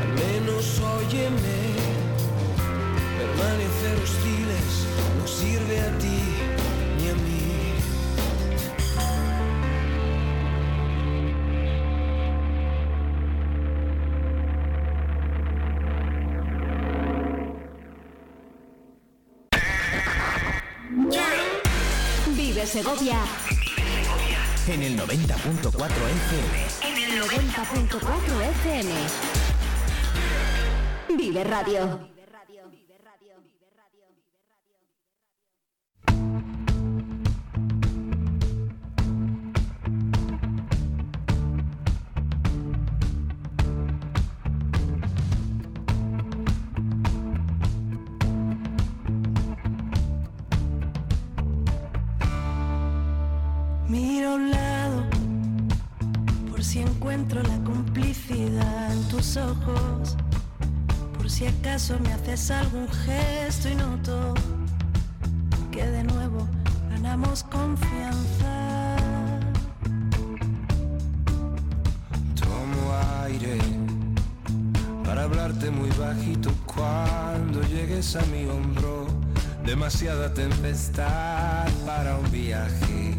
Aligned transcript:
al 0.00 0.08
menos 0.14 0.80
óyeme. 0.80 1.58
Permanecer 3.18 3.96
hostiles 4.02 4.86
no 5.18 5.26
sirve 5.26 5.80
a 5.80 5.98
ti 5.98 6.20
ni 6.98 7.08
a 7.08 7.14
mí. 7.14 7.42
Vive 22.36 22.66
Segovia 22.66 23.18
En 24.68 24.82
el 24.82 24.96
90.4 24.98 25.78
FM. 25.78 26.81
En 27.22 27.38
el 27.38 27.50
90.4 27.52 28.42
FM. 28.42 28.90
Vive 31.16 31.44
Radio. 31.44 32.08
Miro 53.88 54.34
a 54.34 54.61
encuentro 57.02 57.42
la 57.42 57.58
complicidad 57.64 58.92
en 58.92 59.02
tus 59.08 59.36
ojos, 59.36 60.16
por 61.16 61.28
si 61.28 61.48
acaso 61.48 61.98
me 61.98 62.12
haces 62.12 62.48
algún 62.52 62.88
gesto 62.88 63.68
y 63.68 63.74
noto 63.74 64.34
que 65.72 65.84
de 65.84 66.04
nuevo 66.04 66.46
ganamos 66.90 67.42
confianza. 67.42 68.96
Tomo 72.36 72.94
aire 73.24 73.58
para 75.04 75.24
hablarte 75.24 75.72
muy 75.72 75.90
bajito 75.98 76.52
cuando 76.66 77.62
llegues 77.62 78.14
a 78.14 78.24
mi 78.26 78.46
hombro. 78.46 79.08
Demasiada 79.66 80.32
tempestad 80.32 81.68
para 81.84 82.16
un 82.16 82.30
viaje. 82.30 83.16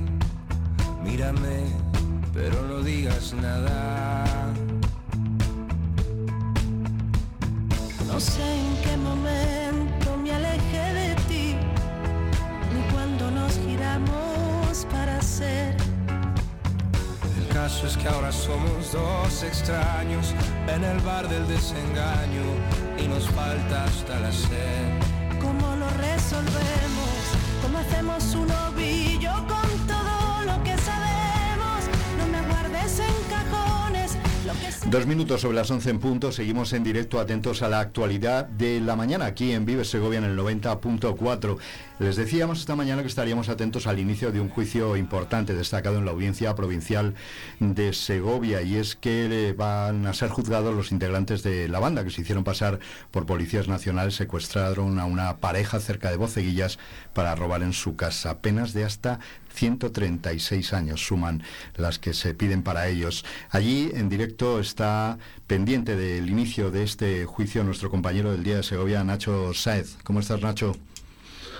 Mírame, 1.03 1.92
pero 2.33 2.61
no 2.63 2.81
digas 2.81 3.33
nada. 3.33 4.25
No 8.07 8.19
sé 8.19 8.41
en 8.41 8.75
qué 8.83 8.97
momento 8.97 10.17
me 10.17 10.31
alejé 10.31 10.93
de 10.93 11.15
ti, 11.27 11.55
ni 12.73 12.81
cuando 12.91 13.31
nos 13.31 13.57
giramos 13.59 14.85
para 14.91 15.21
ser. 15.21 15.75
El 17.37 17.47
caso 17.53 17.87
es 17.87 17.97
que 17.97 18.07
ahora 18.07 18.31
somos 18.31 18.91
dos 18.91 19.43
extraños 19.43 20.33
en 20.67 20.83
el 20.83 20.99
bar 21.01 21.27
del 21.29 21.47
desengaño 21.47 22.45
y 22.97 23.07
nos 23.07 23.27
falta 23.29 23.85
hasta 23.85 24.19
la 24.19 24.31
sed. 24.31 25.39
¿Cómo 25.41 25.75
lo 25.75 25.89
resolvemos? 25.89 27.15
¿Cómo 27.61 27.77
hacemos 27.79 28.35
un 28.35 28.51
ovillo 28.51 29.12
Dos 34.89 35.07
minutos 35.07 35.41
sobre 35.41 35.55
las 35.55 35.71
11 35.71 35.89
en 35.89 35.99
punto, 35.99 36.31
seguimos 36.33 36.73
en 36.73 36.83
directo 36.83 37.19
atentos 37.19 37.61
a 37.61 37.69
la 37.69 37.79
actualidad 37.79 38.45
de 38.45 38.81
la 38.81 38.97
mañana 38.97 39.25
aquí 39.25 39.53
en 39.53 39.65
Vive 39.65 39.85
Segovia 39.85 40.19
en 40.19 40.25
el 40.25 40.37
90.4. 40.37 41.57
Les 41.99 42.17
decíamos 42.17 42.59
esta 42.59 42.75
mañana 42.75 43.01
que 43.01 43.07
estaríamos 43.07 43.47
atentos 43.47 43.87
al 43.87 43.97
inicio 43.97 44.33
de 44.33 44.41
un 44.41 44.49
juicio 44.49 44.97
importante 44.97 45.53
destacado 45.53 45.99
en 45.99 46.05
la 46.05 46.11
audiencia 46.11 46.53
provincial 46.53 47.15
de 47.61 47.93
Segovia 47.93 48.61
y 48.61 48.75
es 48.75 48.95
que 48.97 49.49
eh, 49.49 49.53
van 49.53 50.05
a 50.05 50.13
ser 50.13 50.29
juzgados 50.29 50.75
los 50.75 50.91
integrantes 50.91 51.43
de 51.43 51.69
la 51.69 51.79
banda 51.79 52.03
que 52.03 52.09
se 52.09 52.21
hicieron 52.21 52.43
pasar 52.43 52.79
por 53.09 53.25
policías 53.25 53.69
nacionales, 53.69 54.15
secuestraron 54.15 54.99
a 54.99 55.05
una 55.05 55.37
pareja 55.37 55.79
cerca 55.79 56.11
de 56.11 56.17
Boceguillas 56.17 56.77
para 57.13 57.35
robar 57.35 57.63
en 57.63 57.73
su 57.73 57.95
casa. 57.95 58.41
Penas 58.41 58.73
de 58.73 58.83
hasta 58.83 59.19
136 59.53 60.73
años 60.73 61.05
suman 61.05 61.43
las 61.75 61.99
que 61.99 62.13
se 62.13 62.33
piden 62.33 62.63
para 62.63 62.87
ellos. 62.87 63.25
Allí 63.49 63.91
en 63.93 64.09
directo 64.09 64.59
está 64.59 65.17
pendiente 65.47 65.95
del 65.95 66.29
inicio 66.29 66.71
de 66.71 66.83
este 66.83 67.25
juicio 67.25 67.63
nuestro 67.63 67.89
compañero 67.89 68.31
del 68.31 68.43
Día 68.43 68.57
de 68.57 68.63
Segovia, 68.63 69.03
Nacho 69.03 69.53
Saez. 69.53 69.97
¿Cómo 70.03 70.19
estás, 70.19 70.41
Nacho? 70.41 70.75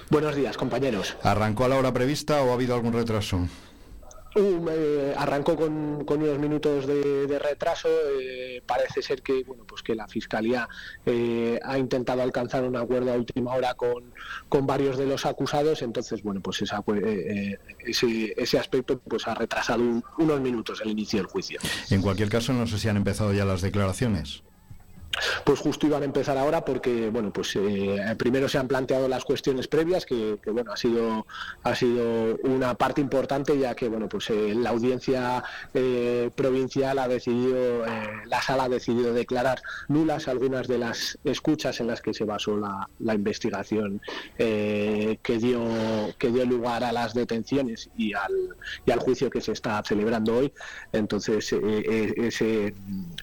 Buenos 0.09 0.35
días, 0.35 0.57
compañeros. 0.57 1.15
¿Arrancó 1.23 1.65
a 1.65 1.69
la 1.69 1.77
hora 1.77 1.93
prevista 1.93 2.41
o 2.43 2.51
ha 2.51 2.53
habido 2.53 2.75
algún 2.75 2.93
retraso? 2.93 3.47
Uh, 4.35 4.67
eh, 4.69 5.13
arrancó 5.17 5.55
con, 5.55 6.03
unos 6.07 6.39
minutos 6.39 6.87
de, 6.87 7.27
de 7.27 7.39
retraso. 7.39 7.87
eh, 8.19 8.61
parece 8.65 9.01
ser 9.01 9.21
que 9.21 9.43
bueno, 9.43 9.63
pues 9.65 9.83
que 9.83 9.93
la 9.95 10.07
fiscalía 10.07 10.67
eh, 11.05 11.59
ha 11.63 11.77
intentado 11.77 12.21
alcanzar 12.23 12.63
un 12.63 12.75
acuerdo 12.75 13.11
a 13.13 13.15
última 13.15 13.53
hora 13.53 13.75
con, 13.75 14.11
con 14.49 14.65
varios 14.65 14.97
de 14.97 15.05
los 15.05 15.25
acusados. 15.25 15.81
Entonces, 15.83 16.23
bueno, 16.23 16.41
pues 16.41 16.61
esa, 16.61 16.83
eh, 16.95 17.57
ese, 17.79 18.33
ese 18.35 18.57
aspecto 18.57 18.99
pues 18.99 19.27
ha 19.27 19.35
retrasado 19.35 19.81
un- 19.83 20.03
unos 20.17 20.41
minutos 20.41 20.81
el 20.81 20.89
inicio 20.89 21.19
del 21.19 21.27
juicio. 21.27 21.59
En 21.91 22.01
cualquier 22.01 22.29
caso, 22.29 22.53
no 22.53 22.65
sé 22.65 22.79
si 22.79 22.89
han 22.89 22.97
empezado 22.97 23.33
ya 23.33 23.45
las 23.45 23.61
declaraciones. 23.61 24.41
Pues 25.43 25.59
justo 25.59 25.87
iban 25.87 26.01
a 26.01 26.05
empezar 26.05 26.37
ahora 26.37 26.65
porque 26.65 27.09
bueno 27.09 27.31
pues 27.31 27.55
eh, 27.55 27.97
primero 28.17 28.49
se 28.49 28.57
han 28.57 28.67
planteado 28.67 29.07
las 29.07 29.23
cuestiones 29.23 29.67
previas 29.67 30.05
que, 30.05 30.39
bueno 30.45 30.71
ha 30.71 30.77
sido 30.77 31.27
ha 31.63 31.75
sido 31.75 32.37
una 32.43 32.73
parte 32.75 33.01
importante 33.01 33.57
ya 33.57 33.75
que 33.75 33.89
bueno 33.89 34.09
pues 34.09 34.29
eh, 34.29 34.53
la 34.55 34.71
audiencia 34.71 35.43
eh, 35.73 36.31
provincial 36.35 36.97
ha 36.99 37.07
decidido 37.07 37.85
eh, 37.85 38.09
la 38.25 38.41
sala 38.41 38.63
ha 38.63 38.69
decidido 38.69 39.13
declarar 39.13 39.61
nulas 39.87 40.27
algunas 40.27 40.67
de 40.67 40.79
las 40.79 41.17
escuchas 41.23 41.79
en 41.79 41.87
las 41.87 42.01
que 42.01 42.13
se 42.13 42.25
basó 42.25 42.57
la, 42.57 42.89
la 42.99 43.13
investigación 43.13 44.01
eh, 44.37 45.19
que 45.21 45.37
dio 45.37 45.61
que 46.17 46.29
dio 46.29 46.45
lugar 46.45 46.83
a 46.83 46.91
las 46.91 47.13
detenciones 47.13 47.89
y 47.97 48.13
al 48.13 48.31
y 48.85 48.91
al 48.91 48.99
juicio 48.99 49.29
que 49.29 49.41
se 49.41 49.51
está 49.51 49.81
celebrando 49.85 50.37
hoy. 50.37 50.53
Entonces 50.91 51.53
eh, 51.53 52.13
ese 52.17 52.73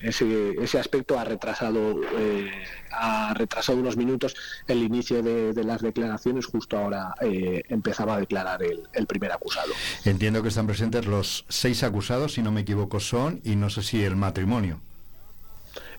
ese 0.01 0.55
ese 0.61 0.79
aspecto 0.79 1.19
ha 1.19 1.25
retrasado 1.25 1.80
eh, 2.19 2.51
ha 2.93 3.35
retrasado 3.35 3.79
unos 3.79 3.97
minutos 3.97 4.35
el 4.67 4.83
inicio 4.83 5.23
de, 5.23 5.65
las 5.65 5.83
declaraciones. 5.83 6.47
Justo 6.47 6.79
ahora 6.79 7.15
eh, 7.21 7.63
empezaba 7.69 8.15
a 8.15 8.21
declarar 8.21 8.61
el 8.63 9.07
primer 9.07 9.33
acusado. 9.33 9.73
Entiendo 10.05 10.43
que 10.43 10.49
están 10.49 10.67
presentes 10.67 11.07
los 11.07 11.45
seis 11.49 11.83
acusados, 11.83 12.35
si 12.35 12.43
no 12.43 12.53
me 12.53 12.63
equivoco, 12.63 13.01
son, 13.01 13.41
y 13.45 13.57
no 13.57 13.71
sé 13.71 13.83
si 13.83 14.03
el 14.03 14.17
matrimonio. 14.17 14.81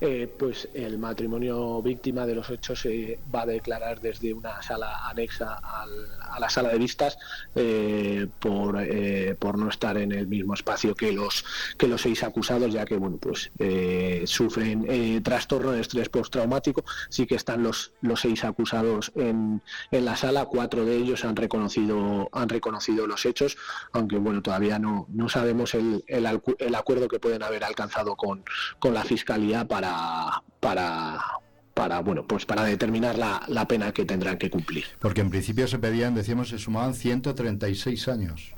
Eh, 0.04 0.28
pues 0.40 0.68
el 0.74 0.98
matrimonio 0.98 1.80
víctima 1.84 2.26
de 2.26 2.34
los 2.34 2.50
hechos 2.50 2.82
se 2.82 3.20
va 3.34 3.44
a 3.44 3.46
declarar 3.46 4.02
desde 4.02 4.34
una 4.34 4.60
sala 4.64 5.08
anexa 5.08 5.60
al- 5.62 6.08
a 6.32 6.40
la 6.40 6.50
sala 6.50 6.70
de 6.70 6.80
vistas 6.80 7.18
eh, 7.54 8.26
por, 8.40 8.78
eh, 8.82 9.36
por 9.38 9.60
no 9.60 9.70
estar 9.70 9.98
en 9.98 10.12
el 10.12 10.26
mismo 10.28 10.56
espacio 10.56 10.96
que 10.96 11.12
los 11.12 11.46
que 11.78 11.88
los 11.88 12.02
seis 12.02 12.24
acusados 12.24 12.74
ya 12.74 12.84
que 12.86 12.98
bueno 12.98 13.18
pues 13.18 13.52
sufren 14.26 15.22
trastorno 15.24 15.72
de 15.72 15.82
estrés 15.82 16.10
postraumático. 16.10 16.84
Sí 17.10 17.28
que 17.28 17.36
están 17.36 17.62
los 17.62 17.92
los 18.02 18.22
seis 18.22 18.44
acusados 18.44 19.12
en, 19.16 19.62
en 19.92 20.06
la 20.06 20.16
sala. 20.16 20.46
Cuatro 20.46 20.84
de 20.84 20.96
ellos 20.96 21.26
han 21.26 21.36
reconocido 21.36 22.28
han 22.32 22.50
reconocido 22.50 23.06
los 23.06 23.24
hechos 23.26 23.56
aunque 23.92 24.18
bueno 24.18 24.42
todavía 24.42 24.80
no 24.80 25.06
no 25.10 25.30
sabemos 25.30 25.76
el, 25.76 26.04
el, 26.08 26.26
el 26.58 26.76
acuerdo 26.76 27.08
que 27.08 27.20
pueden 27.20 27.44
haber 27.44 27.64
alcanzado 27.64 28.16
con, 28.16 28.44
con 28.80 28.94
la 28.96 29.04
fiscalía 29.04 29.66
para 29.68 29.91
para 30.60 31.20
para 31.74 32.00
bueno 32.02 32.26
pues 32.28 32.46
para 32.46 32.64
determinar 32.64 33.18
la, 33.18 33.42
la 33.48 33.68
pena 33.68 33.92
que 33.92 34.06
tendrán 34.06 34.38
que 34.38 34.50
cumplir 34.50 34.86
Porque 35.00 35.22
en 35.22 35.30
principio 35.30 35.68
se 35.68 35.80
pedían, 35.80 36.14
decíamos, 36.16 36.50
se 36.50 36.58
sumaban 36.58 36.94
136 36.94 38.08
años. 38.08 38.54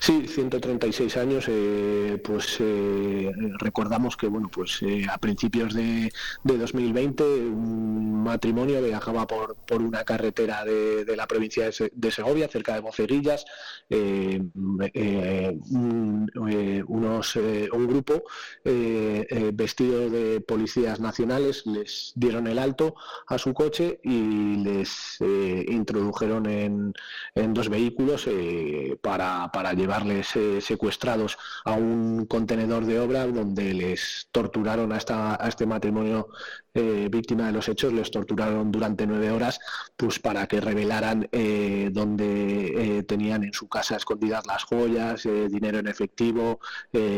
Sí, 0.00 0.26
136 0.28 1.16
años. 1.16 1.46
eh, 1.48 2.20
pues 2.22 2.56
eh, 2.60 3.32
recordamos 3.58 4.16
que 4.18 4.26
bueno, 4.26 4.48
pues 4.52 4.82
eh, 4.82 5.06
a 5.10 5.16
principios 5.18 5.72
de, 5.72 6.12
de 6.44 6.58
2020 6.58 7.22
un 7.24 8.22
matrimonio 8.22 8.82
viajaba 8.82 9.26
por, 9.26 9.56
por 9.66 9.80
una 9.80 10.04
carretera 10.04 10.64
de, 10.64 11.04
de 11.06 11.16
la 11.16 11.26
provincia 11.26 11.64
de, 11.64 11.72
Se- 11.72 11.92
de 11.94 12.10
Segovia, 12.10 12.48
cerca 12.48 12.74
de 12.74 12.80
Boceguillas. 12.80 13.44
eh, 13.88 14.42
eh, 14.94 15.58
un, 15.70 16.30
unos, 16.88 17.36
un 17.36 17.86
grupo 17.86 18.24
vestido 19.54 20.10
de 20.10 20.40
policías 20.40 21.00
nacionales 21.00 21.66
les 21.66 22.12
dieron 22.14 22.46
el 22.46 22.58
alto 22.58 22.94
a 23.26 23.38
su 23.38 23.54
coche 23.54 24.00
y 24.02 24.56
les 24.64 25.16
introdujeron 25.68 26.46
en, 26.46 26.92
en 27.34 27.54
dos 27.54 27.68
vehículos 27.68 28.26
eh, 28.26 28.96
para, 29.00 29.50
para 29.62 29.74
llevar 29.74 30.02
llevarles 30.02 30.34
eh, 30.34 30.60
secuestrados 30.60 31.38
a 31.64 31.72
un 31.74 32.26
contenedor 32.26 32.84
de 32.84 32.98
obra 32.98 33.26
donde 33.26 33.72
les 33.74 34.26
torturaron 34.32 34.92
a, 34.92 34.96
esta, 34.96 35.36
a 35.40 35.48
este 35.48 35.66
matrimonio 35.66 36.28
eh, 36.74 37.08
víctima 37.10 37.48
de 37.48 37.52
los 37.52 37.68
hechos, 37.68 37.92
les 37.92 38.10
torturaron 38.10 38.72
durante 38.72 39.06
nueve 39.06 39.30
horas 39.30 39.60
pues 39.94 40.18
para 40.18 40.46
que 40.46 40.58
revelaran 40.58 41.28
eh, 41.30 41.90
dónde 41.92 42.98
eh, 42.98 43.02
tenían 43.02 43.44
en 43.44 43.52
su 43.52 43.68
casa 43.68 43.96
escondidas 43.96 44.46
las 44.46 44.64
joyas, 44.64 45.24
dinero 45.50 45.78
en 45.78 45.86
efectivo, 45.86 46.60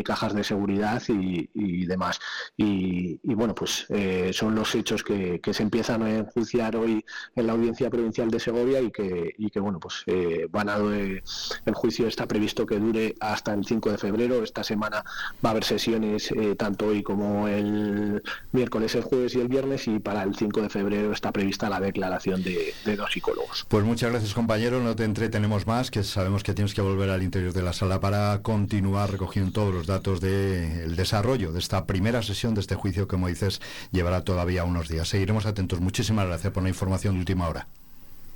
cajas 0.05 0.35
de 0.35 0.43
seguridad 0.43 1.01
y, 1.09 1.87
demás. 1.87 2.19
Y, 2.57 3.21
bueno, 3.35 3.55
pues 3.55 3.87
son 4.33 4.55
los 4.55 4.75
hechos 4.75 5.05
que, 5.05 5.41
se 5.53 5.63
empiezan 5.63 6.03
a 6.03 6.11
enjuiciar 6.11 6.75
hoy 6.77 7.05
en 7.37 7.47
la 7.47 7.53
audiencia 7.53 7.91
provincial 7.91 8.31
de 8.31 8.41
Segovia 8.41 8.81
y 8.81 8.91
que, 8.91 9.35
y 9.39 9.51
que 9.51 9.61
bueno, 9.61 9.79
pues 9.79 10.05
van 10.51 10.69
a 10.69 10.77
el 10.77 11.75
juicio 11.75 12.09
está 12.09 12.27
previsto 12.35 12.67
que 12.67 12.81
dure 12.81 13.15
hasta 13.21 13.55
el 13.55 13.65
5 13.65 13.93
de 13.93 13.99
febrero. 13.99 14.43
Esta 14.43 14.65
semana 14.65 15.05
va 15.45 15.51
a 15.51 15.53
haber 15.53 15.63
sesiones 15.63 16.35
tanto 16.59 16.89
hoy 16.89 17.05
como 17.05 17.47
el 17.47 18.21
miércoles, 18.51 18.93
el 18.97 19.03
jueves 19.03 19.37
y 19.37 19.41
el 19.41 19.47
viernes 19.47 19.87
y 19.87 20.01
para 20.01 20.25
el 20.25 20.35
5 20.35 20.63
de 20.63 20.69
febrero 20.69 21.13
está 21.13 21.31
prevista 21.31 21.71
la 21.71 21.79
declaración 21.79 22.43
de, 22.43 22.75
dos 22.97 23.13
psicólogos. 23.13 23.67
Pues 23.69 23.85
muchas 23.85 24.11
gracias 24.11 24.35
compañero, 24.35 24.81
no 24.81 24.97
te 24.97 25.05
entretenemos 25.05 25.69
más, 25.69 25.93
que 25.93 26.03
sabemos 26.03 26.43
que 26.43 26.55
tienes 26.55 26.75
que 26.75 26.83
volver 26.83 27.11
al 27.11 27.23
interior 27.23 27.53
de 27.53 27.63
la 27.63 27.73
sala 27.73 28.01
para 28.01 28.43
continuar 28.43 29.13
recogiendo 29.13 29.53
todos 29.53 29.73
los 29.73 29.87
datos 29.87 30.21
del 30.21 30.97
desarrollo 30.97 31.53
de 31.53 31.61
esta 31.61 31.87
primera 31.87 32.21
sesión 32.23 32.55
de 32.55 32.63
este 32.63 32.75
juicio 32.75 33.07
que 33.07 33.15
como 33.15 33.29
dices 33.29 33.61
llevará 33.93 34.25
todavía 34.25 34.65
unos 34.65 34.89
días. 34.89 35.09
Seguiremos 35.09 35.47
atentos. 35.47 35.81
Muchísimas 35.81 36.27
gracias 36.27 36.53
por 36.53 36.65
la 36.65 36.69
información 36.69 37.15
de 37.15 37.21
última 37.21 37.47
hora. 37.49 37.69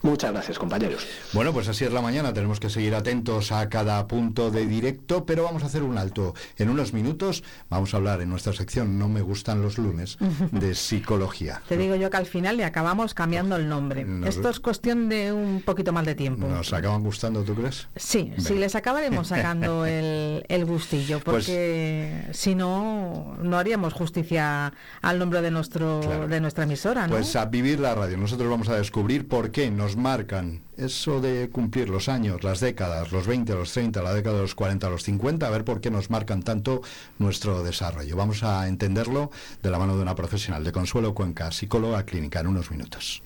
Muchas 0.02 0.32
gracias, 0.32 0.58
compañeros. 0.58 1.06
Bueno, 1.32 1.52
pues 1.52 1.68
así 1.68 1.84
es 1.84 1.92
la 1.92 2.00
mañana. 2.00 2.32
Tenemos 2.32 2.60
que 2.60 2.70
seguir 2.70 2.94
atentos 2.94 3.50
a 3.50 3.68
cada 3.68 4.06
punto 4.06 4.50
de 4.50 4.66
directo, 4.66 5.26
pero 5.26 5.42
vamos 5.42 5.64
a 5.64 5.66
hacer 5.66 5.82
un 5.82 5.98
alto. 5.98 6.34
En 6.56 6.70
unos 6.70 6.92
minutos 6.92 7.42
vamos 7.68 7.94
a 7.94 7.96
hablar 7.96 8.20
en 8.20 8.30
nuestra 8.30 8.52
sección 8.52 8.98
No 8.98 9.08
me 9.08 9.20
gustan 9.22 9.60
los 9.60 9.76
lunes 9.78 10.18
de 10.52 10.74
psicología. 10.74 11.62
Te 11.68 11.76
digo 11.76 11.96
yo 11.96 12.10
que 12.10 12.16
al 12.16 12.26
final 12.26 12.56
le 12.56 12.64
acabamos 12.64 13.14
cambiando 13.14 13.56
el 13.56 13.68
nombre. 13.68 14.06
Esto 14.26 14.48
es 14.50 14.60
cuestión 14.60 15.08
de 15.08 15.32
un 15.32 15.62
poquito 15.62 15.92
más 15.92 16.06
de 16.06 16.14
tiempo. 16.14 16.46
¿Nos 16.46 16.72
acaban 16.72 17.02
gustando, 17.02 17.42
tú 17.42 17.54
crees? 17.54 17.88
Sí, 17.96 18.32
sí, 18.38 18.54
les 18.54 18.74
acabaremos 18.74 19.28
sacando 19.28 19.84
el, 19.84 20.64
gustillo, 20.64 21.20
pues 21.20 21.46
porque 21.46 22.26
si 22.32 22.54
no, 22.54 23.36
no 23.42 23.58
haríamos 23.58 23.94
justicia 23.94 24.72
al 25.02 25.18
nombre 25.18 25.40
de, 25.40 25.50
nuestro, 25.50 26.00
de 26.28 26.40
nuestra 26.40 26.64
emisora. 26.64 27.06
¿no? 27.06 27.14
Pues 27.14 27.34
a 27.36 27.46
vivir 27.46 27.80
la 27.80 27.94
radio. 27.94 28.16
Nosotros 28.16 28.50
vamos 28.50 28.68
a 28.68 28.76
descubrir 28.76 29.26
por 29.28 29.50
qué 29.50 29.70
nos 29.70 29.87
marcan 29.96 30.62
eso 30.76 31.20
de 31.20 31.50
cumplir 31.50 31.88
los 31.88 32.08
años, 32.08 32.44
las 32.44 32.60
décadas, 32.60 33.12
los 33.12 33.26
20, 33.26 33.54
los 33.54 33.72
30, 33.72 34.02
la 34.02 34.14
década 34.14 34.36
de 34.36 34.42
los 34.42 34.54
40, 34.54 34.88
los 34.88 35.02
50, 35.02 35.46
a 35.46 35.50
ver 35.50 35.64
por 35.64 35.80
qué 35.80 35.90
nos 35.90 36.10
marcan 36.10 36.42
tanto 36.42 36.82
nuestro 37.18 37.62
desarrollo. 37.62 38.16
Vamos 38.16 38.42
a 38.42 38.68
entenderlo 38.68 39.30
de 39.62 39.70
la 39.70 39.78
mano 39.78 39.96
de 39.96 40.02
una 40.02 40.14
profesional, 40.14 40.64
de 40.64 40.72
Consuelo 40.72 41.14
Cuenca, 41.14 41.50
psicóloga 41.50 42.04
clínica, 42.04 42.40
en 42.40 42.48
unos 42.48 42.70
minutos. 42.70 43.22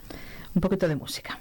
Un 0.55 0.61
poquito 0.61 0.89
de 0.89 0.97
música. 0.97 1.39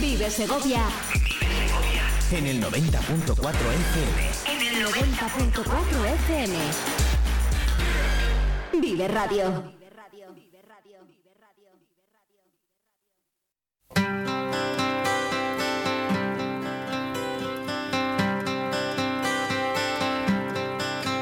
Vive 0.00 0.30
Segovia. 0.30 0.82
En 2.32 2.46
el 2.46 2.60
90.4 2.60 3.42
FM. 3.42 4.30
En 4.46 4.60
el 4.76 4.84
90.4 4.86 6.06
FM. 6.14 6.56
Vive 8.80 9.08
Radio. 9.08 9.75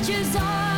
pictures 0.00 0.34
on. 0.36 0.69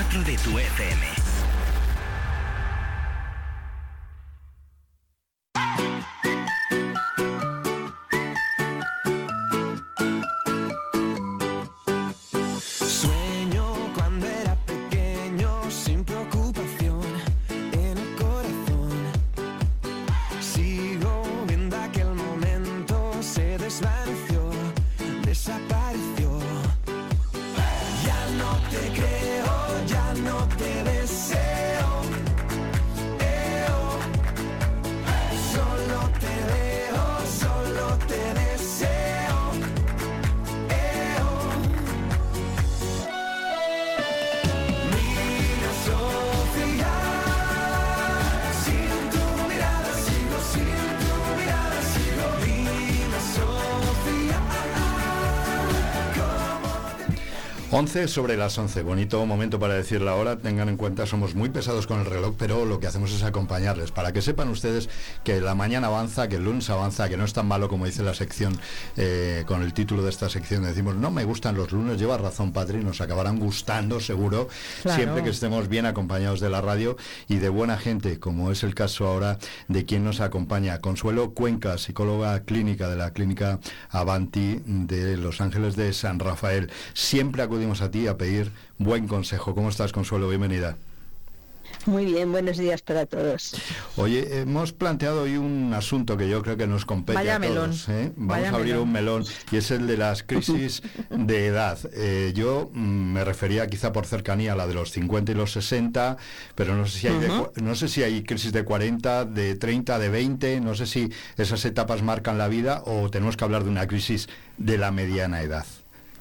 90.4 0.00 0.24
de 0.24 0.36
tu 0.36 0.58
FM. 0.58 1.19
Sobre 57.88 58.36
las 58.36 58.58
11. 58.58 58.82
Bonito 58.82 59.24
momento 59.24 59.58
para 59.58 59.72
decir 59.72 60.02
la 60.02 60.14
hora. 60.14 60.36
Tengan 60.36 60.68
en 60.68 60.76
cuenta, 60.76 61.06
somos 61.06 61.34
muy 61.34 61.48
pesados 61.48 61.86
con 61.86 62.00
el 62.00 62.04
reloj, 62.04 62.34
pero 62.38 62.66
lo 62.66 62.78
que 62.78 62.86
hacemos 62.86 63.10
es 63.10 63.22
acompañarles 63.22 63.90
para 63.90 64.12
que 64.12 64.20
sepan 64.20 64.50
ustedes 64.50 64.90
que 65.24 65.40
la 65.40 65.54
mañana 65.54 65.86
avanza, 65.86 66.28
que 66.28 66.36
el 66.36 66.44
lunes 66.44 66.68
avanza, 66.68 67.08
que 67.08 67.16
no 67.16 67.24
es 67.24 67.32
tan 67.32 67.48
malo 67.48 67.70
como 67.70 67.86
dice 67.86 68.02
la 68.02 68.12
sección 68.12 68.58
eh, 68.98 69.44
con 69.46 69.62
el 69.62 69.72
título 69.72 70.02
de 70.02 70.10
esta 70.10 70.28
sección. 70.28 70.62
Decimos, 70.62 70.94
no 70.96 71.10
me 71.10 71.24
gustan 71.24 71.56
los 71.56 71.72
lunes, 71.72 71.98
lleva 71.98 72.18
razón, 72.18 72.52
Patri, 72.52 72.84
nos 72.84 73.00
acabarán 73.00 73.38
gustando 73.38 73.98
seguro, 73.98 74.48
siempre 74.84 75.24
que 75.24 75.30
estemos 75.30 75.68
bien 75.68 75.86
acompañados 75.86 76.40
de 76.40 76.50
la 76.50 76.60
radio 76.60 76.98
y 77.28 77.36
de 77.36 77.48
buena 77.48 77.78
gente, 77.78 78.20
como 78.20 78.52
es 78.52 78.62
el 78.62 78.74
caso 78.74 79.06
ahora 79.06 79.38
de 79.68 79.86
quien 79.86 80.04
nos 80.04 80.20
acompaña. 80.20 80.80
Consuelo 80.80 81.32
Cuenca, 81.32 81.78
psicóloga 81.78 82.40
clínica 82.40 82.90
de 82.90 82.96
la 82.96 83.14
clínica 83.14 83.58
Avanti 83.88 84.60
de 84.66 85.16
Los 85.16 85.40
Ángeles 85.40 85.76
de 85.76 85.94
San 85.94 86.18
Rafael. 86.18 86.70
Siempre 86.92 87.42
acudimos 87.42 87.69
a 87.80 87.90
ti 87.90 88.08
a 88.08 88.18
pedir 88.18 88.50
buen 88.78 89.06
consejo. 89.06 89.54
¿Cómo 89.54 89.68
estás, 89.68 89.92
Consuelo? 89.92 90.28
Bienvenida. 90.28 90.76
Muy 91.86 92.04
bien, 92.04 92.30
buenos 92.30 92.58
días 92.58 92.82
para 92.82 93.06
todos. 93.06 93.54
Oye, 93.96 94.40
hemos 94.40 94.72
planteado 94.72 95.22
hoy 95.22 95.36
un 95.36 95.72
asunto 95.72 96.16
que 96.16 96.28
yo 96.28 96.42
creo 96.42 96.56
que 96.56 96.66
nos 96.66 96.84
compete 96.84 97.30
a 97.30 97.40
todos. 97.40 97.88
¿eh? 97.88 98.12
Vamos 98.16 98.48
a 98.48 98.56
abrir 98.56 98.76
un 98.76 98.92
melón 98.92 99.24
y 99.50 99.56
es 99.56 99.70
el 99.70 99.86
de 99.86 99.96
las 99.96 100.22
crisis 100.22 100.82
de 101.10 101.46
edad. 101.46 101.78
Eh, 101.94 102.32
yo 102.34 102.70
mm, 102.74 103.12
me 103.12 103.24
refería 103.24 103.66
quizá 103.66 103.92
por 103.92 104.06
cercanía 104.06 104.52
a 104.52 104.56
la 104.56 104.66
de 104.66 104.74
los 104.74 104.90
50 104.90 105.32
y 105.32 105.34
los 105.34 105.52
60, 105.52 106.18
pero 106.54 106.76
no 106.76 106.86
sé 106.86 106.98
si 106.98 107.06
hay, 107.06 107.28
no 107.62 107.74
sé 107.74 107.88
si 107.88 108.02
hay 108.02 108.22
crisis 108.24 108.52
de 108.52 108.62
40, 108.62 109.24
de 109.24 109.54
30, 109.54 109.98
de 109.98 110.08
20, 110.10 110.60
no 110.60 110.74
sé 110.74 110.86
si 110.86 111.10
esas 111.38 111.64
etapas 111.64 112.02
marcan 112.02 112.36
la 112.36 112.48
vida 112.48 112.82
o 112.84 113.10
tenemos 113.10 113.38
que 113.38 113.44
hablar 113.44 113.64
de 113.64 113.70
una 113.70 113.86
crisis 113.86 114.28
de 114.58 114.76
la 114.76 114.90
mediana 114.90 115.40
edad. 115.40 115.64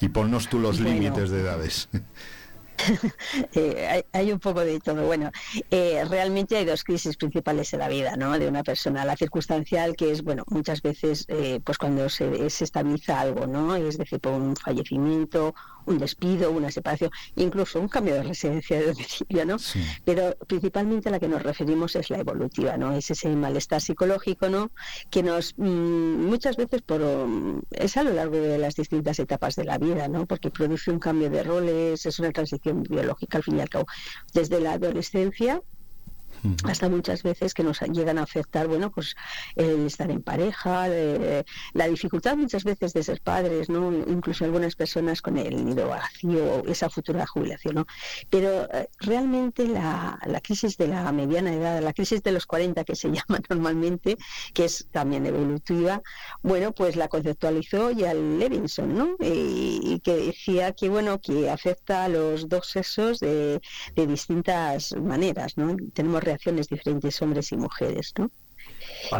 Y 0.01 0.09
ponnos 0.09 0.49
tú 0.49 0.59
los 0.59 0.79
límites 0.79 1.29
de 1.29 1.41
edades. 1.41 1.89
Eh, 3.53 4.03
hay, 4.13 4.31
un 4.31 4.39
poco 4.39 4.61
de 4.61 4.79
todo. 4.79 5.05
Bueno, 5.05 5.31
eh, 5.69 6.03
realmente 6.09 6.57
hay 6.57 6.65
dos 6.65 6.83
crisis 6.83 7.17
principales 7.17 7.73
en 7.73 7.79
la 7.79 7.89
vida, 7.89 8.15
¿no? 8.15 8.37
De 8.37 8.47
una 8.47 8.63
persona. 8.63 9.05
La 9.05 9.15
circunstancial, 9.17 9.95
que 9.95 10.11
es, 10.11 10.23
bueno, 10.23 10.43
muchas 10.47 10.81
veces, 10.81 11.25
eh, 11.27 11.59
pues 11.63 11.77
cuando 11.77 12.09
se, 12.09 12.49
se, 12.49 12.63
estabiliza 12.63 13.19
algo, 13.19 13.47
¿no? 13.47 13.75
Es 13.75 13.97
decir, 13.97 14.19
por 14.19 14.33
un 14.33 14.55
fallecimiento 14.55 15.53
un 15.85 15.97
despido, 15.97 16.51
una 16.51 16.71
separación, 16.71 17.11
incluso 17.35 17.79
un 17.79 17.87
cambio 17.87 18.15
de 18.15 18.23
residencia 18.23 18.79
de 18.79 18.87
domicilio, 18.87 19.45
¿no? 19.45 19.57
Pero 20.05 20.35
principalmente 20.47 21.09
a 21.09 21.11
la 21.11 21.19
que 21.19 21.27
nos 21.27 21.43
referimos 21.43 21.95
es 21.95 22.09
la 22.09 22.19
evolutiva, 22.19 22.77
¿no? 22.77 22.93
Es 22.93 23.11
ese 23.11 23.29
malestar 23.29 23.81
psicológico, 23.81 24.49
¿no? 24.49 24.71
Que 25.09 25.23
nos 25.23 25.53
mm, 25.57 26.25
muchas 26.25 26.57
veces 26.57 26.81
por 26.81 27.01
mm, 27.01 27.61
es 27.71 27.97
a 27.97 28.03
lo 28.03 28.13
largo 28.13 28.37
de 28.37 28.57
las 28.57 28.75
distintas 28.75 29.19
etapas 29.19 29.55
de 29.55 29.65
la 29.65 29.77
vida, 29.77 30.07
¿no? 30.07 30.25
Porque 30.25 30.49
produce 30.49 30.91
un 30.91 30.99
cambio 30.99 31.29
de 31.29 31.43
roles, 31.43 32.05
es 32.05 32.19
una 32.19 32.31
transición 32.31 32.83
biológica 32.83 33.37
al 33.37 33.43
fin 33.43 33.57
y 33.57 33.61
al 33.61 33.69
cabo, 33.69 33.85
desde 34.33 34.59
la 34.59 34.73
adolescencia 34.73 35.61
hasta 36.63 36.89
muchas 36.89 37.23
veces 37.23 37.53
que 37.53 37.63
nos 37.63 37.79
llegan 37.81 38.17
a 38.17 38.23
afectar, 38.23 38.67
bueno, 38.67 38.91
pues 38.91 39.15
el 39.55 39.85
estar 39.85 40.09
en 40.11 40.21
pareja, 40.21 40.87
la 41.73 41.87
dificultad 41.87 42.35
muchas 42.35 42.63
veces 42.63 42.93
de 42.93 43.03
ser 43.03 43.21
padres, 43.21 43.69
¿no? 43.69 43.91
Incluso 43.91 44.45
algunas 44.45 44.75
personas 44.75 45.21
con 45.21 45.37
el 45.37 45.65
nido 45.65 45.89
vacío, 45.89 46.63
esa 46.65 46.89
futura 46.89 47.25
jubilación, 47.27 47.75
¿no? 47.75 47.87
Pero 48.29 48.71
eh, 48.73 48.89
realmente 48.99 49.67
la, 49.67 50.19
crisis 50.43 50.77
de 50.77 50.87
la 50.87 51.11
mediana 51.11 51.53
edad, 51.53 51.81
la 51.81 51.93
crisis 51.93 52.23
de 52.23 52.31
los 52.31 52.45
40 52.45 52.83
que 52.83 52.95
se 52.95 53.07
llama 53.11 53.39
normalmente, 53.49 54.17
que 54.53 54.65
es 54.65 54.87
también 54.91 55.25
evolutiva, 55.25 56.01
bueno, 56.41 56.71
pues 56.71 56.95
la 56.95 57.07
conceptualizó 57.07 57.91
ya 57.91 58.13
Levinson, 58.13 58.95
¿no? 58.95 59.15
Y, 59.19 59.99
que 60.03 60.15
decía 60.15 60.71
que, 60.73 60.87
bueno, 60.87 61.19
que 61.19 61.49
afecta 61.49 62.05
a 62.05 62.09
los 62.09 62.47
dos 62.47 62.67
sexos 62.67 63.19
de, 63.19 63.59
de 63.95 64.07
distintas 64.07 64.95
maneras, 64.95 65.57
¿no? 65.57 65.75
Tenemos 65.93 66.23
reacciones 66.29 66.69
diferentes 66.69 67.21
hombres 67.21 67.51
y 67.51 67.57
mujeres, 67.57 68.13
¿no? 68.17 68.29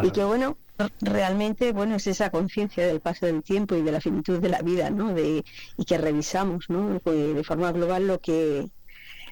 Y 0.02 0.10
que 0.10 0.24
bueno, 0.24 0.56
realmente 1.00 1.72
bueno 1.72 1.96
es 1.96 2.06
esa 2.06 2.30
conciencia 2.30 2.86
del 2.86 3.00
paso 3.00 3.26
del 3.26 3.42
tiempo 3.42 3.74
y 3.74 3.82
de 3.82 3.92
la 3.92 4.00
finitud 4.00 4.38
de 4.38 4.48
la 4.48 4.62
vida, 4.62 4.90
¿no? 4.90 5.12
De, 5.12 5.44
y 5.76 5.84
que 5.84 5.98
revisamos, 5.98 6.70
¿no? 6.70 7.00
De, 7.04 7.42
forma 7.44 7.72
global 7.72 8.06
lo 8.06 8.20
que 8.20 8.68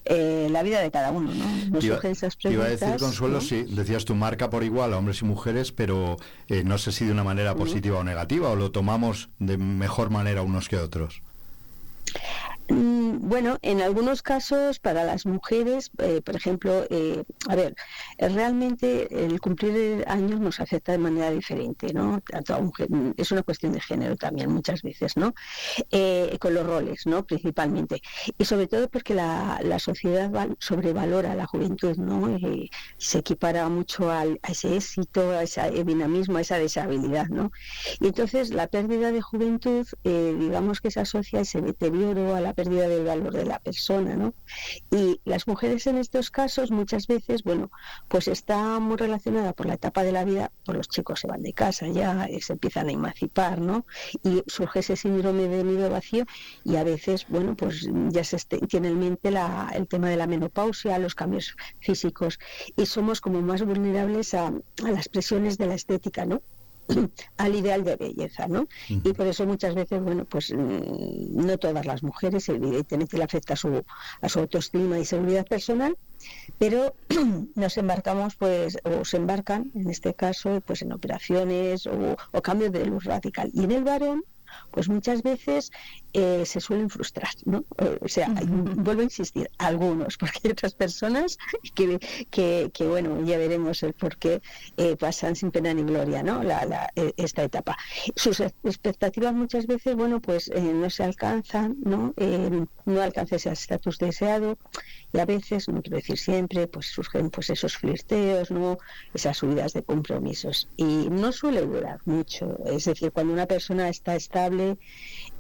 eh, 0.05 0.49
la 0.51 0.63
vida 0.63 0.81
de 0.81 0.91
cada 0.91 1.13
uno, 1.13 1.33
¿no? 1.33 1.45
Nos 1.71 1.85
iba, 1.85 1.99
esas 1.99 2.37
preguntas, 2.37 2.53
iba 2.53 2.65
a 2.65 2.69
decir, 2.69 3.01
Consuelo, 3.01 3.41
sí, 3.41 3.65
decías 3.69 4.05
tu 4.05 4.15
marca 4.15 4.51
por 4.51 4.65
igual 4.65 4.93
a 4.93 4.99
hombres 4.99 5.23
y 5.23 5.25
mujeres, 5.25 5.71
pero 5.71 6.17
eh, 6.49 6.65
no 6.65 6.79
sé 6.79 6.91
si 6.93 7.05
de 7.05 7.13
una 7.13 7.25
manera 7.25 7.55
positiva 7.55 7.99
o 7.99 8.05
negativa, 8.05 8.51
o 8.51 8.57
lo 8.57 8.73
tomamos 8.73 9.29
de 9.39 9.57
mejor 9.57 10.11
manera 10.11 10.43
unos 10.43 10.69
que 10.69 10.79
otros. 10.79 11.23
Mm, 12.69 12.98
bueno, 13.13 13.59
en 13.63 13.81
algunos 13.81 14.23
casos 14.23 14.79
para 14.79 15.05
las 15.05 15.27
mujeres, 15.27 15.91
eh, 15.99 16.21
por 16.25 16.37
ejemplo, 16.37 16.85
eh, 16.91 17.25
a 17.49 17.57
ver, 17.57 17.75
realmente 18.19 19.25
el 19.25 19.41
cumplir 19.41 20.05
años 20.07 20.41
nos 20.41 20.61
afecta 20.61 20.93
de 20.93 20.99
manera 20.99 21.31
diferente, 21.31 21.93
¿no? 21.93 22.21
Mm, 22.89 23.11
es 23.17 23.33
una 23.33 23.43
cuestión 23.43 23.73
de 23.73 23.81
género 23.81 24.17
también 24.17 24.51
muchas 24.51 24.83
veces, 24.83 25.17
¿no? 25.17 25.35
Eh, 25.91 26.37
con 26.41 26.55
los 26.55 26.67
roles, 26.67 27.07
¿no? 27.07 27.25
Principalmente. 27.25 28.01
Y 28.37 28.45
sobre 28.45 28.67
todo 28.67 28.89
porque 28.89 29.15
la, 29.15 29.59
sociedad 29.79 30.31
sobrevalora 30.59 31.37
la 31.37 31.47
juventud, 31.47 31.97
¿no? 31.97 32.37
se 32.97 33.19
equipara 33.19 33.69
mucho 33.69 34.11
al, 34.11 34.41
a 34.43 34.51
ese 34.51 34.77
éxito, 34.77 35.31
a 35.31 35.45
ese 35.45 35.85
dinamismo, 35.85 36.39
a 36.39 36.41
esa 36.41 36.59
deshabilidad, 36.59 37.29
¿no? 37.29 37.53
Y 38.01 38.09
entonces 38.09 38.51
la 38.51 38.67
pérdida 38.67 39.13
de 39.13 39.21
juventud, 39.21 39.87
digamos 40.03 40.81
que 40.81 40.91
se 40.91 41.01
asocia 41.01 41.39
a 41.39 41.43
ese 41.43 41.61
deterioro, 41.61 42.35
a 42.35 42.41
la 42.41 42.55
pérdida 42.55 42.89
del 42.99 43.07
valor 43.07 43.33
de 43.33 43.45
la 43.45 43.59
persona, 43.59 44.17
¿no? 44.17 44.35
Y 44.91 45.21
las 45.25 45.47
mujeres 45.47 45.87
en 45.87 45.99
estos 45.99 46.31
casos 46.31 46.71
muchas 46.71 47.07
veces, 47.07 47.43
bueno, 47.43 47.71
pues 48.09 48.29
está 48.29 48.79
muy 48.79 48.97
relacionada 48.97 49.53
por 49.53 49.67
la 49.67 49.75
etapa 49.75 50.03
de 50.03 50.13
la 50.13 50.25
vida, 50.25 50.51
pues 50.65 50.77
los 50.77 50.89
chicos 50.89 51.21
se 51.21 51.27
van 51.27 51.43
de 51.43 51.53
casa 51.53 51.87
ya, 51.89 52.27
eh, 52.27 52.41
se 52.41 52.55
empiezan 52.55 52.89
a 52.89 52.93
emancipar, 52.93 53.61
¿no? 53.61 53.87
Y 54.23 54.43
surge 54.47 54.81
ese 54.81 54.97
síndrome 54.97 55.49
de 55.49 55.65
nido 55.65 55.91
vacío 55.91 56.25
y 56.65 56.77
a 56.77 56.85
veces, 56.85 57.27
bueno, 57.29 57.55
pues 57.57 57.89
ya 58.11 58.25
se 58.25 58.39
tiene 58.69 58.89
en 58.89 58.99
mente 58.99 59.31
la, 59.31 59.71
el 59.75 59.87
tema 59.89 60.09
de 60.09 60.17
la 60.17 60.27
menopausia, 60.27 60.99
los 60.99 61.15
cambios 61.15 61.57
físicos 61.81 62.39
y 62.77 62.87
somos 62.87 63.21
como 63.21 63.41
más 63.43 63.63
vulnerables 63.63 64.35
a 64.35 64.53
las 64.83 65.09
presiones 65.09 65.59
de 65.59 65.67
la 65.67 65.75
estética, 65.75 66.25
¿no? 66.25 66.43
al 67.37 67.55
ideal 67.55 67.85
de 67.85 67.97
belleza, 67.97 68.49
¿no? 68.49 68.67
Y 68.89 69.13
por 69.13 69.27
eso 69.27 69.47
muchas 69.47 69.75
veces, 69.75 70.03
bueno, 70.03 70.25
pues 70.25 70.53
mm, 70.53 71.47
no 71.47 71.59
todas 71.59 71.87
las 71.87 72.03
mujeres 72.03 72.49
evidentemente 72.49 73.17
le 73.17 73.25
afecta 73.25 73.55
a 73.55 73.57
su, 73.57 73.85
a 74.21 74.29
su 74.29 74.39
autoestima 74.39 74.99
y 74.99 75.05
seguridad 75.05 75.47
personal, 75.47 75.97
pero 76.59 76.95
nos 77.55 77.77
embarcamos, 77.77 78.37
pues, 78.37 78.79
o 78.85 79.05
se 79.05 79.17
embarcan, 79.19 79.71
en 79.75 79.91
este 79.91 80.15
caso, 80.15 80.63
pues 80.67 80.83
en 80.83 80.93
operaciones 80.93 81.87
o, 81.87 82.17
o 82.33 82.43
cambios 82.43 82.73
de 82.73 82.87
luz 82.87 83.05
radical. 83.05 83.51
Y 83.53 83.65
en 83.65 83.73
el 83.73 83.85
varón, 83.85 84.25
pues 84.71 84.89
muchas 84.89 85.23
veces 85.23 85.71
eh, 86.13 86.45
se 86.47 86.61
suelen 86.61 86.89
frustrar, 86.89 87.31
¿no? 87.45 87.65
Eh, 87.79 87.99
o 88.01 88.09
sea, 88.09 88.29
vuelvo 88.47 89.03
a 89.03 89.05
insistir, 89.05 89.51
algunos, 89.59 90.17
porque 90.17 90.41
hay 90.45 90.51
otras 90.53 90.75
personas 90.75 91.39
que, 91.75 91.99
que, 92.31 92.87
bueno, 92.87 93.25
ya 93.25 93.39
veremos 93.39 93.83
el 93.83 93.93
por 93.93 94.17
qué 94.17 94.41
eh, 94.77 94.97
pasan 94.97 95.37
sin 95.37 95.51
pena 95.51 95.75
ni 95.75 95.83
gloria, 95.83 96.23
¿no? 96.23 96.43
La, 96.43 96.91
esta 97.17 97.45
etapa. 97.45 97.77
Sus 98.17 98.41
expectativas 98.41 99.35
muchas 99.35 99.67
veces, 99.67 99.95
bueno, 99.95 100.21
pues 100.21 100.51
no 100.51 100.91
se 100.91 101.05
alcanzan, 101.05 101.77
¿no? 101.83 102.15
no 102.85 103.03
alcanza 103.03 103.37
ese 103.37 103.51
estatus 103.51 103.99
deseado 103.99 104.59
y 105.13 105.19
a 105.19 105.25
veces, 105.25 105.69
no 105.69 105.83
quiero 105.83 105.97
decir 105.97 106.19
siempre, 106.19 106.67
pues 106.67 106.87
surgen 106.87 107.31
pues 107.31 107.51
esos 107.51 107.77
flirteos, 107.77 108.51
¿no? 108.51 108.79
esas 109.15 109.39
subidas 109.39 109.73
de 109.73 109.83
compromisos 109.83 110.69
y 110.77 111.09
no 111.11 111.33
suele 111.33 111.63
durar 111.63 112.01
mucho. 112.05 112.59
Es 112.67 112.85
decir, 112.85 113.13
cuando 113.13 113.33
una 113.33 113.47
persona 113.47 113.89
está 113.89 114.17
estable, 114.39 114.79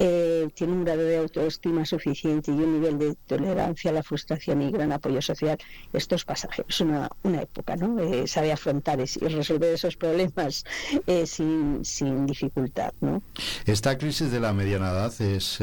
eh, 0.00 0.49
tiene 0.55 0.73
un 0.73 0.85
grado 0.85 1.02
de 1.02 1.19
autoestima 1.19 1.85
suficiente 1.85 2.50
y 2.50 2.55
un 2.55 2.81
nivel 2.81 2.99
de 2.99 3.14
tolerancia 3.26 3.90
a 3.90 3.95
la 3.95 4.02
frustración 4.02 4.62
y 4.62 4.71
gran 4.71 4.93
apoyo 4.93 5.21
social, 5.21 5.59
esto 5.93 6.14
es 6.14 6.25
pasajeros, 6.25 6.67
es 6.69 6.81
una, 6.81 7.09
una 7.23 7.43
época, 7.43 7.76
¿no? 7.76 8.00
Eh, 8.00 8.26
sabe 8.26 8.52
afrontar 8.52 9.00
y 9.00 9.28
resolver 9.28 9.75
esos 9.75 9.97
problemas 9.97 10.64
eh, 11.07 11.26
sin, 11.26 11.85
sin 11.85 12.26
dificultad, 12.26 12.93
¿no? 13.00 13.23
Esta 13.67 13.99
crisis 13.99 14.31
de 14.31 14.40
la 14.40 14.52
mediana 14.52 14.90
edad 14.90 15.21
es, 15.21 15.59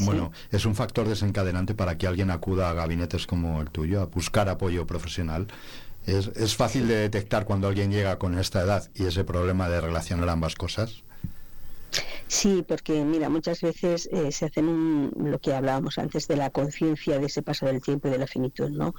bueno, 0.00 0.32
es 0.50 0.64
un 0.64 0.74
factor 0.74 1.08
desencadenante 1.08 1.74
para 1.74 1.96
que 1.98 2.06
alguien 2.06 2.30
acuda 2.30 2.70
a 2.70 2.74
gabinetes 2.74 3.26
como 3.26 3.60
el 3.60 3.70
tuyo 3.70 4.00
a 4.00 4.06
buscar 4.06 4.48
apoyo 4.48 4.86
profesional. 4.86 5.46
Es, 6.06 6.28
es 6.28 6.56
fácil 6.56 6.88
de 6.88 6.96
detectar 6.96 7.44
cuando 7.44 7.68
alguien 7.68 7.92
llega 7.92 8.18
con 8.18 8.36
esta 8.38 8.62
edad 8.62 8.90
y 8.94 9.04
ese 9.04 9.24
problema 9.24 9.68
de 9.68 9.80
relacionar 9.80 10.28
ambas 10.28 10.56
cosas. 10.56 11.04
Sí, 12.26 12.64
porque 12.66 13.04
mira, 13.04 13.28
muchas 13.28 13.60
veces 13.60 14.08
eh, 14.10 14.32
se 14.32 14.46
hacen 14.46 14.68
un, 14.68 15.12
lo 15.16 15.38
que 15.38 15.52
hablábamos 15.52 15.98
antes 15.98 16.26
de 16.28 16.36
la 16.36 16.50
conciencia 16.50 17.18
de 17.18 17.26
ese 17.26 17.42
paso 17.42 17.66
del 17.66 17.82
tiempo 17.82 18.08
y 18.08 18.10
de 18.12 18.18
la 18.18 18.26
finitud, 18.26 18.70
¿no? 18.70 18.94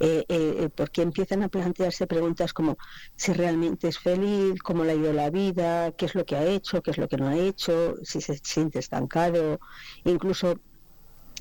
Eh, 0.00 0.24
eh, 0.28 0.68
porque 0.74 1.02
empiezan 1.02 1.42
a 1.42 1.48
plantearse 1.48 2.06
preguntas 2.06 2.52
como 2.54 2.78
si 3.14 3.32
realmente 3.32 3.88
es 3.88 3.98
feliz, 3.98 4.62
cómo 4.62 4.84
le 4.84 4.92
ha 4.92 4.94
ido 4.94 5.12
la 5.12 5.30
vida, 5.30 5.92
qué 5.92 6.06
es 6.06 6.14
lo 6.14 6.24
que 6.24 6.36
ha 6.36 6.44
hecho, 6.44 6.82
qué 6.82 6.92
es 6.92 6.98
lo 6.98 7.08
que 7.08 7.18
no 7.18 7.28
ha 7.28 7.36
hecho, 7.36 7.96
si 8.02 8.20
se 8.20 8.38
siente 8.42 8.78
estancado, 8.78 9.60
incluso 10.04 10.58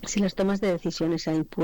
si 0.04 0.20
las 0.20 0.36
tomas 0.36 0.62
de 0.62 0.74
decisiones 0.74 1.24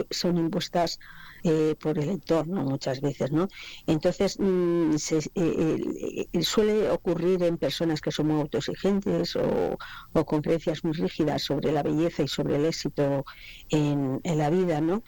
son 0.09 0.37
impuestas 0.37 0.99
eh, 1.43 1.75
por 1.79 1.99
el 1.99 2.09
entorno 2.09 2.63
muchas 2.63 3.01
veces, 3.01 3.31
¿no? 3.31 3.47
Entonces 3.85 4.39
mm, 4.39 4.95
eh, 5.35 6.27
eh, 6.31 6.43
suele 6.43 6.89
ocurrir 6.89 7.43
en 7.43 7.57
personas 7.57 7.99
que 7.99 8.11
son 8.11 8.27
muy 8.27 8.41
autoexigentes 8.41 9.35
o, 9.35 9.77
con 10.25 10.41
creencias 10.41 10.83
muy 10.83 10.93
rígidas 10.93 11.43
sobre 11.43 11.71
la 11.71 11.83
belleza 11.83 12.23
y 12.23 12.27
sobre 12.27 12.55
el 12.55 12.65
éxito 12.65 13.25
en, 13.69 14.21
en 14.23 14.37
la 14.37 14.49
vida, 14.49 14.79
¿no? 14.79 15.03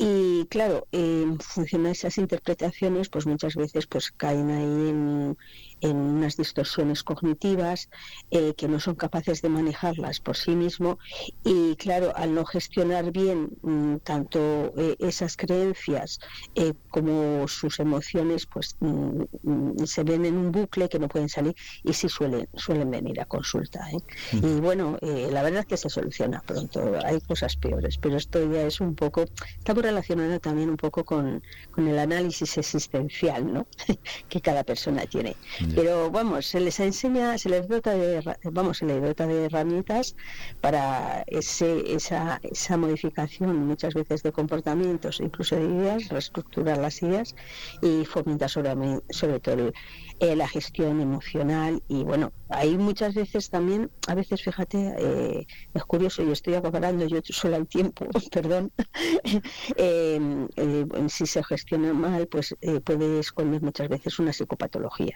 Y 0.00 0.46
claro, 0.46 0.86
en 0.92 1.40
función 1.40 1.82
de 1.82 1.90
esas 1.90 2.18
interpretaciones, 2.18 3.08
pues 3.08 3.26
muchas 3.26 3.56
veces 3.56 3.88
pues 3.88 4.12
caen 4.12 4.48
ahí 4.48 4.90
en, 4.90 5.36
en 5.80 5.96
unas 5.96 6.36
distorsiones 6.36 7.02
cognitivas 7.02 7.88
eh, 8.30 8.54
que 8.56 8.68
no 8.68 8.78
son 8.78 8.94
capaces 8.94 9.42
de 9.42 9.48
manejarlas 9.48 10.20
por 10.20 10.36
sí 10.36 10.52
mismo. 10.52 11.00
Y 11.44 11.74
claro, 11.76 12.12
al 12.14 12.32
no 12.32 12.44
gestionar 12.44 13.10
bien 13.10 13.50
mm, 13.62 13.96
tanto 14.04 14.38
eh, 14.76 14.94
esas 15.00 15.36
creencias 15.36 16.20
eh, 16.54 16.74
como 16.90 17.48
sus 17.48 17.80
emociones, 17.80 18.46
pues 18.46 18.76
mm, 18.78 19.22
mm, 19.42 19.86
se 19.86 20.04
ven 20.04 20.24
en 20.24 20.36
un 20.36 20.52
bucle 20.52 20.88
que 20.88 21.00
no 21.00 21.08
pueden 21.08 21.28
salir 21.28 21.56
y 21.82 21.92
sí 21.92 22.08
suelen, 22.08 22.48
suelen 22.54 22.90
venir 22.90 23.20
a 23.20 23.24
consulta. 23.24 23.84
Y 24.32 24.60
bueno, 24.60 24.96
la 25.02 25.42
verdad 25.42 25.60
es 25.60 25.66
que 25.66 25.76
se 25.76 25.88
soluciona 25.88 26.40
pronto, 26.42 26.94
hay 27.04 27.20
cosas 27.20 27.56
peores, 27.56 27.98
pero 27.98 28.16
esto 28.16 28.38
ya 28.52 28.62
es 28.62 28.80
un 28.80 28.94
poco, 28.94 29.24
está 29.58 29.74
relacionado 29.88 30.38
también 30.40 30.70
un 30.70 30.76
poco 30.76 31.04
con, 31.04 31.42
con 31.70 31.88
el 31.88 31.98
análisis 31.98 32.58
existencial 32.58 33.52
¿no? 33.52 33.66
que 34.28 34.40
cada 34.40 34.64
persona 34.64 35.06
tiene. 35.06 35.36
Pero 35.74 36.10
vamos, 36.10 36.46
se 36.46 36.60
les 36.60 36.78
enseña, 36.80 37.38
se 37.38 37.48
les 37.48 37.68
dota 37.68 37.92
de, 37.92 38.22
vamos, 38.44 38.78
se 38.78 38.86
les 38.86 39.00
dota 39.02 39.26
de 39.26 39.46
herramientas 39.46 40.14
para 40.60 41.24
ese, 41.26 41.94
esa, 41.94 42.40
esa 42.42 42.76
modificación 42.76 43.66
muchas 43.66 43.94
veces 43.94 44.22
de 44.22 44.32
comportamientos, 44.32 45.20
incluso 45.20 45.56
de 45.56 45.64
ideas, 45.64 46.08
reestructurar 46.08 46.78
las 46.78 47.02
ideas 47.02 47.34
y 47.82 48.04
fomentar 48.04 48.50
sobre, 48.50 48.74
sobre 49.10 49.40
todo 49.40 49.72
eh, 50.20 50.34
la 50.34 50.48
gestión 50.48 51.00
emocional 51.00 51.82
y 51.88 52.02
bueno, 52.02 52.32
hay 52.48 52.76
muchas 52.76 53.14
veces 53.14 53.50
también, 53.50 53.90
a 54.08 54.14
veces 54.14 54.42
fíjate, 54.42 54.94
eh, 54.98 55.46
es 55.74 55.84
curioso 55.84 56.22
y 56.24 56.32
estoy 56.32 56.54
acabando 56.54 57.06
yo 57.06 57.20
solo 57.24 57.56
al 57.56 57.68
tiempo, 57.68 58.06
perdón, 58.32 58.72
eh, 59.76 60.86
si 61.08 61.26
se 61.26 61.44
gestiona 61.44 61.92
mal, 61.92 62.26
pues 62.26 62.56
puede 62.84 63.20
esconder 63.20 63.62
muchas 63.62 63.88
veces 63.88 64.18
una 64.18 64.32
psicopatología. 64.32 65.14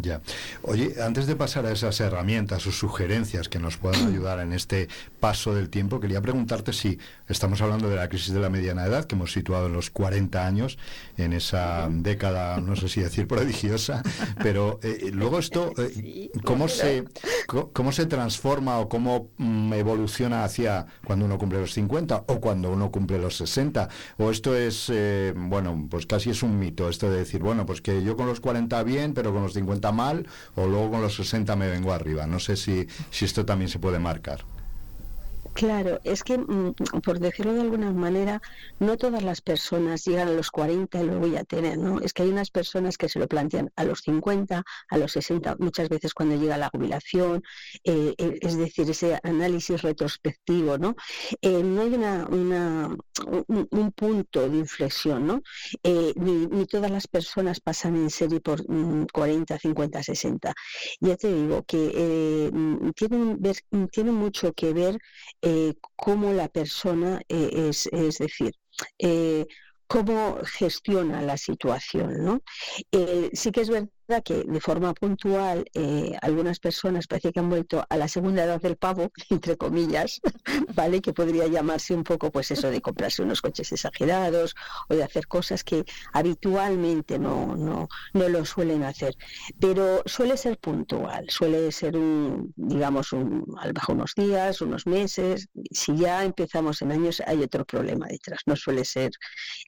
Ya. 0.00 0.22
Oye, 0.62 0.94
antes 1.02 1.26
de 1.26 1.36
pasar 1.36 1.66
a 1.66 1.72
esas 1.72 2.00
herramientas 2.00 2.66
o 2.66 2.72
sugerencias 2.72 3.50
que 3.50 3.58
nos 3.58 3.76
puedan 3.76 4.08
ayudar 4.08 4.40
en 4.40 4.54
este 4.54 4.88
paso 5.20 5.54
del 5.54 5.68
tiempo, 5.68 6.00
quería 6.00 6.22
preguntarte 6.22 6.72
si 6.72 6.98
estamos 7.28 7.60
hablando 7.60 7.90
de 7.90 7.96
la 7.96 8.08
crisis 8.08 8.32
de 8.32 8.40
la 8.40 8.48
mediana 8.48 8.86
edad, 8.86 9.04
que 9.04 9.16
hemos 9.16 9.32
situado 9.32 9.66
en 9.66 9.74
los 9.74 9.90
40 9.90 10.46
años, 10.46 10.78
en 11.18 11.34
esa 11.34 11.88
década, 11.90 12.58
no 12.58 12.74
sé 12.74 12.88
si 12.88 13.02
decir 13.02 13.28
prodigiosa, 13.28 14.02
pero 14.42 14.80
eh, 14.82 15.10
luego 15.12 15.38
esto, 15.38 15.74
eh, 15.76 16.30
¿cómo, 16.42 16.68
se, 16.68 17.04
¿cómo 17.74 17.92
se 17.92 18.06
transforma 18.06 18.78
o 18.78 18.88
cómo 18.88 19.28
mm, 19.36 19.74
evoluciona 19.74 20.44
hacia 20.44 20.86
cuando 21.04 21.26
uno 21.26 21.36
cumple 21.36 21.60
los 21.60 21.74
50 21.74 22.24
o 22.28 22.40
cuando 22.40 22.70
uno 22.70 22.90
cumple 22.90 23.18
los 23.18 23.36
60? 23.36 23.90
¿O 24.16 24.30
esto 24.30 24.56
es, 24.56 24.90
eh, 24.90 25.34
bueno, 25.36 25.86
pues 25.90 26.06
casi 26.06 26.30
es 26.30 26.42
un 26.42 26.58
mito, 26.58 26.88
esto 26.88 27.10
de 27.10 27.18
decir, 27.18 27.42
bueno, 27.42 27.66
pues 27.66 27.82
que 27.82 28.02
yo 28.02 28.16
con 28.16 28.26
los 28.26 28.40
40 28.40 28.82
bien, 28.84 29.12
pero 29.12 29.34
con 29.34 29.42
los 29.42 29.52
50 29.52 29.81
mal 29.90 30.26
o 30.54 30.66
luego 30.66 30.92
con 30.92 31.02
los 31.02 31.16
60 31.16 31.56
me 31.56 31.68
vengo 31.68 31.92
arriba. 31.92 32.26
No 32.26 32.38
sé 32.38 32.56
si, 32.56 32.86
si 33.10 33.24
esto 33.24 33.44
también 33.44 33.68
se 33.68 33.80
puede 33.80 33.98
marcar. 33.98 34.44
Claro, 35.54 36.00
es 36.04 36.24
que, 36.24 36.38
mm, 36.38 36.74
por 37.04 37.18
decirlo 37.18 37.52
de 37.52 37.60
alguna 37.60 37.92
manera, 37.92 38.40
no 38.78 38.96
todas 38.96 39.22
las 39.22 39.42
personas 39.42 40.04
llegan 40.04 40.28
a 40.28 40.32
los 40.32 40.50
40 40.50 41.02
y 41.02 41.06
lo 41.06 41.18
voy 41.18 41.36
a 41.36 41.44
tener, 41.44 41.78
¿no? 41.78 42.00
Es 42.00 42.12
que 42.12 42.22
hay 42.22 42.30
unas 42.30 42.50
personas 42.50 42.96
que 42.96 43.08
se 43.08 43.18
lo 43.18 43.28
plantean 43.28 43.70
a 43.76 43.84
los 43.84 44.00
50, 44.00 44.64
a 44.88 44.98
los 44.98 45.12
60, 45.12 45.56
muchas 45.58 45.88
veces 45.90 46.14
cuando 46.14 46.36
llega 46.36 46.56
la 46.56 46.70
jubilación, 46.70 47.42
eh, 47.84 48.14
eh, 48.16 48.38
es 48.40 48.56
decir, 48.56 48.88
ese 48.88 49.20
análisis 49.22 49.82
retrospectivo, 49.82 50.78
¿no? 50.78 50.96
Eh, 51.42 51.62
no 51.62 51.82
hay 51.82 51.94
una, 51.94 52.26
un, 52.26 53.92
punto 53.94 54.48
de 54.48 54.56
inflexión, 54.56 55.26
¿no? 55.26 55.42
Ni, 55.84 56.66
todas 56.66 56.90
las 56.90 57.06
personas 57.06 57.60
pasan 57.60 57.96
en 57.96 58.10
serie 58.10 58.40
por 58.40 58.64
40, 59.12 59.58
50, 59.58 60.02
60. 60.02 60.54
Ya 61.00 61.16
te 61.16 61.32
digo 61.32 61.62
que 61.64 62.50
mm, 62.52 62.90
tienen, 62.92 63.38
tienen 63.90 64.14
mucho 64.14 64.52
que 64.54 64.72
ver 64.72 64.98
eh, 65.42 65.74
cómo 65.96 66.32
la 66.32 66.48
persona 66.48 67.20
eh, 67.28 67.68
es, 67.68 67.86
es 67.88 68.18
decir, 68.18 68.52
eh, 68.98 69.46
cómo 69.86 70.38
gestiona 70.44 71.20
la 71.20 71.36
situación. 71.36 72.24
¿no? 72.24 72.42
sí 73.32 73.50
que 73.52 73.60
es 73.60 73.68
verdad 73.68 73.88
que 74.24 74.44
de 74.44 74.60
forma 74.60 74.92
puntual 74.94 75.64
eh, 75.74 76.16
algunas 76.20 76.58
personas 76.58 77.06
parece 77.06 77.32
que 77.32 77.40
han 77.40 77.48
vuelto 77.48 77.84
a 77.88 77.96
la 77.96 78.08
segunda 78.08 78.44
edad 78.44 78.60
del 78.60 78.76
pavo, 78.76 79.10
entre 79.30 79.56
comillas, 79.56 80.20
¿vale? 80.74 81.00
Que 81.00 81.12
podría 81.12 81.46
llamarse 81.46 81.94
un 81.94 82.04
poco, 82.04 82.30
pues 82.30 82.50
eso, 82.50 82.70
de 82.70 82.80
comprarse 82.80 83.22
unos 83.22 83.40
coches 83.40 83.72
exagerados 83.72 84.54
o 84.88 84.94
de 84.94 85.04
hacer 85.04 85.26
cosas 85.26 85.64
que 85.64 85.84
habitualmente 86.12 87.18
no, 87.18 87.56
no, 87.56 87.88
no 88.12 88.28
lo 88.28 88.44
suelen 88.44 88.82
hacer. 88.84 89.16
Pero 89.58 90.02
suele 90.06 90.36
ser 90.36 90.58
puntual, 90.58 91.26
suele 91.28 91.72
ser 91.72 91.96
un, 91.96 92.52
digamos, 92.56 93.12
un, 93.12 93.44
al 93.58 93.72
bajo 93.72 93.92
unos 93.92 94.14
días, 94.14 94.60
unos 94.60 94.86
meses. 94.86 95.48
Si 95.70 95.96
ya 95.96 96.24
empezamos 96.24 96.82
en 96.82 96.92
años, 96.92 97.22
hay 97.26 97.42
otro 97.42 97.64
problema 97.64 98.06
detrás, 98.08 98.40
no 98.46 98.56
suele 98.56 98.84
ser. 98.84 99.12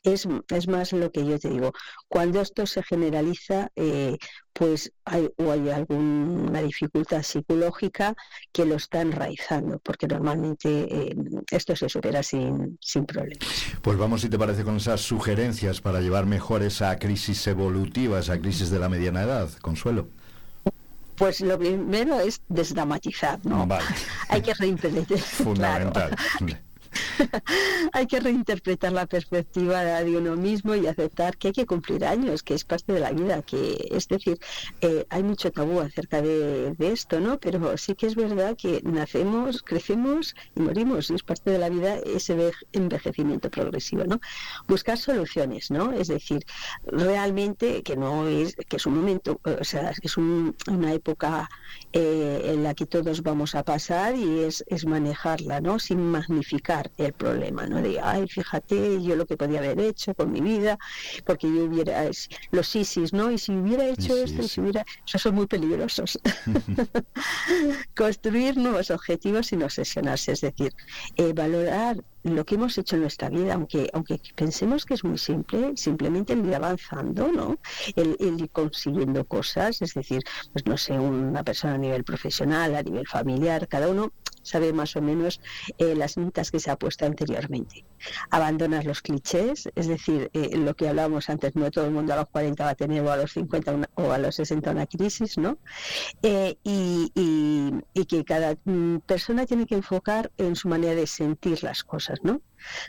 Es, 0.03 0.27
es 0.49 0.69
más 0.69 0.93
lo 0.93 1.11
que 1.11 1.25
yo 1.25 1.39
te 1.39 1.49
digo. 1.49 1.73
Cuando 2.09 2.41
esto 2.41 2.67
se 2.67 2.83
generaliza, 2.83 3.71
eh, 3.77 4.17
pues 4.53 4.93
hay, 5.05 5.29
o 5.37 5.51
hay 5.51 5.69
alguna 5.71 6.63
dificultad 6.63 7.23
psicológica 7.23 8.15
que 8.53 8.65
lo 8.65 8.77
está 8.77 9.01
enraizando, 9.01 9.79
porque 9.81 10.07
normalmente 10.07 10.69
eh, 10.69 11.17
esto 11.51 11.75
se 11.75 11.89
supera 11.89 12.23
sin, 12.23 12.79
sin 12.81 13.05
problemas. 13.05 13.49
Pues 13.83 13.99
vamos, 13.99 14.21
si 14.21 14.29
te 14.29 14.39
parece, 14.39 14.63
con 14.63 14.77
esas 14.77 15.01
sugerencias 15.01 15.81
para 15.81 16.01
llevar 16.01 16.27
mejor 16.27 16.63
esa 16.63 16.97
crisis 16.99 17.47
evolutiva, 17.49 18.21
esa 18.21 18.41
crisis 18.41 18.71
de 18.71 18.79
la 18.79 18.89
mediana 18.89 19.23
edad, 19.23 19.51
Consuelo. 19.61 20.09
Pues 21.17 21.41
lo 21.41 21.59
primero 21.59 22.21
es 22.21 22.41
desdramatizar, 22.49 23.39
¿no? 23.45 23.69
Hay 24.29 24.43
que 24.43 24.55
reinterpretar. 24.55 25.19
Fundamental. 25.19 26.17
hay 27.93 28.07
que 28.07 28.21
reinterpretar 28.21 28.93
la 28.93 29.07
perspectiva 29.07 29.83
de 29.83 30.17
uno 30.17 30.37
mismo 30.37 30.75
y 30.75 30.87
aceptar 30.87 31.37
que 31.37 31.49
hay 31.49 31.53
que 31.55 31.67
cumplir 31.67 32.05
años, 32.05 32.43
que 32.43 32.55
es 32.55 32.65
parte 32.65 32.93
de 32.93 33.01
la 33.01 33.11
vida, 33.13 33.43
que 33.43 33.89
es 33.91 34.09
decir, 34.09 34.39
eh, 34.81 35.07
hay 35.11 35.23
mucho 35.23 35.51
tabú 35.51 35.81
acerca 35.81 36.23
de, 36.23 36.75
esto, 36.79 37.19
¿no? 37.19 37.39
Pero 37.39 37.77
sí 37.79 37.95
que 37.95 38.07
es 38.07 38.15
verdad 38.15 38.57
que 38.57 38.81
nacemos, 38.85 39.63
crecemos 39.63 40.35
y 40.55 40.61
morimos, 40.61 41.11
y 41.11 41.15
es 41.15 41.23
parte 41.23 41.51
de 41.51 41.59
la 41.59 41.69
vida 41.69 41.97
ese 41.97 42.53
envejecimiento 42.73 43.51
progresivo, 43.51 44.05
¿no? 44.05 44.21
Buscar 44.69 44.99
soluciones, 44.99 45.71
¿no? 45.71 45.93
Es 45.93 46.09
decir, 46.09 46.45
realmente 46.85 47.83
que 47.83 47.97
no 47.97 48.29
es, 48.29 48.55
que 48.69 48.77
es 48.77 48.87
un 48.87 48.97
momento, 48.97 49.41
o 49.45 49.65
sea, 49.65 49.93
es 50.03 50.17
una 50.17 50.93
época 50.93 51.49
eh, 51.93 52.43
en 52.45 52.63
la 52.63 52.75
que 52.75 52.87
todos 52.87 53.23
vamos 53.23 53.55
a 53.55 53.63
pasar 53.63 54.15
y 54.17 54.41
es, 54.41 54.65
es 54.69 54.85
manejarla, 54.87 55.61
¿no? 55.61 55.79
Sin 55.79 56.01
magnificar 56.11 56.84
el 56.99 57.13
problema, 57.13 57.67
¿no? 57.67 57.81
De, 57.81 58.01
ay, 58.01 58.27
fíjate, 58.29 59.03
yo 59.03 59.17
lo 59.17 59.27
que 59.27 59.37
podía 59.37 59.59
haber 59.59 59.81
hecho 59.81 60.15
con 60.15 60.33
mi 60.33 60.41
vida, 60.41 60.79
porque 61.25 61.47
yo 61.47 61.65
hubiera, 61.65 62.09
los 62.51 62.77
ISIS, 62.77 63.13
¿no? 63.13 63.31
Y 63.31 63.39
si 63.39 63.53
hubiera 63.53 63.87
hecho 63.87 64.17
esto, 64.17 64.43
y 64.43 64.49
si 64.49 64.61
hubiera, 64.61 64.85
esos 65.07 65.23
son 65.23 65.35
muy 65.35 65.47
peligrosos. 65.47 66.19
Construir 67.97 68.57
nuevos 68.57 68.91
objetivos 68.91 69.49
sin 69.49 69.63
obsesionarse, 69.63 70.33
es 70.33 70.41
decir, 70.41 70.73
eh, 71.17 71.33
valorar 71.33 72.03
lo 72.25 72.45
que 72.47 72.55
hemos 72.55 72.77
hecho 72.79 72.97
en 72.97 73.03
nuestra 73.03 73.29
vida, 73.29 73.55
aunque 73.55 73.91
aunque 73.93 74.19
pensemos 74.35 74.87
que 74.87 74.95
es 74.95 75.05
muy 75.05 75.19
simple, 75.19 75.77
simplemente 75.77 76.33
el 76.33 76.47
ir 76.47 76.55
avanzando, 76.55 77.31
¿no? 77.31 77.59
El, 77.97 78.17
el, 78.19 78.41
ir 78.41 78.51
consiguiendo 78.51 79.25
cosas, 79.27 79.83
es 79.83 79.93
decir, 79.93 80.23
pues 80.53 80.65
no 80.67 80.79
sé, 80.79 80.99
una 80.99 81.45
persona 81.45 81.75
a 81.75 81.79
nivel 81.79 82.03
profesional, 82.03 82.75
a 82.75 82.83
nivel 82.83 83.07
familiar, 83.07 83.69
cada 83.69 83.89
uno 83.89 84.13
sabe 84.45 84.73
más 84.73 84.95
o 84.95 85.03
menos 85.03 85.41
eh, 85.79 85.97
las 85.97 86.17
metas 86.17 86.51
que 86.53 86.61
se 86.61 86.71
ha 86.71 86.77
puesto 86.77 87.07
anteriormente. 87.07 87.85
Abandonas 88.31 88.85
los 88.85 89.03
clichés, 89.03 89.69
es 89.75 89.89
decir, 89.89 90.31
eh, 90.33 90.57
lo 90.57 90.75
que 90.75 90.89
hablábamos 90.89 91.29
antes, 91.29 91.57
no 91.57 91.71
todo 91.71 91.87
el 91.87 91.91
mundo 91.91 92.13
a 92.13 92.17
los 92.17 92.29
40 92.29 92.65
va 92.65 92.71
a 92.71 92.75
tener 92.75 93.03
o 93.03 93.11
a 93.11 93.17
los 93.17 93.33
50 93.33 93.89
o 93.95 94.13
a 94.13 94.19
los 94.19 94.37
60 94.37 94.71
una 94.71 94.87
crisis, 94.87 95.39
¿no? 95.39 95.59
Eh, 96.23 96.57
y, 96.63 97.11
y, 97.15 98.05
que 98.05 98.25
cada 98.25 98.55
mm, 98.65 98.99
persona 99.07 99.47
tiene 99.47 99.67
que 99.67 99.75
enfocar 99.75 100.31
en 100.37 100.57
su 100.57 100.69
manera 100.69 100.95
de 100.95 101.07
sentir 101.07 101.63
las 101.65 101.83
cosas, 101.83 102.19
¿no? 102.23 102.43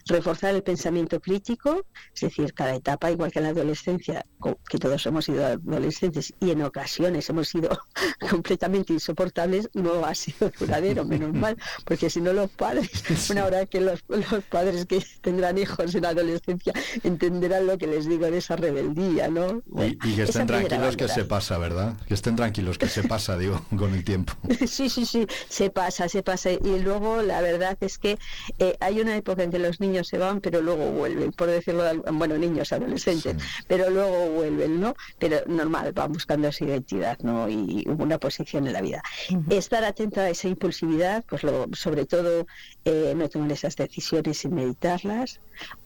Reforzar 0.05 0.55
el 0.55 0.63
pensamiento 0.63 1.19
crítico, 1.19 1.85
es 2.13 2.21
decir, 2.21 2.53
cada 2.53 2.75
etapa, 2.75 3.11
igual 3.11 3.31
que 3.31 3.39
en 3.39 3.43
la 3.43 3.49
adolescencia, 3.49 4.25
que 4.69 4.77
todos 4.77 5.05
hemos 5.05 5.25
sido 5.25 5.45
adolescentes 5.45 6.33
y 6.39 6.51
en 6.51 6.61
ocasiones 6.61 7.29
hemos 7.29 7.49
sido 7.49 7.69
completamente 8.29 8.93
insoportables, 8.93 9.69
no 9.73 10.05
ha 10.05 10.15
sido 10.15 10.51
duradero, 10.59 11.05
menos 11.05 11.33
mal, 11.33 11.57
porque 11.85 12.09
si 12.09 12.21
no 12.21 12.33
los 12.33 12.49
padres, 12.51 12.89
una 13.29 13.45
hora 13.45 13.65
que 13.65 13.81
los, 13.81 14.03
padres 14.49 14.85
que 14.85 15.03
tendrán 15.21 15.57
hijos 15.57 15.95
en 15.95 16.03
la 16.03 16.09
adolescencia 16.09 16.73
entenderán 17.03 17.67
lo 17.67 17.77
que 17.77 17.87
les 17.87 18.07
digo 18.07 18.29
de 18.29 18.37
esa 18.37 18.55
rebeldía, 18.55 19.29
¿no? 19.29 19.61
y, 19.83 20.15
que 20.15 20.23
estén 20.23 20.47
tranquilos 20.47 20.97
que 20.97 21.07
se 21.07 21.25
pasa, 21.25 21.57
¿verdad? 21.57 21.95
Que 22.07 22.13
estén 22.13 22.35
tranquilos 22.35 22.77
que 22.77 22.87
se 22.87 23.03
pasa, 23.03 23.37
digo, 23.37 23.65
con 23.77 23.93
el 23.93 24.03
tiempo. 24.03 24.33
Sí, 24.67 24.89
sí, 24.89 25.05
sí, 25.05 25.27
se 25.49 25.69
pasa, 25.69 26.09
se 26.09 26.23
pasa. 26.23 26.51
Y 26.51 26.79
luego 26.79 27.21
la 27.21 27.41
verdad 27.41 27.77
es 27.81 27.97
que 27.97 28.17
eh, 28.59 28.77
hay 28.79 28.99
una 28.99 29.15
época 29.15 29.43
en 29.43 29.51
que 29.51 29.59
los 29.65 29.79
niños 29.79 30.07
se 30.07 30.17
van, 30.17 30.41
pero 30.41 30.61
luego 30.61 30.91
vuelven, 30.91 31.31
por 31.31 31.47
decirlo, 31.47 31.83
bueno, 32.13 32.37
niños, 32.37 32.71
adolescentes, 32.71 33.35
pero 33.67 33.89
luego 33.89 34.29
vuelven, 34.29 34.79
¿no? 34.79 34.95
Pero 35.19 35.37
normal, 35.47 35.91
van 35.93 36.11
buscando 36.13 36.47
esa 36.47 36.65
identidad, 36.65 37.17
¿no? 37.19 37.49
Y 37.49 37.85
una 37.97 38.17
posición 38.17 38.67
en 38.67 38.73
la 38.73 38.81
vida. 38.81 39.01
Estar 39.49 39.83
atento 39.83 40.21
a 40.21 40.29
esa 40.29 40.47
impulsividad, 40.47 41.23
pues 41.27 41.43
lo, 41.43 41.67
sobre 41.73 42.05
todo 42.05 42.45
eh, 42.85 43.13
no 43.15 43.29
tomar 43.29 43.51
esas 43.51 43.75
decisiones 43.75 44.39
sin 44.39 44.55
meditarlas. 44.55 45.39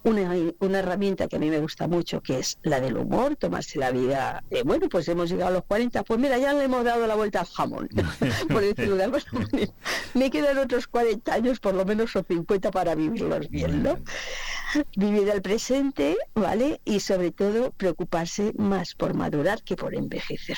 Una, 0.04 0.34
una 0.60 0.80
herramienta 0.80 1.28
que 1.28 1.36
a 1.36 1.40
mí 1.40 1.50
me 1.50 1.60
gusta 1.60 1.88
mucho, 1.88 2.22
que 2.22 2.40
es 2.40 2.58
la 2.64 2.80
del 2.80 2.98
humor, 2.98 3.36
tomarse 3.36 3.78
la 3.78 3.92
vida, 3.92 4.44
bueno, 4.66 4.90
pues 4.90 5.08
hemos 5.08 5.30
llegado 5.30 5.50
a 5.50 5.54
los 5.54 5.64
40, 5.66 6.04
pues 6.04 6.20
mira, 6.20 6.38
ya 6.38 6.54
le 6.54 6.64
hemos 6.64 6.84
dado 6.84 7.06
la 7.06 7.16
vuelta 7.16 7.42
al 7.42 7.48
jamón, 7.48 7.88
por 8.50 8.62
decirlo 8.62 8.96
de 8.96 9.04
alguna 9.04 9.24
manera. 9.32 9.72
Me 10.14 10.32
quedan 10.32 10.58
otros 10.58 10.88
40 10.88 11.34
años, 11.34 11.60
por 11.60 11.76
lo 11.76 11.86
menos, 11.86 12.16
o 12.16 12.24
50 12.24 12.72
para 12.72 12.96
vivirlos 12.96 13.50
bien. 13.50 13.69
Vivir 14.96 15.30
el 15.30 15.42
presente, 15.42 16.18
¿vale? 16.36 16.80
Y 16.86 17.00
sobre 17.00 17.32
todo 17.32 17.72
preocuparse 17.72 18.54
más 18.58 18.94
por 18.96 19.14
madurar 19.16 19.64
que 19.64 19.76
por 19.76 19.96
envejecer. 19.96 20.58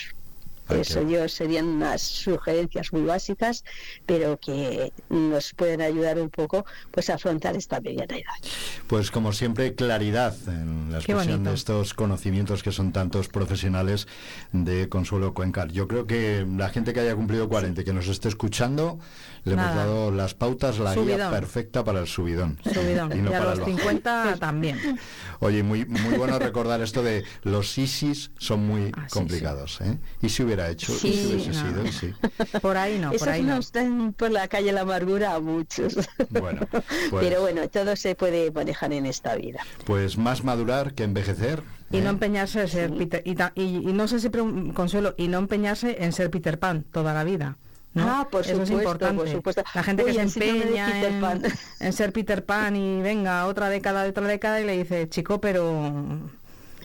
Eso 0.71 1.07
yo 1.07 1.27
serían 1.29 1.67
unas 1.67 2.01
sugerencias 2.01 2.93
muy 2.93 3.03
básicas, 3.03 3.63
pero 4.05 4.39
que 4.39 4.91
nos 5.09 5.53
pueden 5.53 5.81
ayudar 5.81 6.19
un 6.19 6.29
poco 6.29 6.65
pues 6.91 7.09
a 7.09 7.15
afrontar 7.15 7.55
esta 7.55 7.79
mediana 7.81 8.15
edad. 8.15 8.49
Pues 8.87 9.11
como 9.11 9.33
siempre, 9.33 9.75
claridad 9.75 10.35
en 10.47 10.91
la 10.91 10.97
expresión 10.97 11.43
de 11.43 11.53
estos 11.53 11.93
conocimientos 11.93 12.63
que 12.63 12.71
son 12.71 12.91
tantos 12.91 13.27
profesionales 13.27 14.07
de 14.51 14.89
Consuelo 14.89 15.33
Cuencar. 15.33 15.71
Yo 15.71 15.87
creo 15.87 16.07
que 16.07 16.45
la 16.57 16.69
gente 16.69 16.93
que 16.93 16.99
haya 16.99 17.15
cumplido 17.15 17.49
40 17.49 17.81
y 17.81 17.83
que 17.83 17.93
nos 17.93 18.07
esté 18.07 18.27
escuchando, 18.27 18.99
le 19.43 19.53
hemos 19.53 19.75
dado 19.75 20.11
las 20.11 20.33
pautas, 20.33 20.79
la 20.79 20.95
guía 20.95 21.29
perfecta 21.29 21.83
para 21.83 21.99
el 21.99 22.07
subidón. 22.07 22.59
Subidón. 22.63 23.11
Y, 23.21 23.33
a 23.33 23.55
los 23.55 23.65
50 23.65 24.37
también. 24.39 24.99
Oye, 25.39 25.63
muy, 25.63 25.85
muy 25.85 26.17
bueno 26.17 26.39
recordar 26.39 26.81
esto 26.81 27.03
de 27.03 27.23
los 27.43 27.77
ISIS 27.77 28.31
son 28.37 28.65
muy 28.65 28.91
ah, 28.95 29.07
complicados. 29.09 29.79
¿eh? 29.81 29.97
¿Y 30.21 30.29
si 30.29 30.43
hubiera 30.43 30.60
hecho? 30.69 30.93
Sí, 30.93 31.13
si 31.13 31.25
hubiese 31.27 31.53
sido? 31.53 31.91
Sí. 31.91 32.13
Por 32.61 32.77
ahí 32.77 32.97
no, 32.99 33.11
por 33.11 33.29
ahí 33.29 33.43
no. 33.43 33.57
están 33.57 34.13
por 34.13 34.31
la 34.31 34.47
calle 34.47 34.71
la 34.71 34.81
amargura 34.81 35.35
a 35.35 35.39
muchos. 35.39 35.95
Bueno, 36.29 36.67
pues 36.71 36.83
Pero 37.11 37.41
bueno, 37.41 37.67
todo 37.69 37.95
se 37.95 38.15
puede 38.15 38.51
manejar 38.51 38.93
en 38.93 39.05
esta 39.05 39.35
vida. 39.35 39.61
Pues 39.85 40.17
más 40.17 40.43
madurar 40.43 40.93
que 40.93 41.03
envejecer. 41.03 41.63
Y 41.91 41.97
no 41.97 42.07
¿eh? 42.07 42.09
empeñarse 42.09 42.61
en 42.61 42.67
ser 42.67 42.93
Peter, 42.95 43.23
y, 43.25 43.31
y, 43.61 43.93
no 43.93 44.07
sé 44.07 44.19
si 44.19 44.29
consuelo, 44.73 45.13
y 45.17 45.27
no 45.27 45.39
empeñarse 45.39 46.03
en 46.03 46.13
ser 46.13 46.29
Peter 46.29 46.59
Pan 46.59 46.83
toda 46.91 47.13
la 47.13 47.23
vida. 47.23 47.57
Ah, 47.95 48.27
por 48.31 48.41
Eso 48.41 48.51
supuesto, 48.51 48.73
es 48.73 48.79
importante. 48.79 49.17
Por 49.17 49.29
supuesto. 49.29 49.63
La 49.73 49.83
gente 49.83 50.05
que 50.05 50.13
se 50.13 50.21
empeña 50.21 51.01
en, 51.79 51.93
ser 51.93 52.13
Peter 52.13 52.45
Pan 52.45 52.75
y 52.75 53.01
venga, 53.01 53.45
otra 53.47 53.69
década, 53.69 54.07
otra 54.07 54.27
década 54.27 54.61
y 54.61 54.65
le 54.65 54.77
dice, 54.77 55.09
chico, 55.09 55.41
pero 55.41 56.21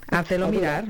Házelo 0.09 0.49
mirar. 0.49 0.85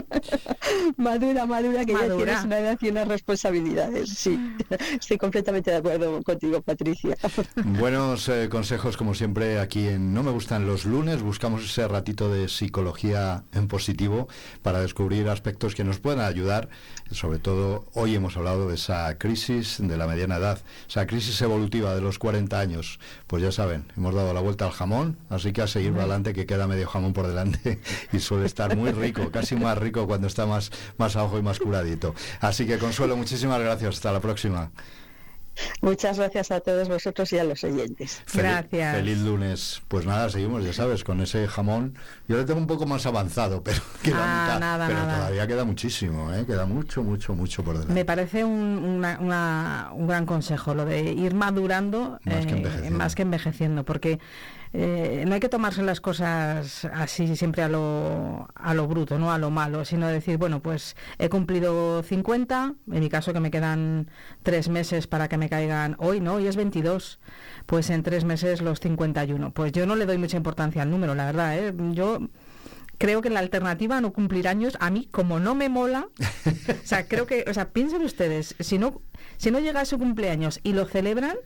madura, 0.96 1.46
madura, 1.46 1.84
que 1.84 1.92
ya 1.92 2.16
tienes 2.16 2.44
una 2.44 2.58
edad 2.58 2.78
y 2.80 2.88
unas 2.88 3.08
responsabilidades. 3.08 4.10
Sí, 4.10 4.38
estoy 5.00 5.18
completamente 5.18 5.70
de 5.70 5.76
acuerdo 5.78 6.22
contigo, 6.22 6.60
Patricia. 6.62 7.16
Buenos 7.64 8.28
eh, 8.28 8.48
consejos, 8.50 8.96
como 8.96 9.14
siempre, 9.14 9.58
aquí 9.58 9.88
en 9.88 10.14
No 10.14 10.22
Me 10.22 10.30
Gustan 10.30 10.66
los 10.66 10.84
lunes. 10.84 11.22
Buscamos 11.22 11.64
ese 11.64 11.86
ratito 11.88 12.32
de 12.32 12.48
psicología 12.48 13.44
en 13.52 13.68
positivo 13.68 14.28
para 14.62 14.80
descubrir 14.80 15.28
aspectos 15.28 15.74
que 15.74 15.84
nos 15.84 15.98
puedan 15.98 16.20
ayudar. 16.20 16.68
Sobre 17.10 17.38
todo, 17.38 17.86
hoy 17.94 18.14
hemos 18.14 18.36
hablado 18.36 18.68
de 18.68 18.76
esa 18.76 19.18
crisis 19.18 19.76
de 19.80 19.96
la 19.96 20.06
mediana 20.06 20.36
edad, 20.36 20.60
esa 20.88 21.06
crisis 21.06 21.40
evolutiva 21.42 21.94
de 21.94 22.00
los 22.00 22.18
40 22.18 22.58
años. 22.58 22.98
Pues 23.26 23.42
ya 23.42 23.52
saben, 23.52 23.92
hemos 23.96 24.14
dado 24.14 24.32
la 24.32 24.40
vuelta 24.40 24.64
al 24.64 24.72
jamón, 24.72 25.18
así 25.28 25.52
que 25.52 25.62
a 25.62 25.66
seguir 25.66 25.92
adelante, 25.92 26.32
que 26.32 26.46
queda 26.46 26.66
medio 26.66 26.88
jamón 26.88 27.12
por 27.12 27.26
delante. 27.26 27.80
Y 28.12 28.20
suele 28.20 28.46
estar 28.46 28.76
muy 28.76 28.90
rico, 28.92 29.30
casi 29.30 29.56
más 29.56 29.78
rico 29.82 30.06
cuando 30.06 30.26
está 30.26 30.46
más, 30.46 30.70
más 30.98 31.16
a 31.16 31.24
ojo 31.24 31.38
y 31.38 31.42
más 31.42 31.58
curadito. 31.58 32.14
Así 32.40 32.66
que 32.66 32.78
Consuelo, 32.78 33.16
muchísimas 33.16 33.60
gracias. 33.60 33.96
Hasta 33.96 34.12
la 34.12 34.20
próxima. 34.20 34.70
Muchas 35.80 36.18
gracias 36.18 36.50
a 36.50 36.60
todos 36.60 36.88
vosotros 36.88 37.32
y 37.32 37.38
a 37.38 37.44
los 37.44 37.62
oyentes. 37.64 38.22
gracias. 38.32 38.96
Feliz 38.96 39.18
lunes. 39.18 39.82
Pues 39.88 40.06
nada, 40.06 40.30
seguimos, 40.30 40.64
ya 40.64 40.72
sabes, 40.72 41.04
con 41.04 41.20
ese 41.20 41.46
jamón. 41.46 41.94
Yo 42.28 42.38
le 42.38 42.44
tengo 42.44 42.58
un 42.58 42.66
poco 42.66 42.86
más 42.86 43.04
avanzado, 43.06 43.62
pero 43.64 43.80
queda 44.02 44.54
ah, 44.54 44.58
nada, 44.58 44.86
pero 44.86 45.00
todavía 45.00 45.46
queda 45.46 45.64
muchísimo, 45.64 46.32
¿eh? 46.32 46.44
queda 46.46 46.66
mucho, 46.66 47.02
mucho, 47.02 47.34
mucho 47.34 47.62
por 47.62 47.74
delante. 47.74 47.94
Me 47.94 48.04
parece 48.04 48.44
un, 48.44 49.04
un 49.04 50.06
gran 50.06 50.26
consejo 50.26 50.74
lo 50.74 50.84
de 50.84 51.12
ir 51.12 51.34
madurando 51.34 52.18
más 52.24 52.46
que 53.14 53.22
eh, 53.22 53.22
envejeciendo, 53.22 53.84
porque 53.84 54.18
eh, 54.74 55.24
no 55.26 55.34
hay 55.34 55.40
que 55.40 55.48
tomarse 55.48 55.82
las 55.82 56.00
cosas 56.00 56.86
así 56.86 57.36
siempre 57.36 57.62
a 57.62 57.68
lo, 57.68 58.48
a 58.54 58.72
lo 58.72 58.86
bruto, 58.86 59.18
no 59.18 59.30
a 59.30 59.38
lo 59.38 59.50
malo, 59.50 59.84
sino 59.84 60.08
decir, 60.08 60.38
bueno, 60.38 60.60
pues 60.60 60.96
he 61.18 61.28
cumplido 61.28 62.02
50, 62.02 62.74
en 62.90 63.00
mi 63.00 63.08
caso 63.10 63.32
que 63.32 63.40
me 63.40 63.50
quedan 63.50 64.10
tres 64.42 64.68
meses 64.68 65.06
para 65.06 65.28
que 65.28 65.36
me 65.36 65.50
caigan 65.50 65.96
hoy, 65.98 66.20
¿no? 66.20 66.34
Hoy 66.34 66.46
es 66.46 66.56
22, 66.56 67.20
pues 67.66 67.90
en 67.90 68.02
tres 68.02 68.24
meses 68.24 68.62
los 68.62 68.80
51. 68.80 69.52
Pues 69.52 69.72
yo 69.72 69.86
no 69.86 69.94
le 69.94 70.06
doy 70.06 70.16
mucha 70.16 70.38
importancia 70.38 70.82
al 70.82 70.90
número, 70.90 71.14
la 71.14 71.26
verdad, 71.26 71.58
¿eh? 71.58 71.74
Yo 71.92 72.20
creo 72.96 73.20
que 73.20 73.30
la 73.30 73.40
alternativa 73.40 73.98
a 73.98 74.00
no 74.00 74.12
cumplir 74.12 74.48
años, 74.48 74.78
a 74.80 74.88
mí, 74.88 75.08
como 75.10 75.38
no 75.40 75.54
me 75.54 75.68
mola, 75.68 76.08
o 76.82 76.86
sea, 76.86 77.08
creo 77.08 77.26
que, 77.26 77.44
o 77.48 77.52
sea, 77.52 77.70
piensen 77.70 78.02
ustedes, 78.02 78.54
si 78.60 78.78
no 78.78 79.02
si 79.36 79.50
no 79.50 79.60
llega 79.60 79.80
a 79.80 79.84
su 79.84 79.98
cumpleaños 79.98 80.60
y 80.62 80.72
lo 80.72 80.86
celebran 80.86 81.36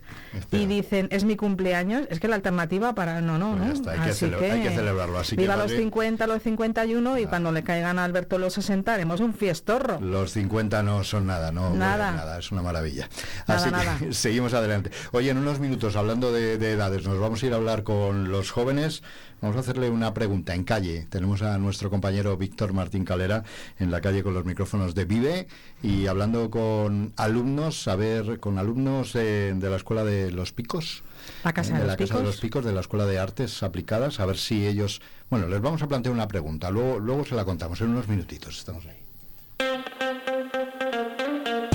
y 0.51 0.65
dicen 0.65 1.07
es 1.11 1.23
mi 1.23 1.35
cumpleaños, 1.35 2.07
es 2.09 2.19
que 2.19 2.27
la 2.27 2.35
alternativa 2.35 2.93
para 2.95 3.21
no, 3.21 3.37
no, 3.37 3.57
pues 3.57 3.81
¿no? 3.81 3.91
hay, 3.91 3.97
que 3.97 4.51
hay, 4.51 4.61
que 4.61 4.69
celebrarlo. 4.71 5.19
Así 5.19 5.35
viva 5.35 5.55
que 5.55 5.61
los 5.61 5.71
50, 5.71 6.27
los 6.27 6.41
51 6.43 7.19
y 7.19 7.25
cuando 7.25 7.51
le 7.51 7.63
caigan 7.63 7.99
a 7.99 8.03
Alberto 8.03 8.37
los 8.37 8.53
60 8.53 8.93
haremos 8.93 9.19
un 9.19 9.33
fiestorro. 9.33 9.99
Los 9.99 10.31
50 10.31 10.83
no 10.83 11.03
son 11.03 11.27
nada, 11.27 11.51
no 11.51 11.73
nada, 11.73 12.11
nada 12.11 12.39
es 12.39 12.51
una 12.51 12.61
maravilla. 12.61 13.09
Así 13.47 13.69
que 13.71 14.13
seguimos 14.13 14.53
adelante. 14.53 14.91
Oye, 15.11 15.31
en 15.31 15.37
unos 15.37 15.59
minutos, 15.59 15.95
hablando 15.95 16.31
de, 16.31 16.57
de 16.57 16.71
edades, 16.71 17.05
nos 17.05 17.19
vamos 17.19 17.41
a 17.41 17.45
ir 17.45 17.53
a 17.53 17.57
hablar 17.57 17.83
con 17.83 18.31
los 18.31 18.51
jóvenes. 18.51 19.03
Vamos 19.39 19.55
a 19.57 19.59
hacerle 19.59 19.91
una 19.91 20.15
pregunta 20.15 20.55
en 20.55 20.63
calle. 20.63 21.05
Tenemos 21.11 21.43
a 21.43 21.59
nuestro 21.59 21.91
compañero 21.91 22.37
Víctor 22.37 22.73
Martín 22.73 23.05
Calera 23.05 23.43
en 23.77 23.91
la 23.91 24.01
calle 24.01 24.23
con 24.23 24.33
los 24.33 24.45
micrófonos 24.45 24.95
de 24.95 25.05
Vive 25.05 25.47
y 25.83 26.07
hablando 26.07 26.49
con 26.49 27.13
alumnos, 27.17 27.66
a 27.67 27.95
ver, 27.95 28.39
con 28.39 28.57
alumnos 28.57 29.13
de 29.13 29.57
la 29.59 29.75
Escuela 29.75 30.03
de 30.03 30.31
los 30.31 30.53
Picos. 30.53 31.03
La 31.43 31.53
Casa, 31.53 31.77
de, 31.77 31.85
la 31.85 31.97
Picos. 31.97 32.09
Casa 32.09 32.19
de 32.21 32.25
los 32.25 32.37
Picos, 32.37 32.63
de 32.63 32.71
la 32.71 32.79
Escuela 32.79 33.05
de 33.05 33.19
Artes 33.19 33.61
Aplicadas, 33.61 34.19
a 34.19 34.25
ver 34.25 34.37
si 34.37 34.65
ellos... 34.65 35.01
Bueno, 35.29 35.47
les 35.47 35.59
vamos 35.59 35.81
a 35.81 35.87
plantear 35.87 36.13
una 36.13 36.27
pregunta, 36.27 36.71
luego, 36.71 36.99
luego 36.99 37.25
se 37.25 37.35
la 37.35 37.43
contamos 37.43 37.81
en 37.81 37.89
unos 37.89 38.07
minutitos, 38.07 38.57
estamos 38.57 38.85
ahí. 38.85 38.97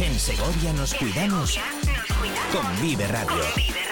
En 0.02 0.18
Segovia 0.18 0.72
nos 0.72 0.94
cuidamos 0.94 1.58
con 2.52 2.82
Vive 2.82 3.06
Radio. 3.08 3.91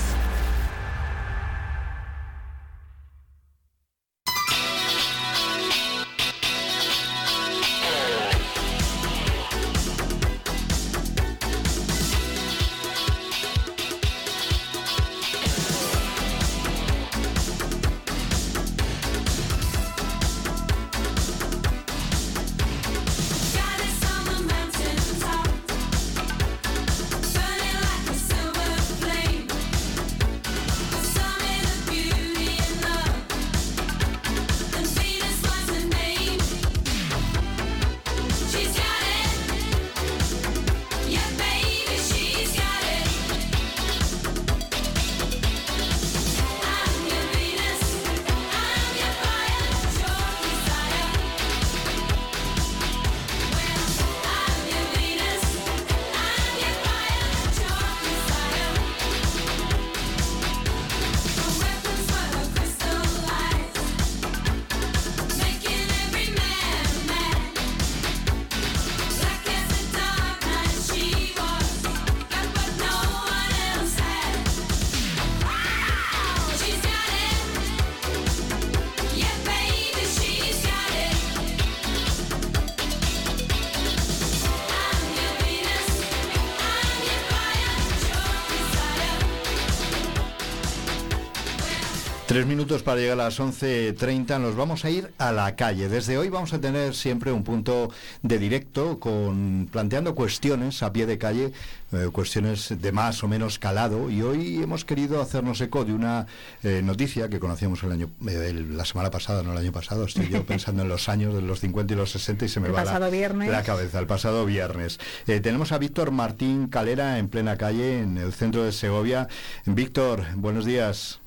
Tres 92.31 92.45
minutos 92.45 92.81
para 92.81 93.01
llegar 93.01 93.19
a 93.19 93.25
las 93.25 93.41
11.30. 93.41 94.39
Nos 94.39 94.55
vamos 94.55 94.85
a 94.85 94.89
ir 94.89 95.11
a 95.17 95.33
la 95.33 95.53
calle. 95.57 95.89
Desde 95.89 96.17
hoy 96.17 96.29
vamos 96.29 96.53
a 96.53 96.61
tener 96.61 96.95
siempre 96.95 97.33
un 97.33 97.43
punto 97.43 97.91
de 98.21 98.39
directo 98.39 99.01
con 99.01 99.67
planteando 99.69 100.15
cuestiones 100.15 100.81
a 100.81 100.93
pie 100.93 101.05
de 101.07 101.17
calle, 101.17 101.51
eh, 101.91 102.07
cuestiones 102.09 102.73
de 102.81 102.91
más 102.93 103.21
o 103.25 103.27
menos 103.27 103.59
calado. 103.59 104.09
Y 104.09 104.21
hoy 104.21 104.63
hemos 104.63 104.85
querido 104.85 105.21
hacernos 105.21 105.59
eco 105.59 105.83
de 105.83 105.91
una 105.91 106.25
eh, 106.63 106.81
noticia 106.81 107.27
que 107.27 107.37
conocíamos 107.37 107.83
el 107.83 107.91
año, 107.91 108.09
eh, 108.25 108.65
la 108.69 108.85
semana 108.85 109.11
pasada, 109.11 109.43
no 109.43 109.51
el 109.51 109.57
año 109.57 109.73
pasado. 109.73 110.05
Estoy 110.05 110.29
yo 110.29 110.43
pensando 110.45 110.83
en 110.83 110.87
los 110.87 111.09
años 111.09 111.33
de 111.33 111.41
los 111.41 111.59
50 111.59 111.95
y 111.95 111.97
los 111.97 112.11
60 112.11 112.45
y 112.45 112.47
se 112.47 112.61
me 112.61 112.69
va 112.69 112.85
la, 112.85 112.97
la, 112.97 113.63
cabeza. 113.63 113.99
El 113.99 114.07
pasado 114.07 114.45
viernes. 114.45 114.99
tenemos 115.25 115.73
a 115.73 115.77
Víctor 115.77 116.11
Martín 116.11 116.67
Calera 116.67 117.19
en 117.19 117.27
plena 117.27 117.57
calle 117.57 117.99
en 117.99 118.17
el 118.17 118.31
centro 118.31 118.63
de 118.63 118.71
Segovia. 118.71 119.27
Víctor, 119.65 120.23
buenos 120.37 120.63
días. 120.63 121.20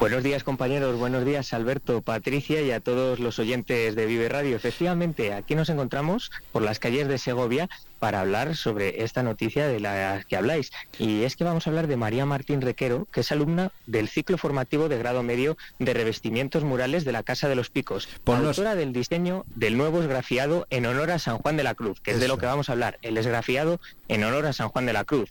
Buenos 0.00 0.22
días 0.22 0.44
compañeros, 0.44 0.96
buenos 0.96 1.26
días 1.26 1.52
Alberto, 1.52 2.00
Patricia 2.00 2.62
y 2.62 2.70
a 2.70 2.80
todos 2.80 3.18
los 3.20 3.38
oyentes 3.38 3.94
de 3.94 4.06
Vive 4.06 4.30
Radio. 4.30 4.56
Efectivamente, 4.56 5.34
aquí 5.34 5.54
nos 5.54 5.68
encontramos 5.68 6.30
por 6.52 6.62
las 6.62 6.78
calles 6.78 7.06
de 7.06 7.18
Segovia 7.18 7.68
para 7.98 8.22
hablar 8.22 8.56
sobre 8.56 9.04
esta 9.04 9.22
noticia 9.22 9.68
de 9.68 9.78
la 9.78 10.24
que 10.26 10.36
habláis. 10.36 10.72
Y 10.98 11.24
es 11.24 11.36
que 11.36 11.44
vamos 11.44 11.66
a 11.66 11.70
hablar 11.70 11.86
de 11.86 11.98
María 11.98 12.24
Martín 12.24 12.62
Requero, 12.62 13.08
que 13.12 13.20
es 13.20 13.30
alumna 13.30 13.72
del 13.86 14.08
ciclo 14.08 14.38
formativo 14.38 14.88
de 14.88 14.96
grado 14.96 15.22
medio 15.22 15.58
de 15.78 15.92
revestimientos 15.92 16.64
murales 16.64 17.04
de 17.04 17.12
la 17.12 17.22
Casa 17.22 17.50
de 17.50 17.56
los 17.56 17.68
Picos, 17.68 18.08
autora 18.24 18.76
del 18.76 18.94
diseño 18.94 19.44
del 19.54 19.76
nuevo 19.76 20.00
esgrafiado 20.00 20.66
en 20.70 20.86
honor 20.86 21.10
a 21.10 21.18
San 21.18 21.36
Juan 21.36 21.58
de 21.58 21.62
la 21.62 21.74
Cruz, 21.74 22.00
que 22.00 22.12
es 22.12 22.20
de 22.20 22.28
lo 22.28 22.38
que 22.38 22.46
vamos 22.46 22.70
a 22.70 22.72
hablar, 22.72 22.98
el 23.02 23.18
esgrafiado 23.18 23.82
en 24.08 24.24
honor 24.24 24.46
a 24.46 24.54
San 24.54 24.70
Juan 24.70 24.86
de 24.86 24.94
la 24.94 25.04
Cruz. 25.04 25.30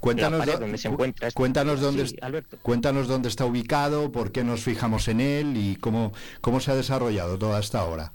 Cuéntanos, 0.00 0.46
dónde 0.46 0.78
se 0.78 0.88
encuentra 0.88 1.30
cuéntanos 1.30 1.80
dónde, 1.80 2.18
cuéntanos 2.62 3.06
dónde 3.06 3.28
está 3.28 3.44
ubicado, 3.44 4.10
por 4.10 4.32
qué 4.32 4.44
nos 4.44 4.62
fijamos 4.62 5.08
en 5.08 5.20
él 5.20 5.56
y 5.56 5.76
cómo, 5.76 6.12
cómo 6.40 6.60
se 6.60 6.70
ha 6.70 6.74
desarrollado 6.74 7.38
toda 7.38 7.60
esta 7.60 7.84
obra. 7.84 8.12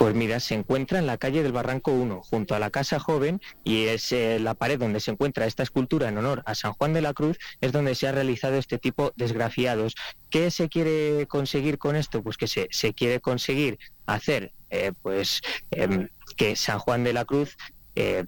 Pues 0.00 0.14
mira, 0.14 0.40
se 0.40 0.54
encuentra 0.54 0.98
en 0.98 1.06
la 1.06 1.18
calle 1.18 1.42
del 1.42 1.52
Barranco 1.52 1.92
1, 1.92 2.22
junto 2.22 2.54
a 2.54 2.58
la 2.58 2.70
Casa 2.70 2.98
Joven, 2.98 3.38
y 3.64 3.84
es 3.84 4.12
eh, 4.12 4.38
la 4.40 4.54
pared 4.54 4.78
donde 4.78 4.98
se 4.98 5.10
encuentra 5.10 5.44
esta 5.44 5.62
escultura 5.62 6.08
en 6.08 6.16
honor 6.16 6.42
a 6.46 6.54
San 6.54 6.72
Juan 6.72 6.94
de 6.94 7.02
la 7.02 7.12
Cruz, 7.12 7.38
es 7.60 7.70
donde 7.70 7.94
se 7.94 8.08
ha 8.08 8.12
realizado 8.12 8.56
este 8.56 8.78
tipo 8.78 9.12
de 9.16 9.26
esgrafiados. 9.26 9.94
¿Qué 10.30 10.50
se 10.50 10.70
quiere 10.70 11.26
conseguir 11.26 11.76
con 11.76 11.96
esto? 11.96 12.22
Pues 12.22 12.38
que 12.38 12.46
se, 12.46 12.68
se 12.70 12.94
quiere 12.94 13.20
conseguir 13.20 13.78
hacer 14.06 14.52
eh, 14.70 14.92
pues 15.02 15.42
em, 15.70 16.08
que 16.34 16.56
San 16.56 16.78
Juan 16.78 17.04
de 17.04 17.12
la 17.12 17.26
Cruz 17.26 17.58
eh, 17.94 18.24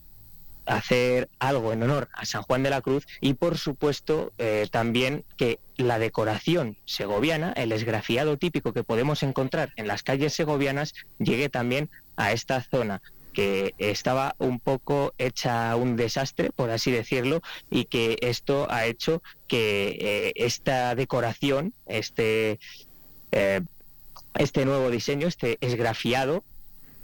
hacer 0.66 1.29
algo 1.38 1.72
en 1.72 1.83
honor 1.83 2.09
a 2.12 2.25
San 2.25 2.42
Juan 2.42 2.62
de 2.62 2.70
la 2.70 2.81
Cruz 2.81 3.07
y 3.20 3.35
por 3.35 3.59
supuesto 3.59 4.33
eh, 4.38 4.68
también 4.70 5.25
que 5.37 5.59
la 5.77 5.98
decoración 5.98 6.79
segoviana, 6.85 7.53
el 7.53 7.72
esgrafiado 7.72 8.37
típico 8.37 8.72
que 8.72 8.85
podemos 8.85 9.22
encontrar 9.22 9.72
en 9.77 9.88
las 9.88 10.03
calles 10.03 10.33
segovianas, 10.33 10.94
llegue 11.18 11.48
también 11.48 11.90
a 12.16 12.33
esta 12.33 12.62
zona 12.62 13.03
que 13.33 13.75
estaba 13.79 14.35
un 14.38 14.61
poco 14.61 15.14
hecha 15.18 15.75
un 15.77 15.96
desastre, 15.96 16.51
por 16.55 16.70
así 16.70 16.90
decirlo, 16.90 17.40
y 17.70 17.87
que 17.87 18.18
esto 18.20 18.66
ha 18.70 18.87
hecho 18.87 19.22
que 19.48 19.96
eh, 20.01 20.33
esta 20.37 20.94
decoración, 20.94 21.75
este, 21.87 22.59
eh, 23.33 23.62
este 24.35 24.64
nuevo 24.64 24.90
diseño, 24.90 25.27
este 25.27 25.59
esgrafiado, 25.61 26.44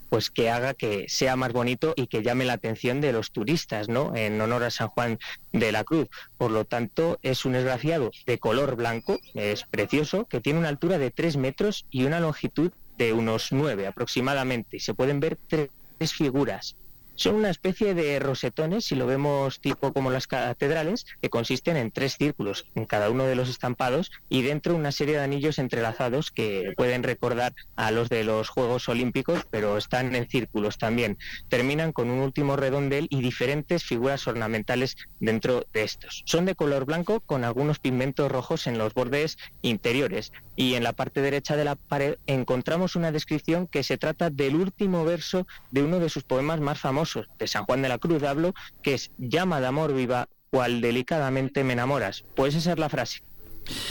pues 0.09 0.31
que 0.31 0.51
haga 0.51 0.75
que 0.75 1.07
sea 1.09 1.37
más 1.37 1.53
bonito 1.53 1.95
y 1.97 2.07
que 2.07 2.23
llame 2.23 2.45
la 2.45 2.55
atención 2.55 3.01
de 3.01 3.13
los 3.13 3.31
turistas, 3.31 3.89
¿no? 3.89 4.15
En 4.17 4.41
honor 4.41 4.65
a 4.65 4.71
San 4.71 4.89
Juan 4.89 5.19
de 5.53 5.73
la 5.73 5.85
Cruz. 5.85 6.09
Por 6.37 6.51
lo 6.51 6.65
tanto, 6.65 7.19
es 7.23 7.45
un 7.45 7.55
esgrafiado 7.55 8.11
de 8.27 8.39
color 8.39 8.77
blanco, 8.77 9.19
es 9.35 9.65
precioso, 9.65 10.27
que 10.27 10.41
tiene 10.41 10.59
una 10.59 10.69
altura 10.69 10.99
de 10.99 11.11
3 11.11 11.37
metros 11.37 11.87
y 11.91 12.05
una 12.05 12.21
longitud 12.21 12.73
de 12.97 13.13
unos 13.13 13.53
9 13.53 13.87
aproximadamente. 13.87 14.79
Y 14.79 14.81
se 14.81 14.95
pueden 14.95 15.21
ver 15.21 15.39
tres 15.49 16.13
figuras 16.13 16.77
son 17.19 17.35
una 17.35 17.51
especie 17.51 17.95
de 17.95 18.21
rosetones, 18.21 18.85
si 18.85 18.95
lo 18.95 19.05
vemos 19.05 19.61
tipo 19.61 19.93
como 19.93 20.13
las 20.13 20.29
catedrales, 20.29 21.05
que 21.21 21.31
consisten 21.31 21.77
en 21.77 21.91
tres 21.91 22.17
círculos 22.17 22.65
en 22.77 22.85
cada 22.85 23.11
uno 23.11 23.25
de 23.25 23.35
los 23.35 23.49
estampados 23.49 24.13
y 24.29 24.43
dentro 24.43 24.77
una 24.77 24.93
serie 24.93 25.17
de 25.17 25.25
anillos 25.25 25.59
entrelazados 25.59 26.31
que 26.31 26.75
pueden 26.77 27.03
recordar 27.03 27.55
a 27.75 27.91
los 27.91 28.09
de 28.09 28.23
los 28.23 28.49
Juegos 28.49 28.89
Olímpicos, 28.89 29.41
pero 29.51 29.77
están 29.77 30.15
en 30.15 30.29
círculos 30.29 30.79
también. 30.79 31.19
Terminan 31.49 31.91
con 31.91 32.09
un 32.09 32.21
último 32.21 32.55
redondel 32.55 33.09
y 33.11 33.21
diferentes 33.21 33.83
figuras 33.83 34.29
ornamentales 34.29 34.97
dentro 35.19 35.67
de 35.73 35.83
estos. 35.83 36.23
Son 36.25 36.45
de 36.45 36.55
color 36.55 36.85
blanco 36.85 37.19
con 37.19 37.43
algunos 37.43 37.81
pigmentos 37.81 38.31
rojos 38.31 38.69
en 38.69 38.79
los 38.79 38.95
bordes 38.95 39.39
interiores 39.63 40.33
y 40.55 40.75
en 40.75 40.85
la 40.85 40.93
parte 40.93 41.21
derecha 41.21 41.57
de 41.57 41.65
la 41.65 41.75
pared 41.75 42.17
encontramos 42.29 42.95
una 42.95 43.11
descripción 43.11 43.67
que 43.67 43.83
se 43.83 43.99
trata 43.99 44.31
del 44.31 44.55
último 44.55 45.05
verso 45.05 45.49
de 45.73 45.83
uno 45.83 45.99
de 45.99 46.11
sus 46.11 46.23
poemas 46.23 46.61
más 46.61 46.79
famosos 46.79 47.08
de 47.39 47.47
San 47.47 47.65
Juan 47.65 47.83
de 47.83 47.89
la 47.89 47.99
Cruz 47.99 48.23
hablo, 48.23 48.55
que 48.83 48.95
es 48.95 49.11
llama 49.19 49.61
de 49.61 49.67
amor 49.67 49.95
viva, 49.95 50.29
cual 50.51 50.81
delicadamente 50.81 51.65
me 51.65 51.75
enamoras. 51.75 52.25
Puede 52.35 52.61
ser 52.61 52.79
la 52.79 52.89
frase. 52.89 53.23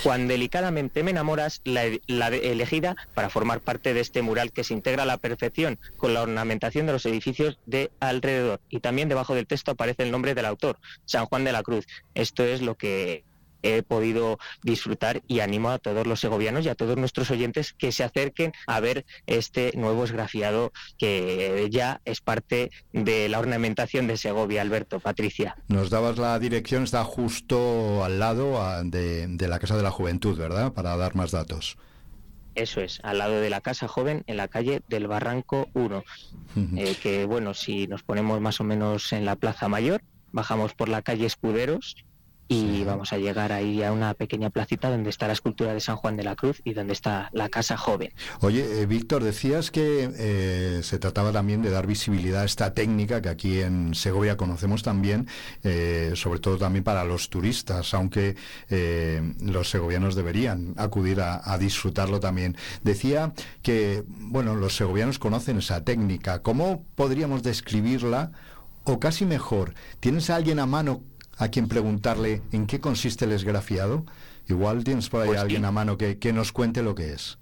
Cuán 0.01 0.27
delicadamente 0.27 1.03
me 1.03 1.11
enamoras, 1.11 1.61
la, 1.63 1.83
la, 2.07 2.29
elegida 2.29 2.95
para 3.13 3.29
formar 3.29 3.61
parte 3.61 3.93
de 3.93 3.99
este 3.99 4.23
mural 4.23 4.51
que 4.51 4.63
se 4.63 4.73
integra 4.73 5.03
a 5.03 5.05
la 5.05 5.17
perfección 5.17 5.77
con 5.97 6.15
la 6.15 6.23
ornamentación 6.23 6.87
de 6.87 6.93
los 6.93 7.05
edificios 7.05 7.59
de 7.67 7.91
alrededor. 7.99 8.59
Y 8.69 8.79
también 8.79 9.07
debajo 9.07 9.35
del 9.35 9.45
texto 9.45 9.71
aparece 9.71 10.01
el 10.01 10.11
nombre 10.11 10.33
del 10.33 10.45
autor, 10.45 10.79
San 11.05 11.27
Juan 11.27 11.43
de 11.43 11.51
la 11.51 11.61
Cruz. 11.61 11.85
Esto 12.15 12.43
es 12.43 12.63
lo 12.63 12.75
que 12.75 13.23
he 13.63 13.83
podido 13.83 14.39
disfrutar 14.63 15.21
y 15.27 15.39
animo 15.39 15.69
a 15.69 15.79
todos 15.79 16.07
los 16.07 16.19
segovianos 16.19 16.65
y 16.65 16.69
a 16.69 16.75
todos 16.75 16.97
nuestros 16.97 17.31
oyentes 17.31 17.73
que 17.73 17.91
se 17.91 18.03
acerquen 18.03 18.53
a 18.67 18.79
ver 18.79 19.05
este 19.25 19.71
nuevo 19.75 20.03
esgrafiado 20.03 20.71
que 20.97 21.67
ya 21.69 22.01
es 22.05 22.21
parte 22.21 22.71
de 22.93 23.29
la 23.29 23.39
ornamentación 23.39 24.07
de 24.07 24.17
Segovia, 24.17 24.61
Alberto, 24.61 24.99
Patricia. 24.99 25.55
Nos 25.67 25.89
dabas 25.89 26.17
la 26.17 26.37
dirección, 26.39 26.83
está 26.83 27.03
justo 27.03 28.03
al 28.03 28.19
lado 28.19 28.59
de, 28.83 29.27
de 29.27 29.47
la 29.47 29.59
Casa 29.59 29.77
de 29.77 29.83
la 29.83 29.91
Juventud, 29.91 30.37
¿verdad? 30.37 30.73
Para 30.73 30.95
dar 30.97 31.15
más 31.15 31.31
datos. 31.31 31.77
Eso 32.57 32.81
es, 32.81 32.99
al 33.03 33.19
lado 33.19 33.39
de 33.39 33.51
la 33.51 33.61
Casa 33.61 33.87
Joven, 33.87 34.23
en 34.25 34.37
la 34.37 34.47
calle 34.47 34.81
del 34.87 35.07
Barranco 35.07 35.69
1. 35.75 36.03
Eh, 36.75 36.95
que 37.01 37.25
bueno, 37.25 37.53
si 37.53 37.85
nos 37.85 38.01
ponemos 38.01 38.41
más 38.41 38.59
o 38.59 38.63
menos 38.63 39.13
en 39.13 39.25
la 39.25 39.35
Plaza 39.35 39.67
Mayor, 39.67 40.01
bajamos 40.31 40.73
por 40.73 40.89
la 40.89 41.03
calle 41.03 41.27
Escuderos 41.27 41.95
y 42.47 42.83
vamos 42.83 43.11
a 43.13 43.17
llegar 43.17 43.51
ahí 43.51 43.83
a 43.83 43.91
una 43.91 44.13
pequeña 44.13 44.49
placita 44.49 44.89
donde 44.89 45.09
está 45.09 45.27
la 45.27 45.33
escultura 45.33 45.73
de 45.73 45.79
San 45.79 45.97
Juan 45.97 46.15
de 46.15 46.23
la 46.23 46.35
Cruz 46.35 46.61
y 46.63 46.73
donde 46.73 46.93
está 46.93 47.29
la 47.33 47.49
casa 47.49 47.77
joven. 47.77 48.13
Oye, 48.41 48.81
eh, 48.81 48.85
Víctor, 48.85 49.23
decías 49.23 49.71
que 49.71 50.09
eh, 50.17 50.79
se 50.83 50.99
trataba 50.99 51.31
también 51.31 51.61
de 51.61 51.69
dar 51.69 51.87
visibilidad 51.87 52.41
a 52.43 52.45
esta 52.45 52.73
técnica 52.73 53.21
que 53.21 53.29
aquí 53.29 53.59
en 53.59 53.93
Segovia 53.95 54.37
conocemos 54.37 54.83
también, 54.83 55.27
eh, 55.63 56.13
sobre 56.15 56.39
todo 56.39 56.57
también 56.57 56.83
para 56.83 57.03
los 57.03 57.29
turistas, 57.29 57.93
aunque 57.93 58.35
los 59.41 59.69
segovianos 59.69 60.15
deberían 60.15 60.73
acudir 60.77 61.21
a, 61.21 61.41
a, 61.43 61.57
disfrutarlo 61.57 62.19
también. 62.19 62.55
Decía 62.83 63.33
que, 63.61 64.03
bueno, 64.07 64.55
los 64.55 64.75
segovianos 64.75 65.19
conocen 65.19 65.57
esa 65.57 65.83
técnica. 65.83 66.41
¿Cómo 66.41 66.85
podríamos 66.95 67.43
describirla? 67.43 68.31
O 68.83 68.99
casi 68.99 69.25
mejor, 69.25 69.73
¿tienes 69.99 70.29
a 70.29 70.35
alguien 70.35 70.59
a 70.59 70.65
mano 70.65 71.03
a 71.37 71.49
quien 71.49 71.67
preguntarle 71.67 72.41
en 72.51 72.67
qué 72.67 72.79
consiste 72.79 73.25
el 73.25 73.31
esgrafiado? 73.31 74.05
Igual 74.47 74.83
tienes 74.83 75.09
por 75.09 75.21
ahí 75.21 75.29
pues 75.29 75.39
alguien 75.39 75.65
a 75.65 75.71
mano 75.71 75.97
que, 75.97 76.17
que 76.17 76.33
nos 76.33 76.51
cuente 76.51 76.81
lo 76.81 76.95
que 76.95 77.13
es. 77.13 77.37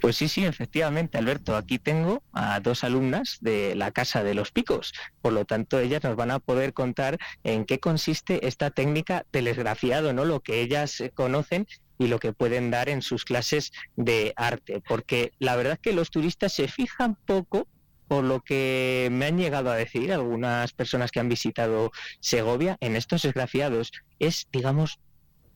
Pues 0.00 0.16
sí, 0.16 0.28
sí, 0.28 0.44
efectivamente, 0.44 1.18
Alberto. 1.18 1.56
Aquí 1.56 1.78
tengo 1.78 2.22
a 2.32 2.60
dos 2.60 2.84
alumnas 2.84 3.38
de 3.40 3.74
la 3.74 3.90
Casa 3.90 4.22
de 4.22 4.34
los 4.34 4.50
Picos. 4.50 4.92
Por 5.20 5.32
lo 5.32 5.44
tanto, 5.44 5.78
ellas 5.78 6.02
nos 6.02 6.16
van 6.16 6.30
a 6.30 6.38
poder 6.38 6.72
contar 6.72 7.18
en 7.42 7.64
qué 7.64 7.80
consiste 7.80 8.46
esta 8.46 8.70
técnica 8.70 9.26
del 9.32 9.48
esgrafiado, 9.48 10.12
¿no? 10.12 10.24
Lo 10.24 10.40
que 10.40 10.60
ellas 10.60 11.02
conocen 11.14 11.66
y 11.98 12.08
lo 12.08 12.18
que 12.18 12.32
pueden 12.32 12.70
dar 12.70 12.88
en 12.88 13.02
sus 13.02 13.24
clases 13.24 13.72
de 13.96 14.32
arte. 14.36 14.82
Porque 14.86 15.32
la 15.38 15.56
verdad 15.56 15.74
es 15.74 15.78
que 15.80 15.92
los 15.92 16.10
turistas 16.10 16.52
se 16.52 16.68
fijan 16.68 17.16
poco 17.26 17.68
por 18.08 18.24
lo 18.24 18.40
que 18.40 19.08
me 19.10 19.26
han 19.26 19.38
llegado 19.38 19.70
a 19.70 19.76
decir 19.76 20.12
algunas 20.12 20.72
personas 20.72 21.10
que 21.10 21.20
han 21.20 21.28
visitado 21.28 21.92
Segovia, 22.20 22.76
en 22.80 22.96
estos 22.96 23.24
esgrafiados 23.24 23.92
es, 24.18 24.48
digamos, 24.52 24.98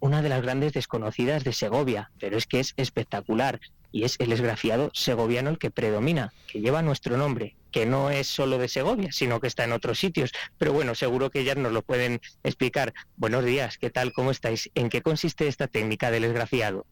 una 0.00 0.22
de 0.22 0.28
las 0.28 0.42
grandes 0.42 0.72
desconocidas 0.72 1.44
de 1.44 1.52
Segovia, 1.52 2.11
pero 2.18 2.37
es 2.37 2.46
que 2.46 2.61
es 2.61 2.74
espectacular 2.76 3.61
y 3.90 4.04
es 4.04 4.16
el 4.18 4.32
esgrafiado 4.32 4.90
segoviano 4.92 5.50
el 5.50 5.58
que 5.58 5.70
predomina, 5.70 6.32
que 6.46 6.61
lleva 6.61 6.82
nuestro 6.82 7.16
nombre, 7.16 7.56
que 7.70 7.87
no 7.87 8.11
es 8.11 8.26
solo 8.26 8.58
de 8.58 8.68
Segovia, 8.68 9.11
sino 9.12 9.40
que 9.40 9.46
está 9.46 9.64
en 9.64 9.72
otros 9.72 9.98
sitios. 9.98 10.32
Pero 10.58 10.72
bueno, 10.72 10.94
seguro 10.94 11.30
que 11.30 11.40
ellas 11.40 11.56
nos 11.56 11.72
lo 11.72 11.82
pueden 11.82 12.20
explicar. 12.44 12.92
Buenos 13.16 13.44
días, 13.44 13.78
¿qué 13.78 13.90
tal? 13.90 14.12
¿Cómo 14.12 14.30
estáis? 14.30 14.70
¿En 14.74 14.88
qué 14.88 15.02
consiste 15.02 15.48
esta 15.48 15.68
técnica 15.68 16.11
del 16.11 16.24
esgrafiado? 16.24 16.87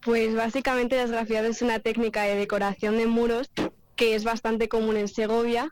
Pues 0.00 0.34
básicamente 0.34 0.96
el 0.96 1.04
esgrafiado 1.04 1.48
es 1.48 1.62
una 1.62 1.78
técnica 1.78 2.24
de 2.24 2.34
decoración 2.34 2.98
de 2.98 3.06
muros 3.06 3.50
que 3.96 4.14
es 4.14 4.24
bastante 4.24 4.68
común 4.68 4.96
en 4.96 5.08
Segovia 5.08 5.70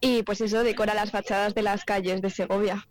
y 0.00 0.22
pues 0.24 0.40
eso 0.40 0.62
decora 0.62 0.94
las 0.94 1.10
fachadas 1.10 1.54
de 1.54 1.62
las 1.62 1.84
calles 1.84 2.20
de 2.20 2.30
Segovia. 2.30 2.86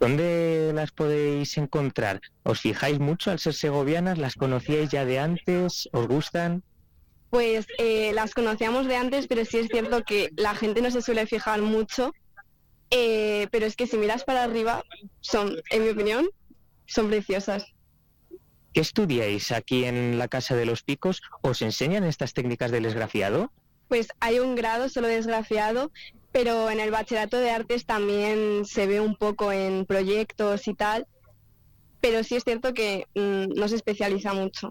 ¿Dónde 0.00 0.72
las 0.74 0.92
podéis 0.92 1.56
encontrar? 1.58 2.20
¿Os 2.42 2.60
fijáis 2.60 2.98
mucho 2.98 3.30
al 3.30 3.38
ser 3.38 3.54
segovianas? 3.54 4.18
¿Las 4.18 4.34
conocíais 4.34 4.90
ya 4.90 5.04
de 5.04 5.18
antes? 5.18 5.88
¿Os 5.92 6.08
gustan? 6.08 6.62
Pues 7.30 7.66
eh, 7.78 8.12
las 8.14 8.34
conocíamos 8.34 8.86
de 8.86 8.96
antes, 8.96 9.26
pero 9.26 9.44
sí 9.44 9.58
es 9.58 9.68
cierto 9.68 10.02
que 10.02 10.30
la 10.36 10.54
gente 10.54 10.80
no 10.80 10.90
se 10.90 11.02
suele 11.02 11.26
fijar 11.26 11.60
mucho. 11.60 12.12
Eh, 12.90 13.48
pero 13.50 13.66
es 13.66 13.76
que 13.76 13.86
si 13.86 13.98
miras 13.98 14.24
para 14.24 14.44
arriba, 14.44 14.82
son, 15.20 15.56
en 15.70 15.84
mi 15.84 15.90
opinión, 15.90 16.28
son 16.86 17.08
preciosas. 17.08 17.66
¿Qué 18.72 18.80
estudiáis 18.80 19.52
aquí 19.52 19.84
en 19.84 20.18
la 20.18 20.28
Casa 20.28 20.54
de 20.54 20.64
los 20.64 20.82
Picos? 20.82 21.20
¿Os 21.42 21.60
enseñan 21.62 22.04
estas 22.04 22.32
técnicas 22.32 22.70
del 22.70 22.86
esgrafiado? 22.86 23.52
Pues 23.88 24.08
hay 24.20 24.38
un 24.38 24.54
grado 24.54 24.88
solo 24.88 25.08
desgraciado, 25.08 25.90
pero 26.32 26.70
en 26.70 26.80
el 26.80 26.90
bachillerato 26.90 27.38
de 27.38 27.50
artes 27.50 27.86
también 27.86 28.64
se 28.64 28.86
ve 28.86 29.00
un 29.00 29.16
poco 29.16 29.50
en 29.52 29.86
proyectos 29.86 30.68
y 30.68 30.74
tal, 30.74 31.06
pero 32.00 32.22
sí 32.22 32.36
es 32.36 32.44
cierto 32.44 32.74
que 32.74 33.06
mm, 33.14 33.58
no 33.58 33.68
se 33.68 33.76
especializa 33.76 34.34
mucho. 34.34 34.70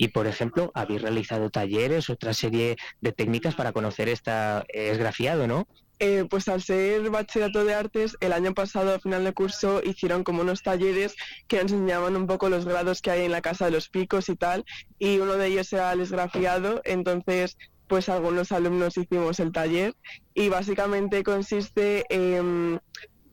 Y, 0.00 0.08
por 0.08 0.28
ejemplo, 0.28 0.70
habéis 0.74 1.02
realizado 1.02 1.50
talleres, 1.50 2.08
otra 2.08 2.32
serie 2.32 2.76
de 3.00 3.12
técnicas 3.12 3.56
para 3.56 3.72
conocer 3.72 4.08
esta 4.08 4.64
esgrafiado, 4.68 5.48
¿no? 5.48 5.66
Eh, 6.00 6.24
pues 6.30 6.46
al 6.46 6.62
ser 6.62 7.10
bachillerato 7.10 7.64
de 7.64 7.74
artes, 7.74 8.16
el 8.20 8.32
año 8.32 8.54
pasado, 8.54 8.94
a 8.94 9.00
final 9.00 9.24
de 9.24 9.32
curso, 9.32 9.82
hicieron 9.82 10.22
como 10.22 10.42
unos 10.42 10.62
talleres 10.62 11.16
que 11.48 11.58
enseñaban 11.58 12.14
un 12.14 12.28
poco 12.28 12.48
los 12.48 12.64
grados 12.64 13.02
que 13.02 13.10
hay 13.10 13.24
en 13.24 13.32
la 13.32 13.42
Casa 13.42 13.64
de 13.64 13.72
los 13.72 13.88
Picos 13.88 14.28
y 14.28 14.36
tal, 14.36 14.64
y 15.00 15.18
uno 15.18 15.32
de 15.32 15.48
ellos 15.48 15.72
era 15.72 15.92
el 15.92 16.00
esgrafiado, 16.00 16.80
entonces 16.84 17.58
pues 17.88 18.08
algunos 18.08 18.52
alumnos 18.52 18.96
hicimos 18.96 19.40
el 19.40 19.52
taller 19.52 19.94
y 20.34 20.48
básicamente 20.48 21.22
consiste 21.22 22.04
en 22.10 22.80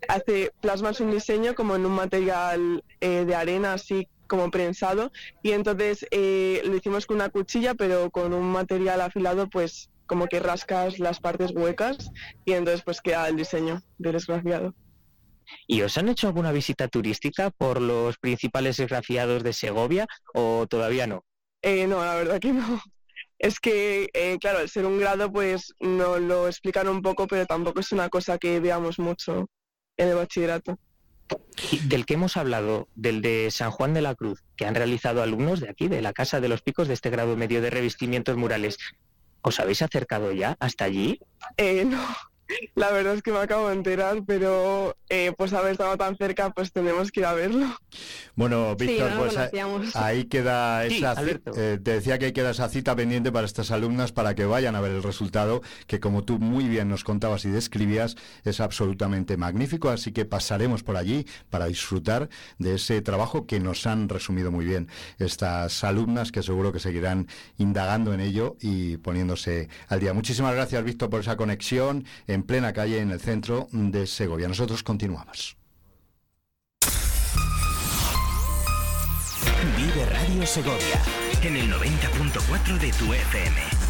hace 0.08 0.52
plasmas 0.62 1.00
un 1.00 1.12
diseño 1.12 1.56
como 1.56 1.76
en 1.76 1.86
un 1.86 1.94
material 1.94 2.84
eh, 3.02 3.26
de 3.26 3.36
arena 3.36 3.74
así 3.74 4.08
como 4.28 4.50
prensado 4.50 5.12
y 5.44 5.52
entonces 5.52 6.06
eh, 6.12 6.62
lo 6.66 6.76
hicimos 6.76 7.06
con 7.06 7.18
una 7.18 7.30
cuchilla 7.30 7.76
pero 7.76 8.10
con 8.10 8.34
un 8.34 8.46
material 8.46 9.02
afilado 9.02 9.50
pues 9.50 9.90
como 10.08 10.28
que 10.28 10.40
rascas 10.40 11.00
las 11.00 11.20
partes 11.20 11.52
huecas 11.52 12.12
y 12.46 12.54
entonces 12.54 12.84
pues 12.84 13.02
queda 13.02 13.28
el 13.28 13.36
diseño 13.36 13.82
del 13.98 14.16
esgrafiado. 14.16 14.74
¿Y 15.68 15.82
os 15.82 15.98
han 15.98 16.10
hecho 16.10 16.28
alguna 16.28 16.52
visita 16.52 16.88
turística 16.88 17.52
por 17.52 17.82
los 17.82 18.18
principales 18.18 18.80
esgrafiados 18.80 19.44
de 19.44 19.54
Segovia 19.54 20.08
o 20.34 20.66
todavía 20.68 21.08
no? 21.08 21.24
Eh, 21.62 21.88
no, 21.88 22.04
la 22.04 22.16
verdad 22.16 22.40
que 22.40 22.52
no 22.54 22.82
es 23.46 23.60
que, 23.60 24.10
eh, 24.14 24.38
claro, 24.40 24.58
al 24.60 24.70
ser 24.70 24.88
un 24.88 25.00
grado, 25.00 25.32
pues 25.32 25.76
nos 25.80 26.20
lo 26.20 26.48
explican 26.48 26.88
un 26.88 27.04
poco, 27.04 27.28
pero 27.28 27.46
tampoco 27.46 27.80
es 27.80 27.92
una 27.92 28.10
cosa 28.10 28.40
que 28.40 28.60
veamos 28.60 28.98
mucho 28.98 29.52
en 29.98 30.10
el 30.10 30.16
bachillerato. 30.16 30.80
Del 31.84 32.08
que 32.08 32.16
hemos 32.16 32.38
hablado, 32.38 32.88
del 32.96 33.22
de 33.22 33.52
San 33.52 33.70
Juan 33.70 33.94
de 33.94 34.02
la 34.02 34.16
Cruz, 34.16 34.44
que 34.56 34.66
han 34.66 34.74
realizado 34.74 35.22
alumnos 35.22 35.60
de 35.60 35.70
aquí, 35.70 35.88
de 35.88 36.02
la 36.02 36.12
Casa 36.12 36.42
de 36.42 36.50
los 36.50 36.64
Picos, 36.64 36.88
de 36.88 36.96
este 36.96 37.12
grado 37.12 37.36
medio 37.36 37.62
de 37.62 37.70
revestimientos 37.70 38.36
murales, 38.36 38.78
¿os 39.42 39.60
habéis 39.60 39.84
acercado 39.84 40.32
ya 40.32 40.58
hasta 40.60 40.86
allí? 40.86 41.20
Eh, 41.58 41.86
no, 41.86 42.04
la 42.76 42.92
verdad 42.92 43.16
es 43.16 43.22
que 43.22 43.32
me 43.32 43.40
acabo 43.40 43.70
de 43.70 43.76
enterar, 43.76 44.24
pero 44.26 44.96
eh, 45.10 45.34
pues 45.38 45.54
haber 45.54 45.72
estado 45.72 45.98
tan 45.98 46.18
cerca, 46.18 46.52
pues 46.52 46.72
tenemos 46.72 47.12
que 47.12 47.22
ir 47.22 47.26
a 47.26 47.34
verlo. 47.34 47.68
Bueno, 48.36 48.76
Víctor, 48.76 49.12
pues 49.18 49.38
ahí 49.96 50.26
queda 50.26 50.86
esa 50.86 51.16
eh, 51.24 51.80
te 51.82 51.92
decía 51.92 52.20
que 52.20 52.34
queda 52.34 52.52
esa 52.52 52.70
cita 52.70 52.96
pendiente 52.96 53.32
para 53.32 53.46
estas 53.46 53.72
alumnas 53.72 54.12
para 54.12 54.36
que 54.36 54.46
vayan 54.46 54.76
a 54.76 54.82
ver 54.82 54.92
el 54.92 55.04
resultado, 55.04 55.62
que 55.88 56.00
como 56.00 56.24
tú 56.24 56.38
muy 56.40 56.68
bien 56.68 56.90
nos 56.90 57.04
contabas 57.04 57.46
y 57.46 57.50
describías, 57.50 58.16
es 58.44 58.60
absolutamente 58.60 59.38
magnífico, 59.38 59.90
así 59.90 60.12
que 60.12 60.26
pasaremos 60.26 60.84
por 60.84 60.98
allí 60.98 61.26
para 61.50 61.66
disfrutar 61.66 62.30
de 62.60 62.76
ese 62.76 63.02
trabajo 63.02 63.46
que 63.48 63.60
nos 63.60 63.88
han 63.88 64.10
resumido 64.10 64.52
muy 64.52 64.66
bien 64.66 64.90
estas 65.18 65.84
alumnas, 65.84 66.32
que 66.32 66.44
seguro 66.44 66.72
que 66.72 66.80
seguirán 66.80 67.28
indagando 67.58 68.14
en 68.14 68.20
ello 68.20 68.56
y 68.62 68.98
poniéndose 68.98 69.70
al 69.88 70.00
día. 70.00 70.14
Muchísimas 70.14 70.54
gracias, 70.54 70.84
Víctor, 70.84 71.10
por 71.10 71.22
esa 71.22 71.38
conexión 71.38 72.06
en 72.36 72.44
plena 72.44 72.74
calle 72.74 73.00
en 73.00 73.12
el 73.12 73.20
centro 73.20 73.68
de 73.72 74.06
Segovia. 74.06 74.48
Nosotros 74.48 74.84
continuamos. 74.84 75.58
Vive 79.76 80.06
Radio 80.06 80.46
Segovia 80.46 81.02
en 81.42 81.56
el 81.56 81.72
90.4 81.72 82.80
de 82.80 82.92
tu 82.92 83.14
FM. 83.14 83.85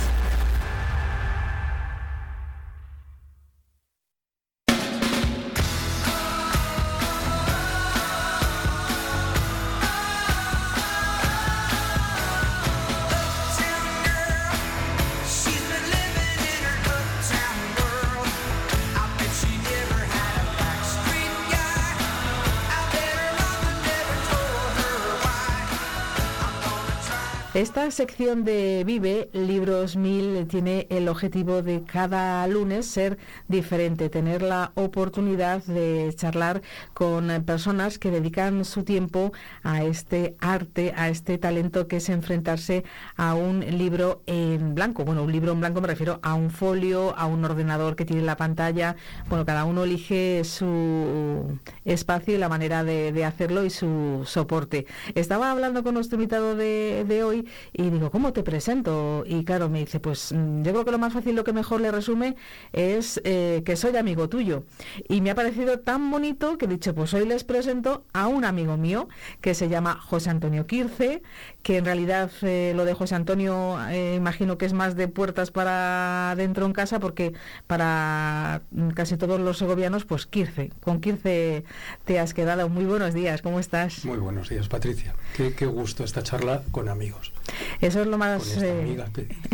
Esta 27.66 27.90
sección 27.90 28.44
de 28.44 28.84
Vive, 28.86 29.28
Libros 29.34 29.96
Mil, 29.96 30.46
tiene 30.46 30.86
el 30.92 31.08
objetivo 31.08 31.64
de 31.64 31.82
cada 31.82 32.46
lunes 32.46 32.86
ser 32.86 33.18
diferente, 33.48 34.08
tener 34.08 34.44
la 34.44 34.72
oportunidad 34.76 35.64
de 35.64 36.14
charlar 36.16 36.62
con 36.94 37.44
personas 37.44 37.98
que 37.98 38.12
dedican 38.12 38.66
su 38.66 38.84
tiempo 38.84 39.34
a 39.64 39.84
este 39.84 40.36
arte, 40.42 40.94
a 40.96 41.10
este 41.10 41.40
talento 41.40 41.88
que 41.88 41.98
es 41.98 42.10
enfrentarse 42.10 42.84
a 43.18 43.34
un 43.34 43.62
libro 43.62 44.22
en 44.28 44.76
blanco. 44.76 45.04
Bueno, 45.04 45.24
un 45.24 45.32
libro 45.32 45.54
en 45.54 45.60
blanco 45.60 45.82
me 45.82 45.88
refiero 45.88 46.20
a 46.22 46.36
un 46.36 46.52
folio, 46.52 47.18
a 47.18 47.26
un 47.26 47.44
ordenador 47.46 47.96
que 47.96 48.06
tiene 48.06 48.22
la 48.22 48.38
pantalla. 48.38 48.96
Bueno, 49.28 49.44
cada 49.44 49.66
uno 49.66 49.86
elige 49.86 50.44
su 50.44 51.58
espacio 51.84 52.36
y 52.36 52.38
la 52.38 52.48
manera 52.48 52.84
de, 52.84 53.26
hacerlo 53.26 53.66
y 53.66 53.72
su 53.72 54.22
soporte. 54.28 54.86
Estaba 55.16 55.50
hablando 55.50 55.84
con 55.84 55.96
nuestro 55.96 56.18
invitado 56.18 56.56
de, 56.56 57.06
de 57.08 57.24
hoy 57.24 57.48
y, 57.74 57.90
digo, 57.90 58.12
¿cómo 58.12 58.34
te 58.34 58.44
presento? 58.44 59.24
Y 59.28 59.44
claro, 59.44 59.70
me 59.70 59.80
dice, 59.80 60.00
pues 60.00 60.32
mm, 60.32 60.64
yo 60.64 60.72
creo 60.72 60.86
que 60.86 60.92
lo 60.92 61.00
más 61.00 61.14
fácil, 61.14 61.36
lo 61.36 61.44
que 61.44 61.54
mejor 61.54 61.82
le 61.82 61.92
resume 61.92 62.36
es 62.74 63.22
eh, 63.24 63.64
que 63.66 63.76
soy 63.76 63.96
amigo 63.98 64.30
tuyo. 64.30 64.64
Y 65.08 65.22
me 65.22 65.32
ha 65.32 65.36
parecido 65.36 65.80
tan 65.80 66.10
bonito 66.12 66.58
que 66.58 66.66
he 66.66 66.68
dicho, 66.68 66.94
pues 66.94 67.14
hoy 67.14 67.26
les 67.26 67.44
presento 67.44 68.06
a 68.14 68.28
un 68.28 68.46
amigo 68.46 68.78
mío 68.78 69.08
que 69.42 69.54
se 69.54 69.70
llama 69.70 70.00
José 70.00 70.30
Antonio 70.30 70.68
Quirce, 70.68 71.22
que 71.64 71.78
en 71.78 71.86
realidad 71.86 72.32
eh, 72.42 72.74
lo 72.76 72.86
de 72.86 72.94
José 72.94 73.16
Antonio 73.16 73.78
eh, 73.90 74.16
imagino 74.16 74.58
que 74.58 74.66
es 74.66 74.74
más 74.74 74.96
de 74.96 75.08
puertas 75.08 75.52
para 75.52 76.34
dentro 76.38 76.66
en 76.66 76.74
casa, 76.74 77.00
porque 77.00 77.34
para 77.68 78.62
mm, 78.72 78.90
casi 78.90 79.18
todos 79.18 79.40
los 79.40 79.58
segovianos, 79.58 80.06
pues 80.06 80.26
Quirce. 80.26 80.72
Con 80.82 81.02
Quirce 81.02 81.64
te 82.06 82.20
has 82.20 82.34
quedado. 82.34 82.70
Muy 82.70 82.86
buenos 82.86 83.14
días, 83.14 83.42
¿cómo 83.42 83.60
estás? 83.60 84.06
Muy 84.06 84.18
buenos 84.18 84.50
días, 84.50 84.68
Patricia. 84.68 85.16
Qué, 85.36 85.54
qué 85.54 85.66
gusto 85.66 86.04
esta 86.04 86.24
charla 86.24 86.64
con 86.72 86.90
amigos. 86.90 87.34
Eso 87.82 88.02
es 88.02 88.08
lo 88.08 88.18
más... 88.18 88.58
Eh, 88.62 88.98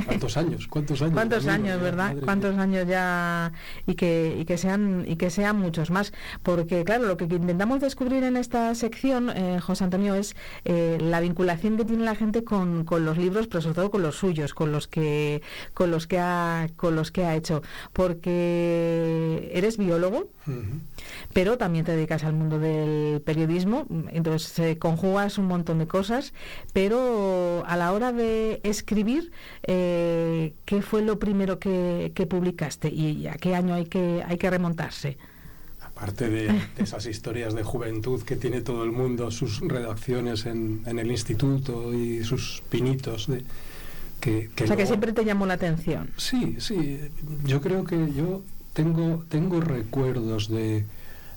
¿Cuántos 0.05 0.37
años? 0.37 0.67
¿Cuántos 0.67 1.01
años? 1.01 1.13
¿Cuántos 1.13 1.47
años, 1.47 1.81
verdad? 1.81 2.15
¿Cuántos 2.23 2.57
años 2.57 2.87
ya? 2.87 3.51
Y 3.85 3.95
que, 3.95 4.37
y 4.39 4.45
que, 4.45 4.57
sean, 4.57 5.05
y 5.07 5.15
que 5.15 5.29
sean 5.29 5.59
muchos 5.59 5.91
más. 5.91 6.13
Porque, 6.43 6.83
claro, 6.83 7.05
lo 7.05 7.17
que 7.17 7.25
intentamos 7.25 7.81
descubrir 7.81 8.23
en 8.23 8.37
esta 8.37 8.73
sección, 8.75 9.29
eh, 9.29 9.59
José 9.59 9.83
Antonio, 9.83 10.15
es 10.15 10.35
eh, 10.65 10.97
la 11.01 11.19
vinculación 11.19 11.77
que 11.77 11.85
tiene 11.85 12.05
la 12.05 12.15
gente 12.15 12.43
con, 12.43 12.85
con, 12.85 13.05
los 13.05 13.17
libros, 13.17 13.47
pero 13.47 13.61
sobre 13.61 13.75
todo 13.75 13.91
con 13.91 14.01
los 14.01 14.15
suyos, 14.15 14.53
con 14.53 14.71
los 14.71 14.87
que, 14.87 15.41
con 15.73 15.91
los 15.91 16.07
que, 16.07 16.19
ha, 16.19 16.69
con 16.75 16.95
los 16.95 17.11
que 17.11 17.25
ha 17.25 17.35
hecho. 17.35 17.61
Porque 17.93 19.51
eres 19.53 19.77
biólogo, 19.77 20.29
pero 21.33 21.57
también 21.57 21.85
te 21.85 21.95
dedicas 21.95 22.23
al 22.23 22.33
mundo 22.33 22.59
del 22.59 23.21
periodismo, 23.21 23.85
entonces 24.11 24.77
conjugas 24.77 25.37
un 25.37 25.45
montón 25.45 25.79
de 25.79 25.87
cosas, 25.87 26.33
pero 26.73 27.63
a 27.67 27.77
la 27.77 27.80
hora 27.89 28.11
de 28.11 28.61
escribir, 28.63 29.31
eh, 29.63 30.53
¿qué 30.65 30.81
fue 30.81 31.01
lo 31.01 31.19
primero 31.19 31.59
que, 31.59 32.11
publicaste 32.29 32.89
y 32.89 33.27
a 33.27 33.33
qué 33.33 33.55
año 33.55 33.73
hay 33.73 33.85
que, 33.85 34.23
hay 34.25 34.37
que 34.37 34.49
remontarse? 34.49 35.17
Aparte 35.81 36.29
de, 36.29 36.61
esas 36.77 37.05
historias 37.05 37.53
de 37.53 37.63
juventud 37.63 38.21
que 38.23 38.35
tiene 38.35 38.61
todo 38.61 38.83
el 38.83 38.91
mundo, 38.91 39.31
sus 39.31 39.59
redacciones 39.61 40.45
en, 40.45 40.83
el 40.85 41.11
instituto 41.11 41.93
y 41.93 42.23
sus 42.23 42.63
pinitos 42.69 43.27
de... 43.27 43.43
Que, 44.19 44.49
o 44.63 44.67
sea, 44.67 44.77
que 44.77 44.85
siempre 44.85 45.13
te 45.13 45.25
llamó 45.25 45.47
la 45.47 45.55
atención. 45.55 46.11
Sí, 46.15 46.57
sí. 46.59 46.99
Yo 47.43 47.59
creo 47.59 47.83
que 47.83 48.13
yo 48.13 48.43
tengo, 48.73 49.25
tengo 49.29 49.61
recuerdos 49.61 50.47
de, 50.47 50.85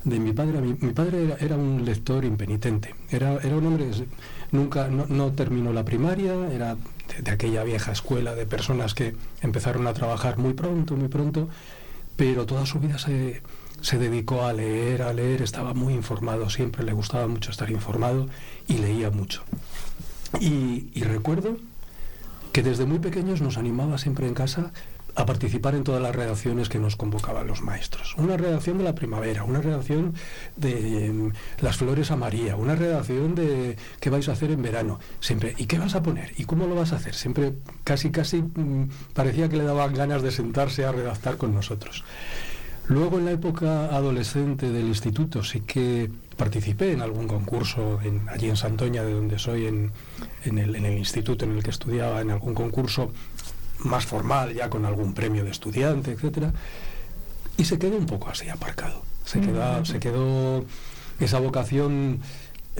de 0.04 0.20
mi 0.20 0.32
padre. 0.32 0.60
Mi, 0.60 0.92
padre 0.92 1.34
era, 1.40 1.56
un 1.56 1.84
lector 1.84 2.24
impenitente. 2.24 2.94
Era, 3.10 3.38
era 3.42 3.56
un 3.56 3.66
hombre 3.66 3.90
nunca 4.54 4.88
no, 4.88 5.32
terminó 5.32 5.72
la 5.72 5.84
primaria, 5.84 6.32
era 6.50 6.76
de, 7.20 7.30
aquella 7.30 7.64
vieja 7.64 7.92
escuela 7.92 8.34
de 8.34 8.46
personas 8.46 8.94
que 8.94 9.14
empezaron 9.42 9.86
a 9.86 9.92
trabajar 9.92 10.38
muy 10.38 10.54
pronto, 10.54 10.96
muy 10.96 11.08
pronto, 11.08 11.48
pero 12.16 12.46
toda 12.46 12.64
su 12.64 12.78
vida 12.78 12.98
se, 12.98 13.42
se 13.80 13.98
dedicó 13.98 14.44
a 14.44 14.52
leer, 14.52 15.02
a 15.02 15.12
leer, 15.12 15.42
estaba 15.42 15.74
muy 15.74 15.92
informado, 15.92 16.48
siempre 16.48 16.84
le 16.84 16.92
gustaba 16.92 17.26
mucho 17.26 17.50
estar 17.50 17.70
informado 17.70 18.28
y 18.68 18.78
leía 18.78 19.10
mucho. 19.10 19.42
Y, 20.40 20.88
y 20.94 21.02
recuerdo 21.02 21.56
que 22.52 22.62
desde 22.62 22.86
muy 22.86 23.00
pequeños 23.00 23.40
nos 23.40 23.58
animaba 23.58 23.98
siempre 23.98 24.28
en 24.28 24.34
casa 24.34 24.72
a 25.14 25.26
participar 25.26 25.74
en 25.74 25.84
todas 25.84 26.02
las 26.02 26.14
redacciones 26.14 26.68
que 26.68 26.78
nos 26.78 26.96
convocaban 26.96 27.46
los 27.46 27.62
maestros. 27.62 28.14
Una 28.16 28.36
redacción 28.36 28.78
de 28.78 28.84
la 28.84 28.94
primavera, 28.94 29.44
una 29.44 29.60
redacción 29.60 30.14
de 30.56 31.06
em, 31.06 31.32
las 31.60 31.76
flores 31.76 32.10
a 32.10 32.16
María, 32.16 32.56
una 32.56 32.74
redacción 32.74 33.34
de 33.34 33.76
qué 34.00 34.10
vais 34.10 34.28
a 34.28 34.32
hacer 34.32 34.50
en 34.50 34.62
verano. 34.62 34.98
Siempre, 35.20 35.54
¿y 35.56 35.66
qué 35.66 35.78
vas 35.78 35.94
a 35.94 36.02
poner? 36.02 36.32
¿Y 36.36 36.44
cómo 36.44 36.66
lo 36.66 36.74
vas 36.74 36.92
a 36.92 36.96
hacer? 36.96 37.14
Siempre 37.14 37.54
casi, 37.84 38.10
casi 38.10 38.42
mm, 38.42 38.88
parecía 39.12 39.48
que 39.48 39.56
le 39.56 39.64
daban 39.64 39.94
ganas 39.94 40.22
de 40.22 40.30
sentarse 40.30 40.84
a 40.84 40.92
redactar 40.92 41.36
con 41.36 41.54
nosotros. 41.54 42.04
Luego 42.86 43.18
en 43.18 43.24
la 43.24 43.30
época 43.30 43.86
adolescente 43.86 44.70
del 44.70 44.86
instituto 44.86 45.42
sí 45.42 45.60
que 45.60 46.10
participé 46.36 46.92
en 46.92 47.00
algún 47.00 47.26
concurso 47.26 47.98
allí 48.28 48.48
en 48.48 48.56
Santoña, 48.56 49.02
de 49.02 49.12
donde 49.12 49.38
soy, 49.38 49.66
en, 49.66 49.90
en 50.44 50.58
el 50.58 50.98
instituto 50.98 51.46
en 51.46 51.52
el 51.52 51.62
que 51.62 51.70
estudiaba, 51.70 52.20
en 52.20 52.30
algún 52.30 52.52
concurso 52.52 53.10
más 53.84 54.06
formal, 54.06 54.52
ya 54.52 54.68
con 54.68 54.84
algún 54.84 55.14
premio 55.14 55.44
de 55.44 55.50
estudiante, 55.50 56.12
etcétera, 56.12 56.52
y 57.56 57.64
se 57.64 57.78
quedó 57.78 57.96
un 57.96 58.06
poco 58.06 58.28
así 58.28 58.48
aparcado. 58.48 59.02
Se 59.24 59.40
quedó, 59.40 59.84
se 59.84 60.00
quedó 60.00 60.64
esa 61.18 61.38
vocación 61.38 62.20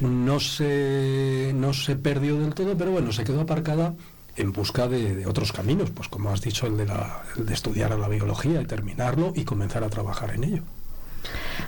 no 0.01 0.41
se, 0.41 1.53
no 1.55 1.73
se 1.73 1.97
perdió 1.97 2.39
del 2.39 2.55
todo, 2.55 2.77
pero 2.77 2.91
bueno, 2.91 3.13
se 3.13 3.25
quedó 3.25 3.43
aparcada 3.43 3.95
en 4.37 4.53
busca 4.53 4.89
de, 4.89 5.27
otros 5.27 5.53
caminos, 5.53 5.91
pues 5.91 6.09
como 6.09 6.31
has 6.31 6.41
dicho, 6.41 6.67
el 6.67 6.77
de, 6.77 6.87
la, 6.87 7.23
el 7.37 7.47
de 7.47 7.55
estudiar 7.55 7.97
la 7.97 8.09
biología 8.09 8.61
y 8.61 8.67
terminarlo 8.67 9.33
y 9.37 9.45
comenzar 9.45 9.85
a 9.85 9.89
trabajar 9.89 10.35
en 10.35 10.45
ello. 10.45 10.63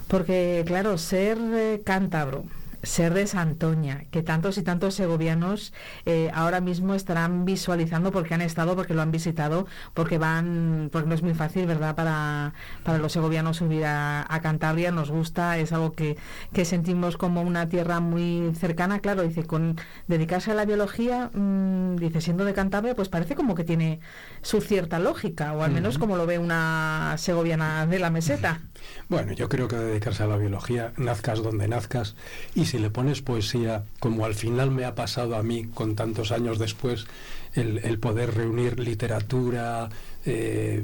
Porque, 0.09 0.65
claro, 0.67 0.99
ser 0.99 1.39
eh, 1.41 1.83
cántabro, 1.85 2.45
ser 2.83 3.15
de 3.15 3.27
Santoña, 3.27 4.05
que 4.11 4.23
tantos 4.23 4.59
y 4.59 4.63
tantos 4.63 4.95
segovianos 4.95 5.73
eh, 6.05 6.31
ahora 6.35 6.61
mismo 6.61 6.95
estarán 6.95 7.45
visualizando 7.45 8.13
porque 8.13 8.35
han 8.35 8.43
estado, 8.43 8.77
porque 8.77 8.95
lo 8.95 9.03
han 9.03 9.11
visitado, 9.11 9.67
porque 9.95 10.19
van, 10.19 10.89
porque 10.93 11.09
no 11.09 11.15
es 11.15 11.23
muy 11.23 11.35
fácil, 11.35 11.67
¿verdad?, 11.67 11.95
para, 11.95 12.55
para 12.85 12.99
los 12.99 13.13
segovianos 13.13 13.59
subir 13.59 13.85
a, 13.85 14.25
Cantabria, 14.43 14.93
nos 14.93 15.11
gusta, 15.11 15.59
es 15.59 15.73
algo 15.73 15.93
que, 15.93 16.17
que, 16.53 16.65
sentimos 16.65 17.17
como 17.17 17.43
una 17.43 17.69
tierra 17.69 18.01
muy 18.01 18.53
cercana, 18.55 19.01
claro, 19.01 19.23
dice, 19.23 19.45
con 19.45 19.77
dedicarse 20.07 20.53
a 20.53 20.55
la 20.55 20.65
biología, 20.65 21.31
mm, 21.33 21.97
dice, 21.97 22.21
siendo 22.21 22.45
de 22.45 22.53
Cantabria, 22.53 22.95
pues 22.95 23.09
parece 23.09 23.35
como 23.35 23.55
que 23.55 23.65
tiene 23.65 23.99
su 24.43 24.61
cierta 24.61 24.99
lógica, 24.99 25.55
o 25.55 25.63
al 25.63 25.73
menos 25.73 25.99
como 25.99 26.17
lo 26.17 26.27
ve 26.27 26.39
una 26.39 27.15
segoviana 27.19 27.87
de 27.87 27.99
la 27.99 28.11
meseta. 28.11 28.61
Bueno, 29.09 29.33
yo 29.33 29.49
creo 29.49 29.69
que 29.69 29.77
dedicarse 29.77 30.23
a 30.23 30.27
la 30.27 30.37
biología, 30.37 30.93
nazcas 30.97 31.43
donde 31.43 31.67
nazcas, 31.67 32.15
y 32.55 32.66
si 32.67 32.79
le 32.79 32.91
pones 32.91 33.23
poesía, 33.23 33.85
como 34.01 34.25
al 34.25 34.35
final 34.35 34.71
me 34.71 34.85
ha 34.85 34.95
pasado 34.95 35.37
a 35.37 35.43
mí 35.43 35.65
con 35.75 35.97
tantos 35.97 36.33
años 36.33 36.59
después, 36.59 37.07
el, 37.55 37.99
poder 37.99 38.35
reunir 38.35 38.79
literatura, 38.79 39.89
eh, 40.27 40.83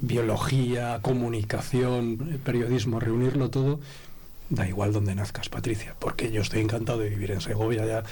biología, 0.00 0.98
comunicación, 1.02 2.40
periodismo, 2.44 2.98
reunirlo 2.98 3.50
todo, 3.50 3.80
da 4.50 4.68
igual 4.68 4.92
donde 4.92 5.14
nazcas, 5.14 5.48
Patricia, 5.48 5.94
porque 5.98 6.30
yo 6.30 6.42
estoy 6.42 6.60
encantado 6.60 6.98
de 6.98 7.08
vivir 7.08 7.30
en 7.30 7.40
Segovia. 7.40 7.86
Ya 7.86 8.02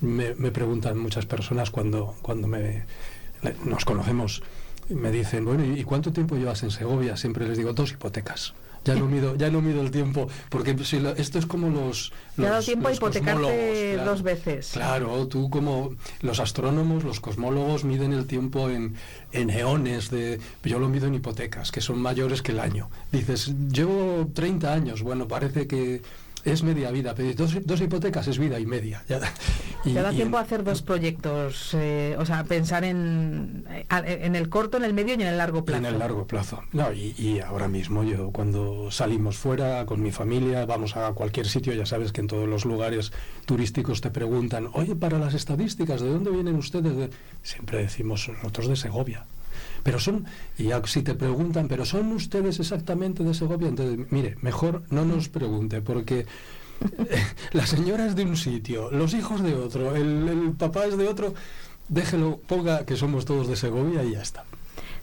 me, 0.00 0.34
preguntan 0.50 0.98
muchas 0.98 1.26
personas 1.26 1.70
cuando, 1.70 2.16
cuando 2.22 2.46
me, 2.46 2.84
nos 3.64 3.84
conocemos, 3.84 4.42
me 4.88 5.10
dicen, 5.10 5.44
bueno, 5.44 5.64
¿y 5.64 5.84
cuánto 5.84 6.12
tiempo 6.12 6.36
llevas 6.36 6.62
en 6.62 6.70
Segovia? 6.70 7.16
Siempre 7.16 7.48
les 7.48 7.58
digo, 7.58 7.72
dos 7.72 7.92
hipotecas. 7.92 8.54
Ya 8.88 8.94
no 8.94 9.06
mido, 9.06 9.36
ya 9.36 9.50
no 9.50 9.60
mido 9.60 9.82
el 9.82 9.90
tiempo, 9.90 10.28
porque 10.48 10.74
si 10.82 10.96
esto 11.18 11.38
es 11.38 11.44
como 11.44 11.68
los... 11.68 12.10
los 12.38 12.48
dado 12.48 12.62
tiempo 12.62 12.88
a 12.88 12.92
hipotecarte 12.94 13.98
dos 14.02 14.22
veces. 14.22 14.70
Claro, 14.72 15.28
tú 15.28 15.50
como 15.50 15.90
los 16.22 16.40
astrónomos, 16.40 17.04
los 17.04 17.20
cosmólogos 17.20 17.84
miden 17.84 18.14
el 18.14 18.26
tiempo 18.26 18.70
en, 18.70 18.94
en 19.32 19.50
eones, 19.50 20.08
de, 20.08 20.40
yo 20.64 20.78
lo 20.78 20.88
mido 20.88 21.06
en 21.06 21.14
hipotecas, 21.16 21.70
que 21.70 21.82
son 21.82 22.00
mayores 22.00 22.40
que 22.40 22.52
el 22.52 22.60
año. 22.60 22.88
Dices, 23.12 23.52
llevo 23.70 24.26
30 24.32 24.72
años, 24.72 25.02
bueno, 25.02 25.28
parece 25.28 25.66
que 25.66 26.00
es 26.44 26.62
media 26.62 26.90
vida, 26.90 27.14
pero 27.14 27.32
dos, 27.34 27.80
hipotecas 27.80 28.28
es 28.28 28.38
vida 28.38 28.58
y 28.58 28.66
media. 28.66 29.04
Ya, 29.08 29.20
y, 29.84 29.92
da 29.92 30.10
tiempo 30.10 30.38
a 30.38 30.40
hacer 30.40 30.64
dos 30.64 30.82
proyectos, 30.82 31.74
eh, 31.74 32.16
o 32.18 32.26
sea, 32.26 32.44
pensar 32.44 32.84
en, 32.84 33.64
en 33.88 34.36
el 34.36 34.48
corto, 34.48 34.76
en 34.76 34.84
el 34.84 34.94
medio 34.94 35.14
y 35.14 35.22
en 35.22 35.28
el 35.28 35.38
largo 35.38 35.64
plazo. 35.64 35.78
En 35.78 35.86
el 35.86 35.98
largo 35.98 36.26
plazo. 36.26 36.62
No, 36.72 36.92
y, 36.92 37.40
ahora 37.40 37.68
mismo 37.68 38.04
yo 38.04 38.30
cuando 38.30 38.90
salimos 38.90 39.36
fuera 39.36 39.86
con 39.86 40.02
mi 40.02 40.10
familia, 40.10 40.66
vamos 40.66 40.96
a 40.96 41.12
cualquier 41.12 41.46
sitio, 41.46 41.72
ya 41.72 41.86
sabes 41.86 42.12
que 42.12 42.20
en 42.20 42.26
todos 42.26 42.48
los 42.48 42.64
lugares 42.64 43.12
turísticos 43.46 44.00
te 44.00 44.10
preguntan, 44.10 44.68
oye, 44.72 44.96
para 44.96 45.18
las 45.18 45.34
estadísticas, 45.34 46.00
¿de 46.00 46.10
dónde 46.10 46.30
vienen 46.30 46.56
ustedes? 46.56 47.10
Siempre 47.42 47.78
decimos 47.78 48.28
nosotros 48.28 48.68
de 48.68 48.76
Segovia. 48.76 49.26
Pero 49.88 50.00
son, 50.00 50.26
y 50.58 50.68
si 50.84 51.00
te 51.00 51.14
preguntan, 51.14 51.66
¿pero 51.66 51.86
son 51.86 52.12
ustedes 52.12 52.60
exactamente 52.60 53.24
de 53.24 53.32
Segovia? 53.32 53.68
Entonces, 53.68 53.98
mire, 54.10 54.36
mejor 54.42 54.82
no 54.90 55.06
nos 55.06 55.30
pregunte, 55.30 55.80
porque 55.80 56.26
eh, 57.08 57.24
la 57.52 57.66
señora 57.66 58.04
es 58.04 58.14
de 58.14 58.24
un 58.24 58.36
sitio, 58.36 58.90
los 58.90 59.14
hijos 59.14 59.42
de 59.42 59.54
otro, 59.54 59.96
el, 59.96 60.52
papá 60.58 60.84
es 60.84 60.98
de 60.98 61.08
otro, 61.08 61.32
déjelo, 61.88 62.38
ponga 62.46 62.84
que 62.84 62.96
somos 62.96 63.24
todos 63.24 63.48
de 63.48 63.56
Segovia 63.56 64.04
y 64.04 64.12
ya 64.12 64.20
está 64.20 64.44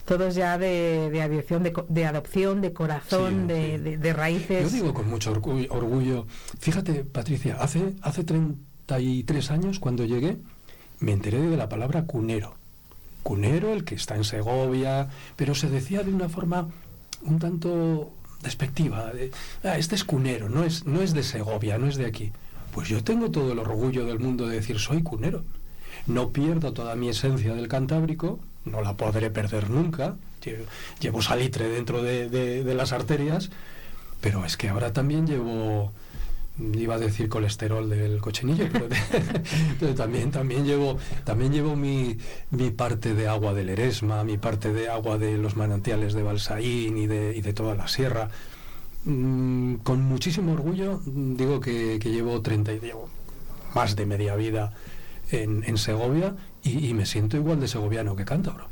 todos 0.04 0.36
ya 0.36 0.56
de, 0.56 1.10
de 1.10 1.20
adopción, 1.20 1.64
de, 1.64 2.06
adopción, 2.06 2.60
de 2.60 2.72
corazón, 2.72 3.48
de, 3.48 4.12
raíces. 4.14 4.70
Yo 4.70 4.70
digo 4.70 4.94
con 4.94 5.10
mucho 5.10 5.32
orgullo, 5.32 6.28
fíjate 6.60 7.02
Patricia, 7.02 7.56
hace, 7.58 7.94
hace 8.02 8.22
33 8.22 9.50
años 9.50 9.80
cuando 9.80 10.04
llegué 10.04 10.36
me 11.00 11.10
enteré 11.10 11.40
de 11.40 11.56
la 11.56 11.68
palabra 11.68 12.04
cunero 12.04 12.54
cunero, 13.26 13.72
el 13.72 13.82
que 13.82 13.96
está 13.96 14.14
en 14.14 14.22
Segovia, 14.22 15.08
pero 15.34 15.56
se 15.56 15.68
decía 15.68 16.04
de 16.04 16.14
una 16.14 16.28
forma 16.28 16.68
un 17.22 17.40
tanto 17.40 18.12
despectiva, 18.40 19.12
de, 19.12 19.32
ah, 19.64 19.76
este 19.78 19.96
es 19.96 20.04
cunero, 20.04 20.48
no 20.48 20.62
es, 20.62 20.86
no 20.86 21.02
es 21.02 21.12
de 21.12 21.24
Segovia, 21.24 21.76
no 21.76 21.88
es 21.88 21.96
de 21.96 22.06
aquí. 22.06 22.30
Pues 22.72 22.88
yo 22.88 23.02
tengo 23.02 23.32
todo 23.32 23.50
el 23.50 23.58
orgullo 23.58 24.06
del 24.06 24.20
mundo 24.20 24.46
de 24.46 24.54
decir 24.54 24.78
soy 24.78 25.02
cunero. 25.02 25.42
No 26.06 26.30
pierdo 26.30 26.72
toda 26.72 26.94
mi 26.94 27.08
esencia 27.08 27.52
del 27.56 27.66
Cantábrico, 27.66 28.38
no 28.64 28.80
la 28.80 28.96
podré 28.96 29.28
perder 29.30 29.70
nunca, 29.70 30.14
llevo 31.00 31.20
salitre 31.20 31.68
dentro 31.68 32.04
de 32.04 32.74
las 32.76 32.92
arterias, 32.92 33.50
pero 34.20 34.44
es 34.44 34.56
que 34.56 34.68
ahora 34.68 34.92
también 34.92 35.26
llevo 35.26 35.90
iba 36.58 36.94
a 36.94 36.98
decir 36.98 37.28
colesterol 37.28 37.88
del 37.88 38.20
cochinillo, 38.20 38.66
pero, 39.78 39.94
también, 39.94 40.30
también 40.30 40.64
llevo, 40.64 40.98
también 41.24 41.52
llevo 41.52 41.76
mi, 41.76 42.16
mi, 42.50 42.70
parte 42.70 43.14
de 43.14 43.28
agua 43.28 43.52
del 43.52 43.68
Eresma, 43.68 44.24
mi 44.24 44.38
parte 44.38 44.72
de 44.72 44.88
agua 44.88 45.18
de 45.18 45.36
los 45.36 45.56
manantiales 45.56 46.14
de 46.14 46.22
Balsaín 46.22 46.96
y 46.96 47.06
de, 47.06 47.36
y 47.36 47.40
de 47.42 47.52
toda 47.52 47.74
la 47.74 47.88
sierra. 47.88 48.30
Mm, 49.04 49.76
con 49.76 50.02
muchísimo 50.02 50.52
orgullo 50.52 51.00
digo 51.04 51.60
que, 51.60 51.98
llevo 51.98 52.40
30 52.40 52.72
y 52.72 52.80
llevo 52.80 53.08
más 53.74 53.94
de 53.94 54.06
media 54.06 54.34
vida 54.34 54.72
en, 55.30 55.62
en 55.64 55.76
Segovia 55.76 56.34
y, 56.62 56.88
y, 56.88 56.94
me 56.94 57.06
siento 57.06 57.36
igual 57.36 57.60
de 57.60 57.68
segoviano 57.68 58.16
que 58.16 58.24
cántabro 58.24 58.68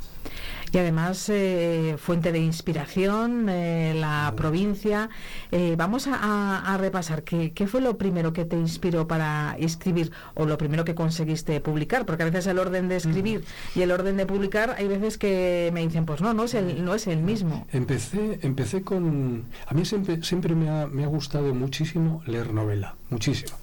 y 0.74 0.78
además 0.78 1.28
eh, 1.28 1.96
fuente 1.98 2.32
de 2.32 2.40
inspiración, 2.40 3.48
eh, 3.48 3.94
la 3.96 4.32
provincia. 4.36 5.08
Eh, 5.52 5.76
vamos 5.78 6.08
a, 6.10 6.76
repasar 6.80 7.22
¿qué, 7.22 7.52
qué, 7.52 7.68
fue 7.68 7.80
lo 7.80 7.96
primero 7.96 8.32
que 8.32 8.44
te 8.44 8.56
inspiró 8.56 9.06
para 9.06 9.56
escribir 9.58 10.10
o 10.34 10.46
lo 10.46 10.58
primero 10.58 10.84
que 10.84 10.96
conseguiste 10.96 11.60
publicar, 11.60 12.04
porque 12.04 12.24
a 12.24 12.26
veces 12.26 12.48
el 12.48 12.58
orden 12.58 12.88
de 12.88 12.96
escribir 12.96 13.44
y 13.76 13.82
el 13.82 13.92
orden 13.92 14.16
de 14.16 14.26
publicar 14.26 14.74
hay 14.76 14.88
veces 14.88 15.16
que 15.16 15.70
me 15.72 15.80
dicen, 15.82 16.06
pues 16.06 16.20
no, 16.20 16.34
no 16.34 16.44
es 16.44 16.54
el, 16.54 16.84
no 16.84 16.94
es 16.94 17.06
el 17.06 17.22
mismo. 17.22 17.66
Empecé, 17.70 18.40
empecé 18.42 18.82
con... 18.82 19.44
A 19.66 19.74
mí 19.74 19.84
siempre, 19.84 20.22
siempre 20.24 20.56
me 20.56 20.70
ha, 20.70 20.88
me 20.88 21.04
ha 21.04 21.08
gustado 21.08 21.54
muchísimo 21.54 22.22
leer 22.26 22.52
novela, 22.52 22.96
muchísimo. 23.10 23.56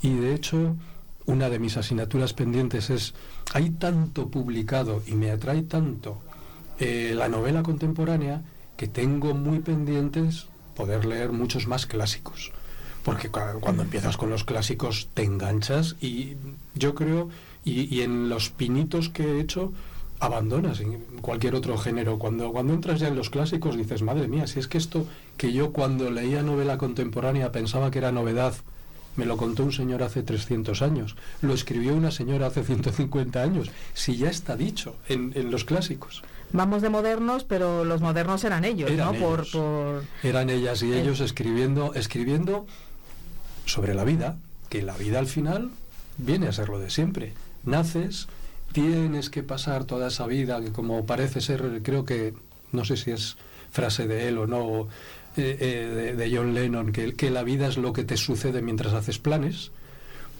Y 0.00 0.14
de 0.14 0.34
hecho 0.34 0.74
una 1.26 1.50
de 1.50 1.58
mis 1.58 1.76
asignaturas 1.76 2.32
pendientes 2.32 2.88
es, 2.88 3.14
hay 3.52 3.70
tanto 3.70 4.28
publicado 4.28 5.02
y 5.06 5.14
me 5.16 5.30
atrae 5.30 5.62
tanto 5.62 6.22
eh, 6.78 7.12
la 7.14 7.28
novela 7.28 7.62
contemporánea 7.62 8.42
que 8.76 8.86
tengo 8.86 9.34
muy 9.34 9.60
pendientes 9.60 10.46
poder 10.74 11.04
leer 11.06 11.32
muchos 11.32 11.66
más 11.66 11.86
clásicos. 11.86 12.52
Porque 13.02 13.30
cuando 13.30 13.82
empiezas 13.82 14.16
con 14.16 14.30
los 14.30 14.44
clásicos 14.44 15.08
te 15.14 15.22
enganchas 15.22 15.96
y 16.00 16.34
yo 16.74 16.94
creo, 16.94 17.30
y, 17.64 18.00
en 18.02 18.28
los 18.28 18.50
pinitos 18.50 19.08
que 19.08 19.24
he 19.24 19.40
hecho, 19.40 19.72
abandonas 20.20 20.80
en 20.80 21.00
cualquier 21.20 21.54
otro 21.54 21.78
género. 21.78 22.18
Cuando, 22.18 22.52
cuando 22.52 22.74
entras 22.74 23.00
ya 23.00 23.08
en 23.08 23.16
los 23.16 23.30
clásicos 23.30 23.76
dices, 23.76 24.02
madre 24.02 24.28
mía, 24.28 24.46
si 24.46 24.58
es 24.58 24.68
que 24.68 24.78
esto 24.78 25.06
que 25.36 25.52
yo 25.52 25.72
cuando 25.72 26.10
leía 26.10 26.42
novela 26.42 26.78
contemporánea 26.78 27.52
pensaba 27.52 27.90
que 27.90 27.98
era 27.98 28.12
novedad, 28.12 28.54
me 29.16 29.24
lo 29.24 29.36
contó 29.36 29.64
un 29.64 29.72
señor 29.72 30.02
hace 30.02 30.22
300 30.22 30.82
años, 30.82 31.16
lo 31.42 31.54
escribió 31.54 31.94
una 31.94 32.10
señora 32.10 32.48
hace 32.48 32.64
150 32.64 33.42
años, 33.42 33.70
si 33.94 34.16
ya 34.16 34.28
está 34.28 34.56
dicho 34.56 34.96
en, 35.08 35.32
en 35.34 35.50
los 35.50 35.64
clásicos 35.64 36.22
vamos 36.56 36.82
de 36.82 36.88
modernos, 36.88 37.44
pero 37.44 37.84
los 37.84 38.00
modernos 38.00 38.42
eran 38.44 38.64
ellos, 38.64 38.90
¿no? 38.92 39.12
Por, 39.14 39.46
Eran 40.22 40.50
ellas 40.50 40.82
y 40.82 40.92
ellos 40.92 41.20
escribiendo, 41.20 41.94
escribiendo 41.94 42.66
sobre 43.64 43.94
la 43.94 44.04
vida, 44.04 44.36
que 44.68 44.82
la 44.82 44.96
vida 44.96 45.18
al 45.18 45.26
final 45.26 45.70
viene 46.16 46.48
a 46.48 46.52
ser 46.52 46.68
lo 46.68 46.78
de 46.78 46.90
siempre. 46.90 47.34
Naces, 47.64 48.28
tienes 48.72 49.30
que 49.30 49.42
pasar 49.42 49.84
toda 49.84 50.08
esa 50.08 50.26
vida, 50.26 50.60
que 50.60 50.72
como 50.72 51.06
parece 51.06 51.40
ser, 51.40 51.80
creo 51.82 52.04
que, 52.04 52.34
no 52.72 52.84
sé 52.84 52.96
si 52.96 53.10
es 53.10 53.36
frase 53.70 54.06
de 54.06 54.28
él 54.28 54.38
o 54.38 54.46
no, 54.46 54.88
eh, 55.36 55.56
eh, 55.60 56.14
de, 56.16 56.36
John 56.36 56.54
Lennon, 56.54 56.92
que, 56.92 57.14
que 57.14 57.30
la 57.30 57.42
vida 57.42 57.68
es 57.68 57.76
lo 57.76 57.92
que 57.92 58.04
te 58.04 58.16
sucede 58.16 58.62
mientras 58.62 58.94
haces 58.94 59.18
planes 59.18 59.70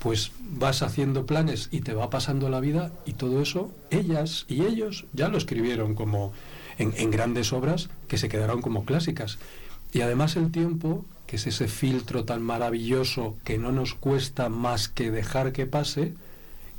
pues 0.06 0.30
vas 0.38 0.82
haciendo 0.82 1.26
planes 1.26 1.68
y 1.72 1.80
te 1.80 1.92
va 1.92 2.10
pasando 2.10 2.48
la 2.48 2.60
vida 2.60 2.92
y 3.06 3.14
todo 3.14 3.42
eso, 3.42 3.72
ellas 3.90 4.44
y 4.48 4.62
ellos 4.62 5.04
ya 5.12 5.28
lo 5.28 5.36
escribieron 5.36 5.96
como 5.96 6.32
en, 6.78 7.10
grandes 7.10 7.52
obras 7.52 7.88
que 8.06 8.16
se 8.16 8.28
quedaron 8.28 8.62
como 8.62 8.84
clásicas. 8.84 9.38
Y 9.92 10.02
además 10.02 10.36
el 10.36 10.52
tiempo, 10.52 11.04
que 11.26 11.34
es 11.34 11.48
ese 11.48 11.66
filtro 11.66 12.24
tan 12.24 12.40
maravilloso 12.40 13.36
que 13.42 13.58
no 13.58 13.72
nos 13.72 13.94
cuesta 13.94 14.48
más 14.48 14.88
que 14.88 15.10
dejar 15.10 15.50
que 15.50 15.66
pase, 15.66 16.14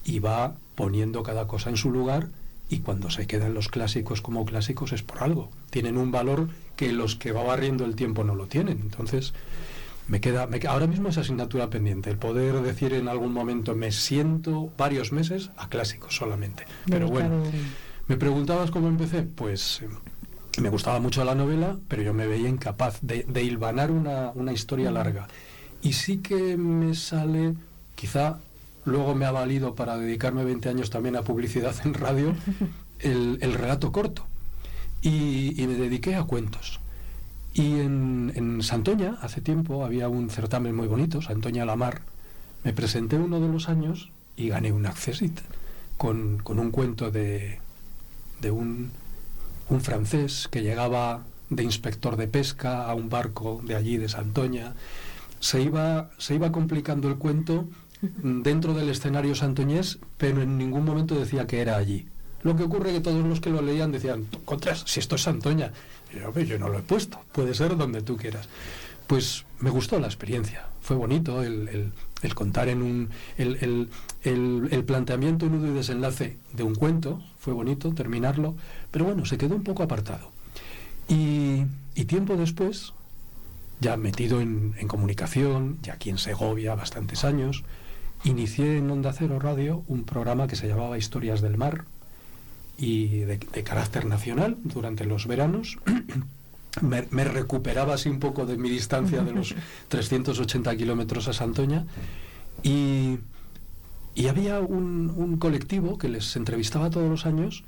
y 0.06 0.20
va 0.20 0.56
poniendo 0.76 1.22
cada 1.22 1.48
cosa 1.48 1.70
en 1.70 1.76
su 1.76 1.92
lugar 1.92 2.30
y 2.70 2.80
cuando 2.80 3.10
se 3.10 3.28
quedan 3.28 3.54
los 3.54 3.68
clásicos 3.68 4.22
como 4.22 4.46
clásicos 4.46 4.94
es 4.94 5.04
por 5.04 5.22
algo. 5.22 5.50
Tienen 5.70 5.98
un 5.98 6.12
valor 6.12 6.48
que 6.78 6.94
los 6.94 7.18
que 7.18 7.34
va 7.34 7.44
barriendo 7.44 7.84
el 7.84 7.98
tiempo 7.98 8.24
no 8.24 8.36
lo 8.36 8.48
tienen. 8.48 8.80
Entonces, 8.80 9.34
me 10.08 10.22
queda, 10.22 10.48
ahora 10.70 10.88
mismo 10.88 11.10
es 11.10 11.18
asignatura 11.18 11.70
pendiente, 11.70 12.10
el 12.10 12.18
poder 12.18 12.62
decir 12.62 12.94
en 12.94 13.08
algún 13.08 13.34
momento 13.34 13.76
me 13.76 13.92
siento 13.92 14.72
varios 14.78 15.12
meses 15.12 15.52
a 15.58 15.70
clásicos 15.70 16.16
solamente. 16.16 16.66
Pero 16.90 17.08
bueno, 17.08 17.44
me 18.08 18.16
preguntabas 18.16 18.72
cómo 18.72 18.88
empecé, 18.88 19.24
pues 19.24 19.82
eh, 19.82 19.90
me 20.62 20.70
gustaba 20.70 21.00
mucho 21.00 21.24
la 21.26 21.36
novela, 21.36 21.78
pero 21.88 22.04
yo 22.04 22.14
me 22.14 22.26
veía 22.28 22.48
incapaz 22.48 23.00
de, 23.02 23.24
de 23.28 23.44
hilvanar 23.44 23.92
una, 23.92 24.32
una 24.34 24.54
historia 24.54 24.92
larga. 24.92 25.28
Y 25.82 25.94
sí 25.94 26.18
que 26.20 26.58
me 26.58 26.96
sale, 26.96 27.56
quizá 27.96 28.40
luego 28.86 29.14
me 29.14 29.26
ha 29.26 29.32
valido 29.32 29.76
para 29.76 29.98
dedicarme 29.98 30.46
20 30.46 30.70
años 30.70 30.90
también 30.90 31.18
a 31.18 31.24
publicidad 31.24 31.76
en 31.84 31.94
radio, 31.94 32.34
el, 33.00 33.38
el 33.42 33.54
relato 33.54 33.92
corto. 33.92 34.26
Y, 35.02 35.62
y 35.62 35.68
me 35.68 35.76
dediqué 35.76 36.16
a 36.16 36.24
cuentos. 36.24 36.80
Y 37.58 37.80
en, 37.80 38.32
en 38.36 38.62
Santoña, 38.62 39.18
hace 39.24 39.42
tiempo, 39.42 39.84
había 39.84 40.10
un 40.10 40.30
certamen 40.30 40.76
muy 40.76 40.86
bonito, 40.86 41.24
Santoña 41.24 41.66
la 41.66 41.76
Mar. 41.76 42.02
Me 42.64 42.72
presenté 42.72 43.18
uno 43.18 43.40
de 43.40 43.48
los 43.48 43.68
años 43.68 44.12
y 44.36 44.50
gané 44.50 44.72
un 44.72 44.86
accesit 44.86 45.40
con, 45.98 46.38
con 46.38 46.60
un 46.60 46.70
cuento 46.70 47.10
de, 47.10 47.58
de 48.42 48.52
un, 48.52 48.92
un 49.70 49.82
francés 49.82 50.48
que 50.52 50.62
llegaba 50.62 51.24
de 51.50 51.64
inspector 51.64 52.16
de 52.16 52.28
pesca 52.28 52.86
a 52.86 52.94
un 52.94 53.10
barco 53.10 53.60
de 53.66 53.76
allí, 53.76 53.98
de 53.98 54.08
Santoña. 54.08 54.76
Se 55.40 55.60
iba, 55.60 56.12
se 56.20 56.36
iba 56.36 56.52
complicando 56.52 57.08
el 57.10 57.16
cuento 57.16 57.68
dentro 58.22 58.76
del 58.76 58.90
escenario 58.90 59.34
santoñés, 59.34 59.98
pero 60.20 60.44
en 60.44 60.60
ningún 60.60 60.86
momento 60.86 61.20
decía 61.20 61.48
que 61.48 61.62
era 61.62 61.78
allí. 61.78 62.06
Lo 62.48 62.56
que 62.56 62.64
ocurre 62.64 62.92
es 62.92 62.96
que 62.96 63.02
todos 63.02 63.26
los 63.26 63.42
que 63.42 63.50
lo 63.50 63.62
leían 63.62 63.92
decían, 63.92 64.26
contras, 64.46 64.86
si 64.86 65.02
esto 65.02 65.16
es 65.16 65.24
Santoña, 65.24 65.74
yo, 66.14 66.58
no 66.58 66.70
lo 66.70 66.80
he 66.80 66.82
puesto, 66.82 67.20
puede 67.34 67.54
ser 67.54 67.76
donde 67.76 68.02
tú 68.02 68.16
quieras. 68.16 68.48
Pues 69.06 69.44
me 69.60 69.70
gustó 69.70 70.00
la 70.00 70.08
experiencia, 70.08 70.66
fue 70.80 70.96
bonito 70.96 71.44
el, 71.44 71.92
contar 72.36 72.70
en 72.70 72.84
un... 72.84 73.10
El, 73.38 73.90
el, 74.24 74.84
planteamiento, 74.86 75.48
nudo 75.48 75.68
y 75.68 75.72
desenlace 75.72 76.38
de 76.54 76.64
un 76.64 76.74
cuento, 76.76 77.22
fue 77.38 77.52
bonito 77.52 77.94
terminarlo, 77.94 78.56
pero 78.92 79.04
bueno, 79.04 79.26
se 79.26 79.38
quedó 79.38 79.54
un 79.54 79.66
poco 79.66 79.84
apartado. 79.84 80.32
Y, 81.10 81.66
tiempo 82.06 82.38
después, 82.38 82.94
ya 83.82 83.98
metido 83.98 84.40
en, 84.40 84.72
comunicación, 84.88 85.80
ya 85.82 85.96
aquí 85.96 86.10
en 86.12 86.18
Segovia, 86.18 86.76
bastantes 86.76 87.26
años, 87.26 87.66
inicié 88.24 88.78
en 88.78 88.90
Onda 88.90 89.12
Cero 89.12 89.38
Radio 89.38 89.84
un 89.90 90.06
programa 90.06 90.48
que 90.48 90.56
se 90.56 90.70
llamaba 90.70 90.98
Historias 90.98 91.42
del 91.42 91.58
Mar, 91.58 91.84
y 92.78 93.20
de, 93.20 93.40
carácter 93.64 94.06
nacional 94.06 94.58
durante 94.64 95.06
los 95.06 95.28
veranos. 95.28 95.78
me, 96.82 97.24
recuperaba 97.24 97.96
así 97.96 98.10
un 98.10 98.20
poco 98.20 98.46
de 98.46 98.58
mi 98.58 98.70
distancia 98.70 99.22
de 99.24 99.32
los 99.32 99.56
380 99.88 100.76
kilómetros 100.76 101.28
a 101.28 101.34
Santoña 101.34 101.86
y, 102.64 103.18
y 104.16 104.28
había 104.28 104.60
un, 104.60 105.14
un, 105.16 105.38
colectivo 105.38 105.98
que 105.98 106.10
les 106.10 106.36
entrevistaba 106.36 106.90
todos 106.90 107.10
los 107.10 107.26
años 107.26 107.64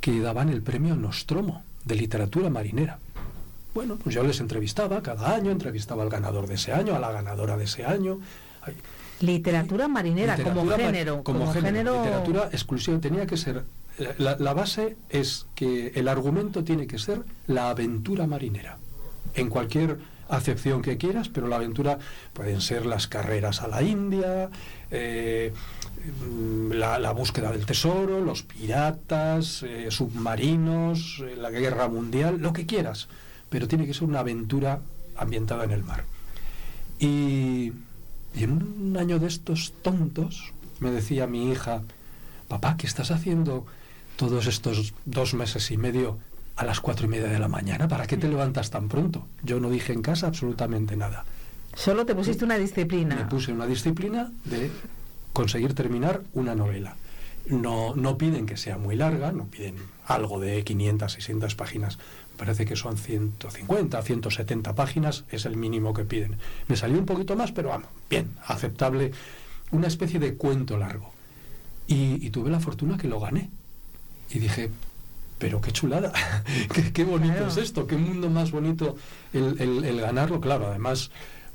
que 0.00 0.20
daban 0.20 0.48
el 0.48 0.62
premio 0.62 0.96
Nostromo 0.96 1.62
de 1.84 1.94
literatura 1.94 2.50
marinera. 2.50 2.98
Bueno, 3.74 3.96
pues 4.02 4.14
yo 4.14 4.22
les 4.22 4.40
entrevistaba 4.40 5.02
cada 5.02 5.34
año, 5.34 5.50
entrevistaba 5.50 6.02
al 6.02 6.10
ganador 6.10 6.46
de 6.46 6.54
ese 6.54 6.72
año, 6.72 6.94
a 6.94 6.98
la 6.98 7.10
ganadora 7.10 7.56
de 7.56 7.64
ese 7.64 7.86
año. 7.86 8.18
Literatura 9.20 9.88
marinera 9.88 10.36
como 10.36 10.68
género. 10.68 11.22
Como, 11.22 11.52
género, 11.52 12.02
Literatura 12.02 12.48
exclusiva. 12.52 12.98
Tenía 12.98 13.26
que 13.26 13.36
ser 13.36 13.64
la, 14.18 14.54
base 14.54 14.96
es 15.10 15.46
que 15.54 15.92
el 15.94 16.08
argumento 16.08 16.64
tiene 16.64 16.86
que 16.86 16.98
ser 16.98 17.22
la 17.46 17.70
aventura 17.70 18.26
marinera, 18.26 18.78
en 19.34 19.48
cualquier 19.48 19.98
acepción 20.28 20.82
que 20.82 20.96
quieras, 20.96 21.28
pero 21.28 21.46
la 21.46 21.56
aventura 21.56 21.98
pueden 22.32 22.60
ser 22.60 22.86
las 22.86 23.06
carreras 23.06 23.60
a 23.60 23.68
la 23.68 23.82
India, 23.82 24.48
eh, 24.90 25.52
la, 26.70 27.12
búsqueda 27.12 27.52
del 27.52 27.66
tesoro, 27.66 28.20
los 28.20 28.42
piratas, 28.42 29.62
eh, 29.62 29.90
submarinos, 29.90 31.22
eh, 31.24 31.36
la 31.36 31.50
guerra 31.50 31.88
mundial, 31.88 32.38
lo 32.38 32.52
que 32.52 32.66
quieras, 32.66 33.08
pero 33.50 33.68
tiene 33.68 33.86
que 33.86 33.94
ser 33.94 34.04
una 34.04 34.20
aventura 34.20 34.80
ambientada 35.16 35.64
en 35.64 35.72
el 35.72 35.84
mar. 35.84 36.04
Y, 36.98 37.72
y 38.34 38.44
en 38.44 38.52
un 38.52 38.96
año 38.98 39.18
de 39.18 39.26
estos 39.26 39.74
tontos, 39.82 40.54
me 40.80 40.90
decía 40.90 41.26
mi 41.26 41.50
hija, 41.50 41.82
papá, 42.48 42.76
¿qué 42.76 42.86
estás 42.86 43.10
haciendo 43.10 43.66
todos 44.16 44.46
estos 44.46 44.94
dos 45.04 45.34
meses 45.34 45.70
y 45.70 45.76
medio 45.76 46.18
a 46.56 46.64
las 46.64 46.80
cuatro 46.80 47.06
y 47.06 47.08
media 47.08 47.28
de 47.28 47.38
la 47.38 47.48
mañana? 47.48 47.88
¿Para 47.88 48.06
qué 48.06 48.16
te 48.16 48.28
levantas 48.28 48.70
tan 48.70 48.88
pronto? 48.88 49.26
Yo 49.42 49.60
no 49.60 49.70
dije 49.70 49.92
en 49.92 50.02
casa 50.02 50.26
absolutamente 50.26 50.96
nada. 50.96 51.24
Solo 51.74 52.04
te 52.04 52.14
pusiste 52.14 52.44
una 52.44 52.58
disciplina. 52.58 53.16
Me 53.16 53.24
puse 53.24 53.52
una 53.52 53.66
disciplina 53.66 54.30
de 54.44 54.70
conseguir 55.32 55.74
terminar 55.74 56.22
una 56.34 56.54
novela. 56.54 56.96
no, 57.46 57.96
no 57.96 58.18
piden 58.18 58.46
que 58.46 58.56
sea 58.56 58.78
muy 58.78 58.94
larga, 58.94 59.32
no 59.32 59.46
piden 59.46 59.74
algo 60.06 60.38
de 60.38 60.62
500, 60.62 61.12
600 61.12 61.54
páginas, 61.54 61.98
parece 62.36 62.64
que 62.64 62.76
son 62.76 62.96
150, 62.96 64.02
170 64.02 64.74
páginas, 64.74 65.24
es 65.30 65.44
el 65.44 65.56
mínimo 65.56 65.94
que 65.94 66.04
piden. 66.04 66.36
Me 66.68 66.76
salió 66.76 66.98
un 66.98 67.06
poquito 67.06 67.36
más, 67.36 67.52
pero 67.52 67.68
vamos, 67.70 67.88
bien, 68.10 68.36
aceptable, 68.46 69.12
una 69.70 69.86
especie 69.86 70.18
de 70.18 70.34
cuento 70.34 70.76
largo. 70.76 71.12
Y, 71.86 72.30
tuve 72.30 72.50
la 72.50 72.60
fortuna 72.60 72.96
que 72.96 73.08
lo 73.08 73.20
gané. 73.20 73.50
Y 74.30 74.38
dije, 74.38 74.70
pero 75.38 75.60
qué 75.60 75.72
chulada, 75.72 76.12
qué, 76.94 77.04
bonito 77.04 77.46
es 77.46 77.56
esto, 77.56 77.86
qué 77.86 77.96
mundo 77.96 78.30
más 78.30 78.50
bonito 78.50 78.96
el, 79.32 79.60
el 79.60 80.00
ganarlo, 80.00 80.40
claro, 80.40 80.68
además 80.68 81.10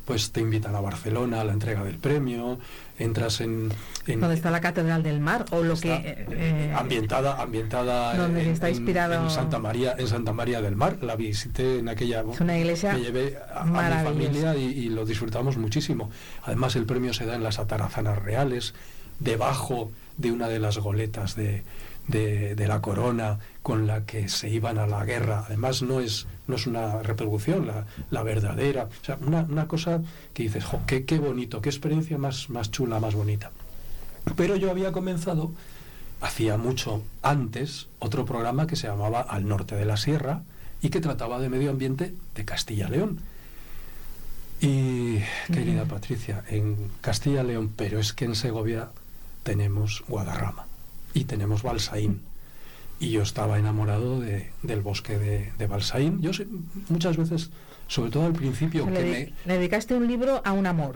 pues 0.08 0.32
te 0.32 0.40
invitan 0.40 0.74
a 0.74 0.80
Barcelona 0.80 1.42
a 1.42 1.44
la 1.44 1.52
entrega 1.52 1.84
del 1.84 1.98
premio, 1.98 2.58
entras 2.98 3.42
en... 3.42 3.74
¿Dónde 4.08 4.36
está 4.36 4.50
la 4.52 4.62
Catedral 4.62 5.04
del 5.04 5.20
Mar? 5.20 5.44
O 5.52 5.62
lo 5.62 5.76
que... 5.76 5.94
Eh, 5.94 6.26
eh, 6.32 6.74
ambientada 6.74 7.42
ambientada 7.42 8.16
en, 8.26 8.38
está 8.38 8.70
inspirado... 8.70 9.22
En, 9.22 9.30
Santa 9.30 9.60
María, 9.60 9.96
en 9.98 10.08
Santa 10.08 10.32
María 10.32 10.62
del 10.62 10.78
Mar. 10.78 11.00
La 11.02 11.18
visité 11.18 11.80
en 11.80 11.90
aquella... 11.90 12.24
Es 12.32 12.40
una 12.40 12.58
iglesia 12.58 12.94
Me 12.94 13.02
llevé 13.02 13.38
a, 13.54 13.66
mi 13.66 14.04
familia 14.06 14.56
y, 14.56 14.88
lo 14.88 15.06
disfrutamos 15.06 15.58
muchísimo. 15.58 16.10
Además 16.44 16.78
el 16.78 16.86
premio 16.86 17.14
se 17.14 17.26
da 17.26 17.36
en 17.36 17.44
las 17.44 17.60
atarazanas 17.60 18.18
reales, 18.18 18.76
debajo 19.20 19.92
de 20.16 20.32
una 20.32 20.48
de 20.48 20.60
las 20.60 20.78
goletas 20.78 21.36
de, 21.36 21.64
de, 22.08 22.68
la 22.68 22.82
corona 22.82 23.40
con 23.62 23.88
la 23.88 24.06
que 24.06 24.30
se 24.30 24.50
iban 24.50 24.78
a 24.78 24.88
la 24.88 25.06
guerra. 25.06 25.44
Además, 25.48 25.82
no 25.82 26.00
es, 26.00 26.28
no 26.48 26.56
es 26.56 26.68
una 26.68 27.04
reproducción, 27.04 27.68
la, 27.68 27.86
la 28.10 28.24
verdadera. 28.24 28.86
O 28.86 29.06
sea, 29.06 29.18
una, 29.22 29.42
una, 29.42 29.68
cosa 29.68 30.02
que 30.34 30.44
dices, 30.44 30.66
qué, 30.86 31.06
qué, 31.06 31.20
bonito, 31.20 31.62
qué 31.62 31.70
experiencia 31.70 32.18
más, 32.18 32.50
más 32.50 32.72
chula, 32.72 33.00
más 33.00 33.16
bonita. 33.16 33.52
Pero 34.36 34.56
yo 34.56 34.72
había 34.72 34.92
comenzado, 34.92 35.52
hacía 36.22 36.58
mucho 36.58 37.04
antes, 37.22 37.88
otro 38.00 38.26
programa 38.26 38.68
que 38.68 38.76
se 38.76 38.88
llamaba 38.88 39.22
Al 39.22 39.48
Norte 39.48 39.76
de 39.76 39.86
la 39.86 39.98
Sierra 39.98 40.42
y 40.82 40.90
que 40.90 41.02
trataba 41.02 41.40
de 41.40 41.50
medio 41.50 41.72
ambiente 41.72 42.14
de 42.36 42.46
Castilla-León. 42.46 43.20
Y, 44.60 45.20
querida 45.54 45.86
Patricia, 45.86 46.44
en 46.50 46.90
Castilla-León, 47.02 47.72
pero 47.76 48.00
es 48.00 48.14
que 48.14 48.26
en 48.26 48.34
Segovia 48.34 48.90
tenemos 49.44 50.04
Guadarrama 50.08 50.67
y 51.18 51.24
tenemos 51.26 51.64
Balsaín. 51.64 52.22
Y 53.00 53.10
yo 53.10 53.22
estaba 53.22 53.60
enamorado 53.60 54.20
de, 54.20 54.52
del 54.64 54.82
bosque 54.82 55.18
de, 55.18 55.52
de 55.58 55.68
Balsaín. 55.68 56.22
Yo 56.22 56.34
sé, 56.34 56.48
muchas 56.90 57.18
veces, 57.18 57.50
sobre 57.88 58.12
todo 58.12 58.26
al 58.26 58.34
principio, 58.34 58.86
que 58.86 58.92
le, 58.92 59.34
me... 59.46 59.54
dedicaste 59.54 59.96
un 59.96 60.08
libro 60.08 60.42
a 60.46 60.52
un 60.52 60.66
amor, 60.66 60.96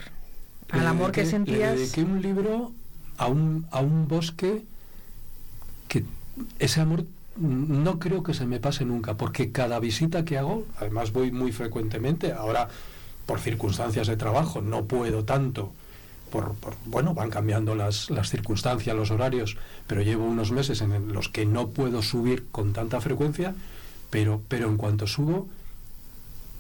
al 0.70 0.88
amor 0.88 1.12
que 1.12 1.26
sentías... 1.26 1.74
Le 1.74 1.82
dediqué 1.82 2.04
un 2.04 2.22
libro 2.22 2.72
a 3.18 3.28
un, 3.28 3.66
a 3.72 3.82
un 3.82 4.08
bosque 4.08 4.64
que 5.88 6.06
ese 6.60 6.82
amor 6.82 7.06
no 7.38 8.00
creo 8.00 8.24
que 8.24 8.34
se 8.34 8.46
me 8.46 8.60
pase 8.60 8.86
nunca, 8.86 9.16
porque 9.16 9.52
cada 9.52 9.80
visita 9.80 10.26
que 10.26 10.38
hago, 10.38 10.66
además 10.78 11.12
voy 11.12 11.32
muy 11.32 11.52
frecuentemente, 11.52 12.32
ahora 12.32 12.68
por 13.26 13.40
circunstancias 13.40 14.08
de 14.08 14.18
trabajo 14.18 14.62
no 14.62 14.86
puedo 14.86 15.24
tanto 15.24 15.74
por, 16.32 16.56
bueno, 16.86 17.14
van 17.14 17.30
cambiando 17.30 17.76
las, 17.76 18.10
las, 18.10 18.30
circunstancias, 18.30 18.96
los 18.96 19.12
horarios, 19.12 19.58
pero 19.86 20.02
llevo 20.02 20.26
unos 20.26 20.52
meses 20.52 20.82
en 20.82 21.14
los 21.14 21.30
que 21.30 21.46
no 21.46 21.68
puedo 21.68 22.02
subir 22.02 22.48
con 22.52 22.74
tanta 22.74 23.00
frecuencia, 23.02 23.54
pero, 24.10 24.42
pero 24.48 24.68
en 24.68 24.78
cuanto 24.78 25.06
subo, 25.06 25.48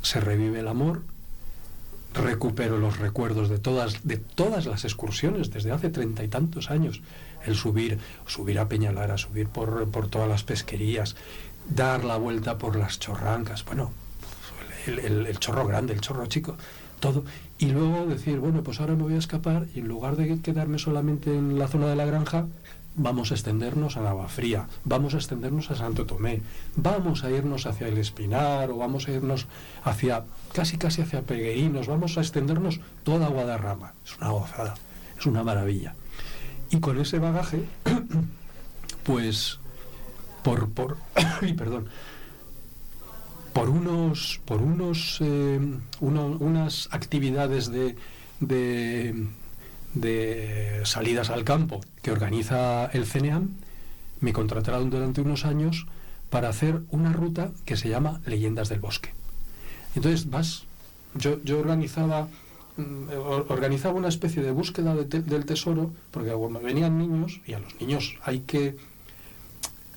se 0.03 0.19
revive 0.19 0.59
el 0.59 0.67
amor, 0.67 1.01
recupero 2.13 2.77
los 2.77 2.99
recuerdos 2.99 3.49
de 3.49 3.57
todas, 3.57 4.03
de 4.03 4.17
todas 4.17 4.65
las 4.65 4.83
excursiones 4.83 5.49
desde 5.49 5.71
hace 5.71 5.89
treinta 5.89 6.23
y 6.23 6.27
tantos 6.27 6.69
años. 6.69 7.01
El 7.45 7.55
subir, 7.55 7.97
subir 8.27 8.59
a 8.59 8.67
Peñalara, 8.67 9.17
subir 9.17 9.47
por, 9.47 9.89
por 9.89 10.09
todas 10.09 10.27
las 10.27 10.43
pesquerías, 10.43 11.15
dar 11.67 12.03
la 12.03 12.17
vuelta 12.17 12.57
por 12.57 12.75
las 12.75 12.99
chorrancas, 12.99 13.65
bueno, 13.65 13.91
el 14.85 15.37
chorro 15.39 15.65
grande, 15.65 15.93
el 15.93 16.01
chorro 16.01 16.25
chico, 16.25 16.57
todo. 17.01 17.25
Y 17.59 17.65
luego 17.65 18.05
decir, 18.05 18.39
bueno, 18.39 18.63
pues 18.63 18.79
ahora 18.79 18.95
me 18.95 19.03
voy 19.03 19.15
a 19.15 19.17
escapar 19.17 19.67
y 19.75 19.79
en 19.79 19.89
lugar 19.89 20.15
de 20.15 20.39
quedarme 20.39 20.79
solamente 20.79 21.35
en 21.35 21.59
la 21.59 21.67
zona 21.67 21.87
de 21.87 21.97
la 21.97 22.05
granja, 22.05 22.45
vamos 22.95 23.31
a 23.31 23.33
extendernos 23.33 23.97
a 23.97 24.01
Navafría, 24.01 24.67
vamos 24.85 25.13
a 25.13 25.17
extendernos 25.17 25.71
a 25.71 25.75
Santo 25.75 26.05
Tomé, 26.05 26.41
vamos 26.75 27.23
a 27.23 27.31
irnos 27.31 27.65
hacia 27.65 27.87
el 27.87 27.97
Espinar 27.97 28.69
o 28.71 28.77
vamos 28.77 29.07
a 29.07 29.11
irnos 29.11 29.47
hacia, 29.83 30.23
casi 30.53 30.77
casi 30.77 31.01
hacia 31.01 31.21
Peguerinos, 31.21 31.87
vamos 31.87 32.17
a 32.17 32.21
extendernos 32.21 32.79
toda 33.03 33.27
Guadarrama. 33.27 33.93
Es 34.05 34.17
una 34.17 34.29
gozada, 34.29 34.75
es 35.19 35.25
una 35.25 35.43
maravilla. 35.43 35.95
Y 36.69 36.79
con 36.79 36.99
ese 36.99 37.19
bagaje, 37.19 37.63
pues, 39.03 39.59
por, 40.43 40.69
por, 40.69 40.97
perdón, 41.57 41.87
por 43.53 43.69
unos, 43.69 44.41
por 44.45 44.61
unos, 44.61 45.19
eh, 45.21 45.59
unas 45.99 46.87
actividades 46.91 47.71
de, 47.71 47.95
de, 49.93 50.81
salidas 50.83 51.29
al 51.29 51.43
campo 51.43 51.81
que 52.01 52.11
organiza 52.11 52.85
el 52.87 53.05
CNEAM, 53.05 53.49
me 54.19 54.33
contrataron 54.33 54.89
durante 54.89 55.21
unos 55.21 55.45
años 55.45 55.87
para 56.29 56.49
hacer 56.49 56.81
una 56.91 57.11
ruta 57.11 57.51
que 57.65 57.75
se 57.75 57.89
llama 57.89 58.21
Leyendas 58.25 58.69
del 58.69 58.79
Bosque. 58.79 59.13
Entonces 59.95 60.29
vas, 60.29 60.63
yo, 61.15 61.43
yo 61.43 61.59
organizaba, 61.59 62.29
mm, 62.77 63.09
organizaba 63.49 63.95
una 63.95 64.07
especie 64.07 64.41
de 64.41 64.51
búsqueda 64.51 64.95
del 64.95 65.45
tesoro, 65.45 65.91
porque 66.11 66.33
venían 66.63 66.97
niños 66.97 67.41
y 67.45 67.53
a 67.53 67.59
los 67.59 67.79
niños 67.81 68.15
hay 68.23 68.39
que, 68.41 68.77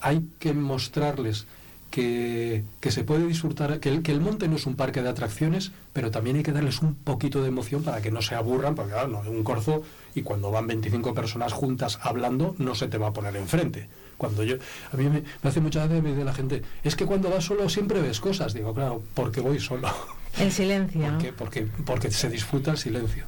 hay 0.00 0.28
que 0.40 0.54
mostrarles 0.54 1.46
que, 1.94 2.90
se 2.90 3.04
puede 3.04 3.24
disfrutar, 3.24 3.78
que 3.78 3.88
el, 3.88 4.02
que 4.02 4.10
el, 4.10 4.20
monte 4.20 4.48
no 4.48 4.56
es 4.56 4.66
un 4.66 4.74
parque 4.74 5.00
de 5.00 5.08
atracciones, 5.08 5.70
pero 5.92 6.10
también 6.10 6.36
hay 6.36 6.42
que 6.42 6.50
darles 6.50 6.82
un 6.82 6.96
poquito 6.96 7.40
de 7.40 7.48
emoción 7.48 7.84
para 7.84 8.02
que 8.02 8.10
no 8.10 8.20
se 8.20 8.34
aburran, 8.34 8.74
porque 8.74 8.92
claro, 8.92 9.08
no, 9.08 9.20
un 9.20 9.44
corzo 9.44 9.84
y 10.12 10.22
cuando 10.22 10.50
van 10.50 10.66
25 10.66 11.14
personas 11.14 11.52
juntas 11.52 12.00
hablando, 12.02 12.56
no 12.58 12.74
se 12.74 12.88
te 12.88 12.98
va 12.98 13.08
a 13.08 13.12
poner 13.12 13.36
enfrente. 13.36 13.88
Cuando 14.16 14.42
yo, 14.42 14.56
a 14.92 14.96
mí 14.96 15.08
me, 15.08 15.22
hace 15.44 15.60
mucha 15.60 15.86
gracia 15.86 16.02
me 16.02 16.10
dice 16.10 16.24
la 16.24 16.34
gente, 16.34 16.62
es 16.82 16.96
que 16.96 17.06
cuando 17.06 17.30
vas 17.30 17.44
solo 17.44 17.68
siempre 17.68 18.00
ves 18.00 18.18
cosas. 18.18 18.54
Digo, 18.54 18.74
claro, 18.74 19.00
porque 19.14 19.40
voy 19.40 19.60
solo. 19.60 19.88
En 20.36 20.50
silencio. 20.50 21.00
Porque, 21.10 21.32
porque, 21.32 21.68
porque 21.86 22.10
se 22.10 22.28
disfruta 22.28 22.72
el 22.72 22.78
silencio. 22.78 23.24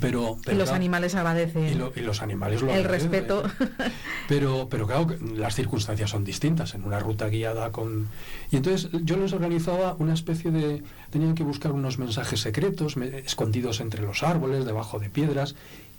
Pero, 0.00 0.38
y 0.50 0.54
los 0.54 0.70
animales 0.70 1.14
agradecen. 1.14 1.90
Y, 1.94 2.00
los 2.00 2.22
animales 2.22 2.62
lo 2.62 2.72
El 2.72 2.84
respeto. 2.84 3.44
Pero, 4.28 4.68
pero 4.70 4.86
claro, 4.86 5.06
las 5.36 5.54
circunstancias 5.54 6.08
son 6.08 6.24
distintas 6.24 6.74
en 6.74 6.84
una 6.84 6.98
ruta 6.98 7.28
guiada 7.28 7.70
con... 7.72 8.08
Y 8.50 8.56
entonces 8.56 8.90
yo 9.02 9.18
les 9.18 9.34
organizaba 9.34 9.96
una 9.98 10.14
especie 10.14 10.50
de... 10.50 10.82
Tenían 11.10 11.34
que 11.34 11.42
buscar 11.42 11.72
unos 11.72 11.98
mensajes 11.98 12.40
secretos 12.40 12.96
escondidos 12.96 13.80
entre 13.80 14.00
los 14.00 14.22
árboles, 14.22 14.64
debajo 14.64 14.98
de 14.98 15.10
piedras, 15.10 15.56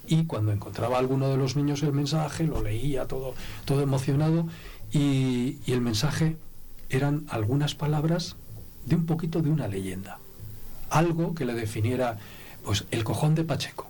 y 0.07 0.25
cuando 0.25 0.51
encontraba 0.51 0.95
a 0.95 0.99
alguno 0.99 1.29
de 1.29 1.37
los 1.37 1.55
niños 1.55 1.83
el 1.83 1.93
mensaje, 1.93 2.45
lo 2.45 2.63
leía 2.63 3.05
todo, 3.05 3.35
todo 3.65 3.81
emocionado, 3.81 4.47
y, 4.91 5.59
y 5.65 5.73
el 5.73 5.81
mensaje 5.81 6.35
eran 6.89 7.25
algunas 7.29 7.75
palabras 7.75 8.35
de 8.85 8.95
un 8.95 9.05
poquito 9.05 9.41
de 9.41 9.49
una 9.49 9.67
leyenda. 9.67 10.19
Algo 10.89 11.35
que 11.35 11.45
le 11.45 11.53
definiera 11.53 12.17
pues 12.65 12.85
el 12.91 13.03
cojón 13.03 13.35
de 13.35 13.43
Pacheco. 13.43 13.87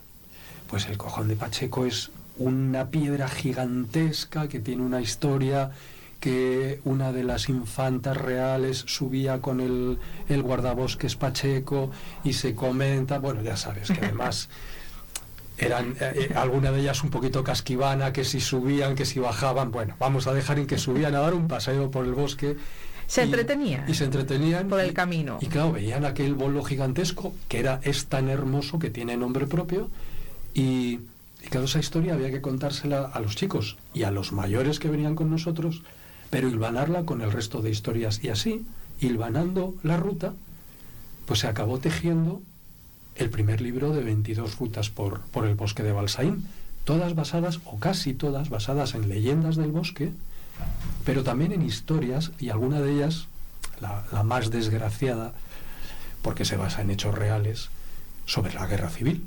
Pues 0.70 0.88
el 0.88 0.98
cojón 0.98 1.28
de 1.28 1.36
Pacheco 1.36 1.86
es 1.86 2.12
una 2.38 2.90
piedra 2.90 3.30
gigantesca 3.30 4.50
que 4.50 4.60
tiene 4.60 4.84
una 4.84 5.02
historia 5.02 5.72
que 6.20 6.82
una 6.84 7.12
de 7.12 7.24
las 7.24 7.50
infantas 7.50 8.18
reales 8.18 8.84
subía 8.88 9.42
con 9.42 9.62
el, 9.62 10.00
el 10.28 10.42
guardabosques 10.42 11.16
Pacheco 11.16 11.92
y 12.24 12.34
se 12.34 12.56
comenta, 12.56 13.20
bueno, 13.20 13.42
ya 13.42 13.56
sabes 13.56 13.90
que 13.92 14.04
además 14.04 14.50
eran 15.58 15.96
eh, 16.00 16.30
eh, 16.30 16.34
alguna 16.36 16.72
de 16.72 16.82
ellas 16.82 17.04
un 17.04 17.12
poquito 17.12 17.44
casquivana, 17.44 18.12
que 18.12 18.26
si 18.26 18.42
subían, 18.42 18.96
que 18.96 19.06
si 19.06 19.20
bajaban, 19.20 19.72
bueno, 19.72 19.96
vamos 20.00 20.28
a 20.28 20.34
dejar 20.34 20.60
en 20.60 20.68
que 20.68 20.78
subían 20.78 21.16
a 21.16 21.20
dar 21.20 21.34
un 21.34 21.48
paseo 21.48 21.92
por 21.92 22.06
el 22.06 22.14
bosque 22.14 22.58
se 23.08 23.24
entretenían. 23.24 23.90
Y 23.90 23.94
se 23.94 24.06
entretenían. 24.06 24.68
Por 24.68 24.80
el 24.80 24.94
camino. 24.94 25.38
Y 25.42 25.48
claro, 25.48 25.74
veían 25.74 26.06
aquel 26.06 26.34
bolo 26.34 26.64
gigantesco, 26.64 27.34
que 27.48 27.60
era 27.60 27.80
es 27.84 28.08
tan 28.08 28.30
hermoso, 28.30 28.80
que 28.80 28.90
tiene 28.90 29.18
nombre 29.18 29.48
propio, 29.48 29.90
y, 30.54 31.00
y 31.44 31.48
claro, 31.50 31.66
esa 31.66 31.80
historia 31.80 32.14
había 32.14 32.32
que 32.32 32.42
contársela 32.42 33.06
a 33.06 33.20
los 33.20 33.36
chicos 33.36 33.78
y 33.94 34.04
a 34.04 34.12
los 34.12 34.32
mayores 34.32 34.80
que 34.80 34.90
venían 34.90 35.16
con 35.16 35.30
nosotros, 35.30 35.84
pero 36.30 36.50
hilvanarla 36.50 37.04
con 37.04 37.22
el 37.22 37.32
resto 37.32 37.62
de 37.62 37.70
historias. 37.70 38.24
Y 38.24 38.30
así, 38.30 38.66
hilvanando 39.00 39.76
la 39.84 39.98
ruta, 39.98 40.34
pues 41.26 41.40
se 41.40 41.48
acabó 41.48 41.80
tejiendo 41.80 42.42
el 43.16 43.30
primer 43.30 43.62
libro 43.62 43.94
de 43.94 44.04
22 44.04 44.58
rutas 44.58 44.90
por, 44.90 45.22
por 45.22 45.46
el 45.46 45.56
bosque 45.56 45.84
de 45.84 45.92
Balsaín, 45.92 46.46
todas 46.84 47.16
basadas, 47.16 47.60
o 47.66 47.80
casi 47.80 48.14
todas, 48.14 48.50
basadas 48.50 48.94
en 48.94 49.10
leyendas 49.10 49.56
del 49.56 49.72
bosque, 49.72 50.12
pero 51.06 51.24
también 51.24 51.52
en 51.52 51.62
historias, 51.62 52.32
y 52.40 52.50
alguna 52.50 52.82
de 52.82 52.94
ellas, 52.94 53.28
la, 53.80 54.24
más 54.24 54.50
desgraciada, 54.50 55.34
porque 56.22 56.46
se 56.46 56.58
basa 56.58 56.82
en 56.82 56.90
hechos 56.90 57.16
reales, 57.16 57.70
sobre 58.26 58.54
la 58.54 58.66
guerra 58.66 58.90
civil. 58.90 59.26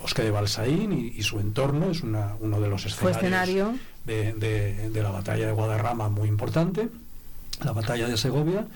bosque 0.00 0.22
de 0.22 0.30
Balsaín 0.30 0.92
y, 0.92 1.22
su 1.22 1.40
entorno 1.40 1.90
es 1.90 2.02
una, 2.02 2.34
uno 2.40 2.60
de 2.60 2.68
los 2.68 2.86
escenarios 2.86 3.76
de, 4.04 4.32
de, 4.34 5.02
la 5.02 5.10
batalla 5.10 5.46
de 5.46 5.52
Guadarrama 5.52 6.08
muy 6.08 6.28
importante, 6.28 6.88
la 7.64 7.72
batalla 7.72 8.06
de 8.06 8.16
Segovia. 8.16 8.66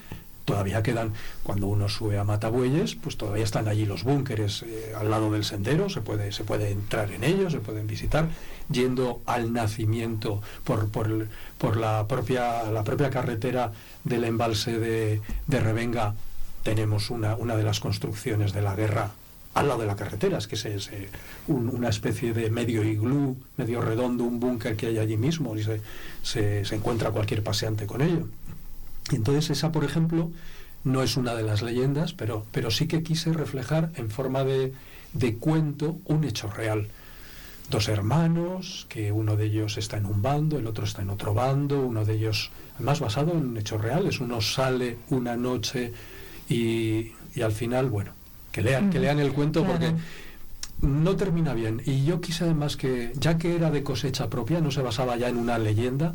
Todavía 0.49 0.83
quedan, 0.83 1.13
cuando 1.43 1.67
uno 1.67 1.91
sube 1.91 2.17
a 2.19 2.25
Matabueyes, 2.25 2.95
pues 2.95 3.19
todavía 3.19 3.45
están 3.45 3.69
allí 3.69 3.85
los 3.85 4.03
búnkeres 4.03 4.63
eh, 4.63 4.95
al 4.99 5.11
lado 5.11 5.31
del 5.31 5.45
sendero, 5.45 5.91
se 5.91 6.01
puede, 6.01 6.33
se 6.33 6.43
puede 6.43 6.71
entrar 6.71 7.13
en 7.13 7.23
ellos, 7.23 7.53
se 7.53 7.59
pueden 7.59 7.87
visitar, 7.87 8.31
yendo 8.71 9.21
al 9.27 9.53
nacimiento 9.53 10.41
por, 10.65 10.89
por, 10.89 11.29
por 11.59 11.77
la, 11.77 12.07
propia, 12.09 12.63
la 12.73 12.83
propia 12.83 13.11
carretera 13.11 13.73
del 14.05 14.25
embalse 14.25 14.79
de, 14.79 15.21
de 15.47 15.61
Revenga, 15.61 16.15
tenemos 16.63 17.11
una, 17.11 17.37
una 17.37 17.55
de 17.55 17.65
las 17.65 17.79
construcciones 17.79 18.55
de 18.55 18.63
la 18.63 18.75
guerra 18.75 19.11
al 19.53 19.69
lado 19.69 19.81
de 19.81 19.87
la 19.87 19.97
carretera, 19.97 20.39
es 20.39 20.47
que 20.47 20.55
es, 20.55 20.91
una 21.47 21.91
especie 21.91 22.33
de 22.33 22.49
medio 22.49 22.83
iglú, 22.85 23.37
medio 23.59 23.83
redondo, 23.83 24.25
un 24.25 24.41
búnker 24.41 24.77
que 24.77 24.87
hay 24.87 24.99
allí 24.99 25.19
mismo 25.19 25.55
y 25.59 25.63
se, 25.63 25.83
se, 26.65 26.75
encuentra 26.75 27.11
cualquier 27.11 27.43
paseante 27.43 27.87
con 27.87 28.01
ello. 28.01 28.29
Entonces 29.11 29.51
esa, 29.51 29.73
por 29.73 29.85
ejemplo, 29.85 30.31
no 30.85 31.03
es 31.03 31.17
una 31.17 31.35
de 31.35 31.43
las 31.43 31.63
leyendas, 31.63 32.13
pero, 32.13 32.45
pero 32.53 32.71
sí 32.71 32.87
que 32.87 33.03
quise 33.03 33.33
reflejar 33.33 33.91
en 33.97 34.11
forma 34.11 34.45
de, 34.45 34.73
de 35.13 35.37
cuento 35.37 35.99
un 36.05 36.25
hecho 36.25 36.51
real. 36.51 36.89
Dos 37.71 37.89
hermanos, 37.89 38.87
que 38.89 39.13
uno 39.13 39.37
de 39.37 39.47
ellos 39.47 39.77
está 39.77 39.99
en 39.99 40.07
un 40.07 40.23
bando, 40.23 40.59
el 40.59 40.67
otro 40.67 40.85
está 40.85 41.03
en 41.03 41.11
otro 41.11 41.35
bando, 41.35 41.81
uno 41.81 42.05
de 42.05 42.15
ellos, 42.15 42.51
además 42.77 43.01
basado 43.01 43.33
en 43.33 43.57
hechos 43.57 43.81
reales, 43.83 44.21
uno 44.21 44.41
sale 44.41 44.97
una 45.11 45.37
noche 45.37 45.93
y, 46.49 47.13
y 47.35 47.43
al 47.43 47.53
final, 47.53 47.91
bueno, 47.91 48.13
que 48.53 48.63
lean, 48.63 48.89
que 48.89 48.99
lean 48.99 49.19
el 49.19 49.33
cuento 49.33 49.65
porque 49.65 49.93
no 50.81 51.17
termina 51.17 51.53
bien. 51.53 51.83
Y 51.85 52.05
yo 52.05 52.21
quise 52.23 52.45
además 52.45 52.77
que, 52.77 53.13
ya 53.17 53.37
que 53.37 53.55
era 53.55 53.71
de 53.71 53.83
cosecha 53.83 54.31
propia, 54.31 54.61
no 54.61 54.71
se 54.71 54.81
basaba 54.81 55.17
ya 55.17 55.29
en 55.29 55.37
una 55.37 55.59
leyenda, 55.59 56.15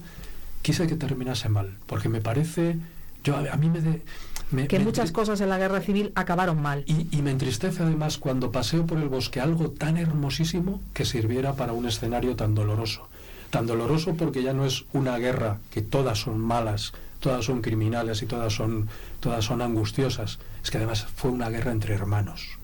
quise 0.63 0.87
que 0.87 0.95
terminase 0.95 1.49
mal, 1.49 1.77
porque 1.85 2.09
me 2.09 2.21
parece, 2.21 2.77
yo 3.23 3.35
a, 3.35 3.55
mí 3.57 3.69
me... 3.69 4.67
que 4.67 4.79
muchas 4.79 5.11
cosas 5.11 5.41
en 5.41 5.49
la 5.49 5.59
guerra 5.59 5.81
civil 5.81 6.11
acabaron 6.15 6.59
mal. 6.59 6.83
Y, 6.87 7.15
y, 7.15 7.21
me 7.21 7.31
entristece 7.31 7.83
además 7.83 8.17
cuando 8.17 8.51
paseo 8.51 8.87
por 8.87 8.97
el 8.97 9.09
bosque 9.09 9.39
algo 9.39 9.69
tan 9.69 9.97
hermosísimo 9.97 10.81
que 10.93 11.05
sirviera 11.05 11.53
para 11.53 11.73
un 11.73 11.85
escenario 11.85 12.35
tan 12.35 12.55
doloroso. 12.55 13.07
Tan 13.51 13.67
doloroso 13.67 14.15
porque 14.15 14.41
ya 14.41 14.53
no 14.53 14.65
es 14.65 14.85
una 14.93 15.17
guerra 15.17 15.59
que 15.69 15.83
todas 15.83 16.19
son 16.19 16.39
malas, 16.39 16.93
todas 17.19 17.45
son 17.45 17.61
criminales 17.61 18.23
y 18.23 18.25
todas 18.25 18.53
son, 18.53 18.87
todas 19.19 19.45
son 19.45 19.61
angustiosas. 19.61 20.39
Es 20.63 20.71
que 20.71 20.77
además 20.77 21.05
fue 21.15 21.29
una 21.29 21.49
guerra 21.49 21.71
entre 21.71 21.93
hermanos. 21.93 22.57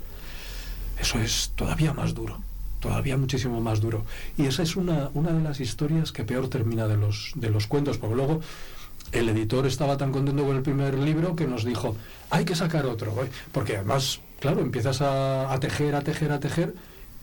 Eso 1.00 1.20
es 1.20 1.52
todavía 1.56 1.94
más 1.94 2.14
duro, 2.14 2.42
todavía 2.80 3.18
muchísimo 3.18 3.62
más 3.62 3.82
duro. 3.82 4.06
Y 4.38 4.46
esa 4.46 4.64
es 4.64 4.76
una, 4.76 5.10
una 5.14 5.32
de 5.32 5.42
las 5.42 5.60
historias 5.60 6.12
que 6.12 6.24
peor 6.24 6.50
termina 6.50 6.88
de 6.88 6.98
los, 6.98 7.32
de 7.36 7.50
los 7.50 7.68
cuentos, 7.68 7.98
porque 7.98 8.16
luego 8.16 8.42
el 9.12 9.30
editor 9.30 9.66
estaba 9.66 9.98
tan 9.98 10.12
contento 10.12 10.46
con 10.46 10.56
el 10.56 10.62
primer 10.62 10.98
libro 10.98 11.36
que 11.36 11.48
nos 11.48 11.66
dijo, 11.66 11.96
hay 12.30 12.46
que 12.46 12.56
sacar 12.56 12.86
otro, 12.86 13.14
porque 13.52 13.78
además, 13.78 14.22
claro, 14.40 14.62
empiezas 14.62 15.02
a, 15.02 15.52
a 15.52 15.60
tejer, 15.60 15.96
a 15.96 16.02
tejer, 16.02 16.32
a 16.32 16.40
tejer, 16.40 16.76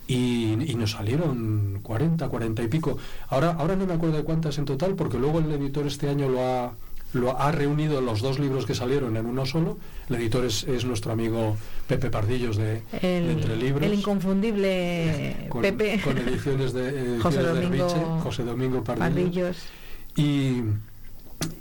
y, 0.09 0.71
y, 0.71 0.77
nos 0.77 0.93
salieron 0.93 1.81
40, 1.83 2.29
40 2.29 2.63
y 2.63 2.69
pico. 2.69 2.97
Ahora, 3.29 3.57
ahora 3.59 3.75
no 3.75 3.87
me 3.87 3.95
acuerdo 3.95 4.17
de 4.17 4.23
cuántas 4.23 4.57
en 4.59 4.65
total, 4.65 4.95
porque 4.95 5.19
luego 5.19 5.41
el 5.41 5.51
editor 5.51 5.85
este 5.85 6.09
año 6.09 6.29
lo 6.29 6.45
ha, 6.45 6.75
lo 7.13 7.41
ha 7.41 7.53
reunido 7.53 8.01
los 8.01 8.21
dos 8.21 8.39
libros 8.39 8.67
que 8.67 8.75
salieron 8.75 9.17
en 9.17 9.27
uno 9.27 9.47
solo. 9.47 9.79
El 10.09 10.17
editor 10.17 10.45
es, 10.45 10.85
nuestro 10.85 11.13
amigo 11.13 11.57
Pepe 11.87 12.11
Pardillos 12.11 12.57
de, 12.57 12.83
Entre 13.03 13.57
Libros. 13.57 13.87
El 13.87 13.95
inconfundible 13.95 15.49
Pepe. 15.61 16.01
Con 16.03 16.19
ediciones 16.19 16.73
de, 16.73 17.19
José, 17.23 17.43
Domingo, 17.43 18.21
José 18.23 18.45
Domingo 18.45 18.85
Pardillos. 18.85 19.57
Y, 20.17 20.63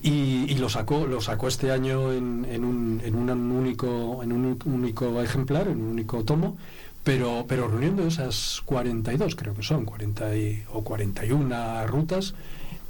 y, 0.02 0.56
lo 0.56 0.70
sacó 0.70 1.06
lo 1.06 1.22
sacó 1.22 1.48
este 1.48 1.72
año 1.72 2.14
en, 2.14 2.46
en, 2.50 2.64
un, 2.64 3.02
en 3.04 3.16
un 3.16 3.30
único 3.30 4.24
en 4.24 4.32
un 4.32 4.58
único 4.66 5.22
ejemplar 5.22 5.68
en 5.68 5.82
un 5.82 5.90
único 5.90 6.24
tomo 6.24 6.56
pero 7.04 7.46
pero 7.48 7.68
reuniendo 7.68 8.08
esas 8.08 8.62
42 8.64 9.36
creo 9.36 9.54
que 9.54 9.64
son 9.64 9.84
40 9.84 10.26
o 10.72 10.84
41 10.86 11.88
rutas 11.88 12.34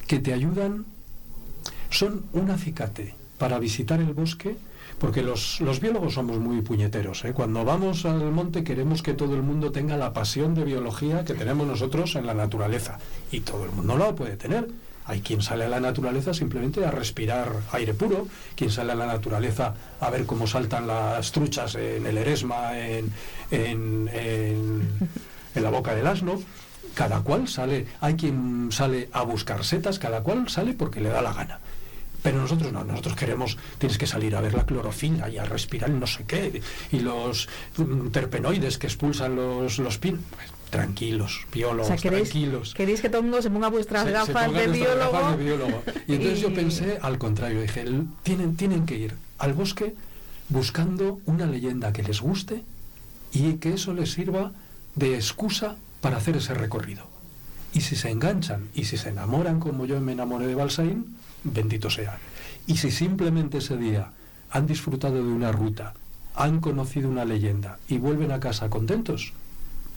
que 0.07 0.19
te 0.19 0.33
ayudan 0.33 0.85
son 1.89 2.25
un 2.33 2.49
acicate 2.49 3.15
para 3.37 3.59
visitar 3.59 3.99
el 3.99 4.13
bosque, 4.13 4.55
porque 4.99 5.21
los, 5.21 5.59
biólogos 5.81 6.13
somos 6.13 6.39
muy 6.39 6.61
puñeteros. 6.61 7.25
¿eh? 7.25 7.33
Cuando 7.33 7.65
vamos 7.65 8.05
al 8.05 8.31
monte 8.31 8.63
queremos 8.63 9.01
que 9.01 9.13
todo 9.13 9.35
el 9.35 9.43
mundo 9.43 9.71
tenga 9.71 9.97
la 9.97 10.13
pasión 10.13 10.55
de 10.55 10.63
biología 10.63 11.25
que 11.25 11.33
tenemos 11.33 11.67
nosotros 11.67 12.15
en 12.15 12.25
la 12.25 12.33
naturaleza. 12.33 12.97
Y 13.31 13.41
todo 13.41 13.65
el 13.65 13.71
mundo 13.71 13.97
lo 13.97 14.15
puede 14.15 14.37
tener. 14.37 14.67
Hay 15.07 15.21
quien 15.21 15.41
sale 15.41 15.65
a 15.65 15.69
la 15.69 15.79
naturaleza 15.79 16.33
simplemente 16.33 16.83
a 16.83 16.91
respirar 16.91 17.51
aire 17.73 17.93
puro, 17.93 18.27
quien 18.55 18.71
sale 18.71 18.93
a 18.93 18.95
la 18.95 19.05
naturaleza 19.05 19.75
a 19.99 20.09
ver 20.09 20.25
cómo 20.25 20.47
saltan 20.47 20.87
las 20.87 21.31
truchas 21.31 21.75
en 21.75 22.07
el 22.07 22.17
eresma, 22.17 22.79
en, 22.79 23.11
en, 23.51 24.09
en 25.53 25.63
la 25.63 25.69
boca 25.69 25.93
del 25.93 26.07
asno 26.07 26.39
cada 26.95 27.19
cual 27.21 27.47
sale, 27.47 27.85
hay 27.99 28.15
quien 28.15 28.69
sale 28.71 29.09
a 29.11 29.23
buscar 29.23 29.63
setas, 29.65 29.99
cada 29.99 30.23
cual 30.23 30.49
sale 30.49 30.73
porque 30.73 31.01
le 31.01 31.09
da 31.09 31.21
la 31.21 31.33
gana. 31.33 31.59
Pero 32.25 32.41
nosotros 32.41 32.73
no, 32.73 32.83
nosotros 32.83 33.15
queremos, 33.15 33.55
tienes 33.77 33.99
que 33.99 34.07
salir 34.07 34.35
a 34.35 34.41
ver 34.41 34.55
la 34.55 34.65
clorofila 34.65 35.29
y 35.29 35.37
a 35.37 35.45
respirar 35.45 35.91
no 35.91 36.07
sé 36.07 36.23
qué, 36.25 36.59
y 36.91 36.99
los 37.01 37.47
mm, 37.77 38.07
terpenoides 38.07 38.79
que 38.79 38.87
expulsan 38.87 39.35
los, 39.35 39.77
los 39.77 39.99
pin. 39.99 40.17
Pues, 40.17 40.49
tranquilos, 40.71 41.45
biólogos, 41.53 42.01
tranquilos. 42.01 42.73
Queréis 42.73 43.01
que 43.01 43.09
todo 43.09 43.19
el 43.19 43.25
mundo 43.25 43.43
se 43.43 43.51
ponga 43.51 43.67
vuestras 43.67 44.07
gafas, 44.07 44.51
de, 44.51 44.67
biólogo? 44.69 45.83
Y 46.07 46.15
entonces 46.15 46.39
yo 46.39 46.51
pensé 46.51 46.97
al 46.99 47.19
contrario, 47.19 47.61
dije, 47.61 47.85
tienen, 48.23 48.57
tienen 48.57 48.87
que 48.87 48.95
ir 48.95 49.13
al 49.37 49.53
bosque 49.53 49.93
buscando 50.49 51.19
una 51.27 51.45
leyenda 51.45 51.93
que 51.93 52.01
les 52.01 52.21
guste 52.21 52.63
y 53.33 53.53
que 53.57 53.73
eso 53.73 53.93
les 53.93 54.13
sirva 54.13 54.51
de 54.95 55.13
excusa 55.13 55.75
para 56.01 56.17
hacer 56.17 56.37
ese 56.37 56.55
recorrido. 56.55 57.05
Y 57.71 57.81
si 57.81 57.95
se 57.95 58.09
enganchan 58.09 58.69
y 58.73 58.85
si 58.85 58.97
se 58.97 59.09
enamoran 59.09 59.59
como 59.59 59.85
yo 59.85 60.01
me 60.01 60.13
enamoré 60.13 60.47
de 60.47 60.55
Balsaín, 60.55 61.15
bendito 61.45 61.89
sea. 61.89 62.17
Y 62.67 62.77
si 62.77 62.91
simplemente 62.91 63.59
ese 63.59 63.77
día 63.77 64.11
han 64.51 64.67
disfrutado 64.67 65.15
de 65.15 65.31
una 65.31 65.51
ruta, 65.51 65.93
han 66.35 66.59
conocido 66.59 67.09
una 67.09 67.25
leyenda 67.25 67.77
y 67.87 67.97
vuelven 67.97 68.31
a 68.31 68.39
casa 68.39 68.69
contentos, 68.69 69.33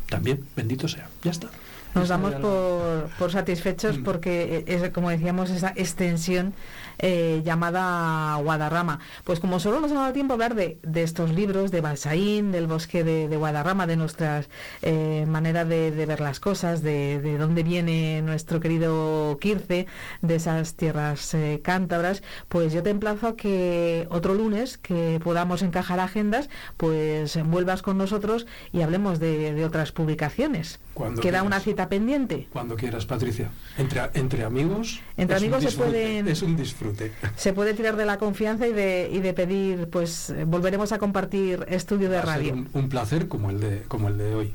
también 0.09 0.45
bendito 0.55 0.87
sea. 0.87 1.09
Ya 1.23 1.33
está. 1.33 1.49
Nos 1.95 2.09
damos 2.09 2.35
por, 2.35 3.33
satisfechos 3.33 3.99
mm. 3.99 4.03
porque, 4.05 4.65
es, 4.67 4.91
como 4.91 5.11
decíamos, 5.11 5.51
esa 5.51 5.73
extensión 5.75 6.53
eh, 6.99 7.43
llamada 7.45 8.37
Guadarrama. 8.37 8.99
Pues 9.25 9.41
como 9.41 9.61
solo 9.61 9.81
nos 9.81 9.93
ha 9.93 9.95
dado 9.95 10.13
tiempo 10.13 10.33
a 10.33 10.35
hablar 10.35 10.55
de, 10.55 10.79
estos 10.95 11.33
libros, 11.33 11.71
de 11.71 11.81
Balsaín, 11.81 12.51
del 12.51 12.67
bosque 12.67 13.05
de, 13.05 13.37
Guadarrama, 13.37 13.87
de 13.87 13.97
nuestras 13.97 14.49
eh, 14.83 15.25
maneras 15.29 15.69
de, 15.69 15.91
ver 15.91 16.21
las 16.21 16.41
cosas, 16.41 16.83
de, 16.83 17.37
dónde 17.39 17.63
viene 17.63 18.21
nuestro 18.23 18.61
querido 18.61 19.39
Quirce, 19.41 19.87
de 20.23 20.35
esas 20.35 20.75
tierras 20.75 21.35
eh, 21.35 21.61
cántabras, 21.63 22.23
pues 22.49 22.73
yo 22.73 22.83
te 22.83 22.91
emplazo 22.91 23.29
a 23.29 23.37
que 23.37 24.07
otro 24.11 24.35
lunes, 24.35 24.77
que 24.79 25.21
podamos 25.23 25.63
encajar 25.63 26.01
agendas, 26.01 26.49
pues 26.77 27.39
vuelvas 27.45 27.83
con 27.83 27.97
nosotros 27.99 28.47
y 28.73 28.83
hablemos 28.83 29.21
de, 29.21 29.65
otras 29.65 29.93
publicaciones. 29.93 30.81
Queda 31.21 31.43
una 31.43 31.61
cita 31.61 31.89
pendiente. 31.89 32.49
Cuando 32.53 32.75
quieras, 32.75 33.07
Patricia. 33.07 33.51
Entre, 33.77 34.01
entre 34.15 34.45
amigos. 34.45 35.01
Entre 35.17 35.37
amigos 35.37 35.63
se 35.63 35.73
pueden. 35.73 36.27
Es 36.27 36.43
un 36.43 36.57
disfrute. 36.57 36.88
Se 37.37 37.53
puede 37.53 37.75
tirar 37.75 37.97
de 37.97 38.05
la 38.05 38.19
confianza 38.19 38.67
y 38.67 38.73
de, 38.73 39.09
y 39.13 39.21
de 39.21 39.35
pedir, 39.35 39.89
pues 39.91 40.35
volveremos 40.47 40.93
a 40.93 40.99
compartir 40.99 41.65
estudio 41.69 42.11
de 42.11 42.23
radio. 42.23 42.53
Un, 42.53 42.69
un, 42.73 42.89
placer 42.89 43.29
como 43.29 43.51
el 43.51 43.61
de, 43.61 43.83
como 43.89 44.09
el 44.09 44.19
de 44.19 44.35
hoy. 44.35 44.55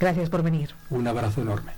Gracias 0.00 0.28
por 0.30 0.42
venir. 0.42 0.74
Un 0.90 1.06
abrazo 1.06 1.42
enorme. 1.42 1.72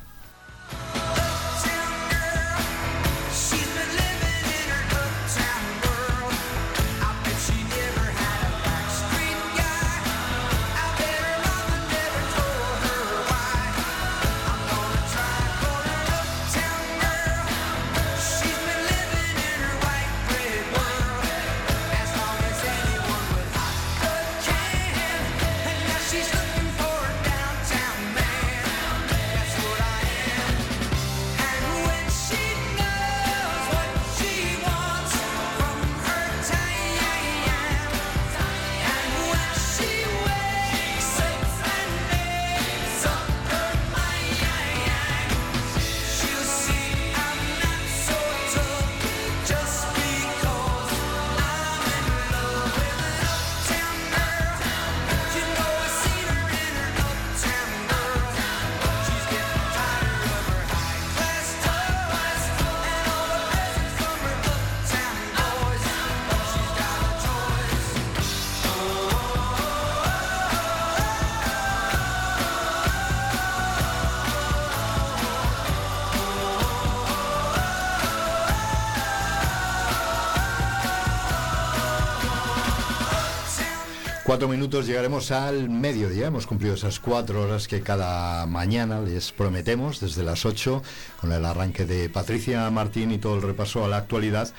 Cuatro 84.37 84.49
minutos 84.49 84.87
llegaremos 84.87 85.31
al 85.31 85.71
mediodía. 85.71 86.27
Hemos 86.27 86.47
cumplido 86.47 86.75
esas 86.75 87.01
cuatro 87.01 87.43
horas 87.43 87.67
que 87.69 87.81
cada 87.81 88.45
mañana 88.45 89.01
les 89.01 89.33
prometemos 89.33 89.99
desde 89.99 90.23
las 90.25 90.45
ocho 90.45 90.83
con 91.19 91.33
el 91.33 91.43
arranque 91.43 91.87
de 91.87 92.11
Patricia 92.11 92.69
Martín 92.71 93.13
y 93.13 93.17
todo 93.17 93.37
el 93.37 93.41
repaso 93.41 93.83
a 93.83 93.89
la 93.89 93.97
actualidad 93.97 94.53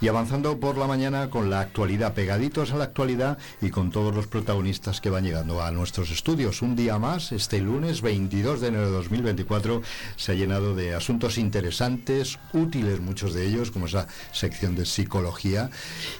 y 0.00 0.08
avanzando 0.08 0.58
por 0.60 0.76
la 0.76 0.86
mañana 0.86 1.30
con 1.30 1.50
la 1.50 1.60
actualidad, 1.60 2.14
pegaditos 2.14 2.72
a 2.72 2.76
la 2.76 2.84
actualidad 2.84 3.38
y 3.60 3.70
con 3.70 3.90
todos 3.90 4.14
los 4.14 4.26
protagonistas 4.26 5.00
que 5.00 5.10
van 5.10 5.24
llegando 5.24 5.62
a 5.62 5.70
nuestros 5.70 6.10
estudios. 6.10 6.62
Un 6.62 6.76
día 6.76 6.98
más, 6.98 7.32
este 7.32 7.60
lunes 7.60 8.02
22 8.02 8.60
de 8.60 8.68
enero 8.68 8.86
de 8.86 8.92
2024, 8.92 9.82
se 10.16 10.32
ha 10.32 10.34
llenado 10.34 10.74
de 10.74 10.94
asuntos 10.94 11.38
interesantes, 11.38 12.38
útiles 12.52 13.00
muchos 13.00 13.34
de 13.34 13.46
ellos, 13.46 13.70
como 13.70 13.86
esa 13.86 14.06
sección 14.32 14.74
de 14.76 14.86
psicología, 14.86 15.70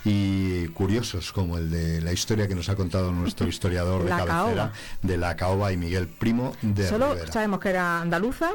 y 0.05 0.69
curiosos, 0.69 1.33
como 1.33 1.59
el 1.59 1.71
de 1.71 2.01
la 2.01 2.13
historia 2.13 2.49
que 2.49 2.55
nos 2.55 2.69
ha 2.69 2.77
contado 2.77 3.13
nuestro 3.13 3.47
historiador 3.49 4.05
de 4.05 4.11
cabecera, 4.11 4.73
de 5.03 5.17
la 5.17 5.37
caoba 5.37 5.73
y 5.73 5.77
Miguel 5.77 6.09
Primo 6.09 6.53
de 6.63 6.89
Solo 6.89 7.17
sabemos 7.31 7.61
que 7.61 7.71
era 7.71 8.01
andaluza 8.01 8.51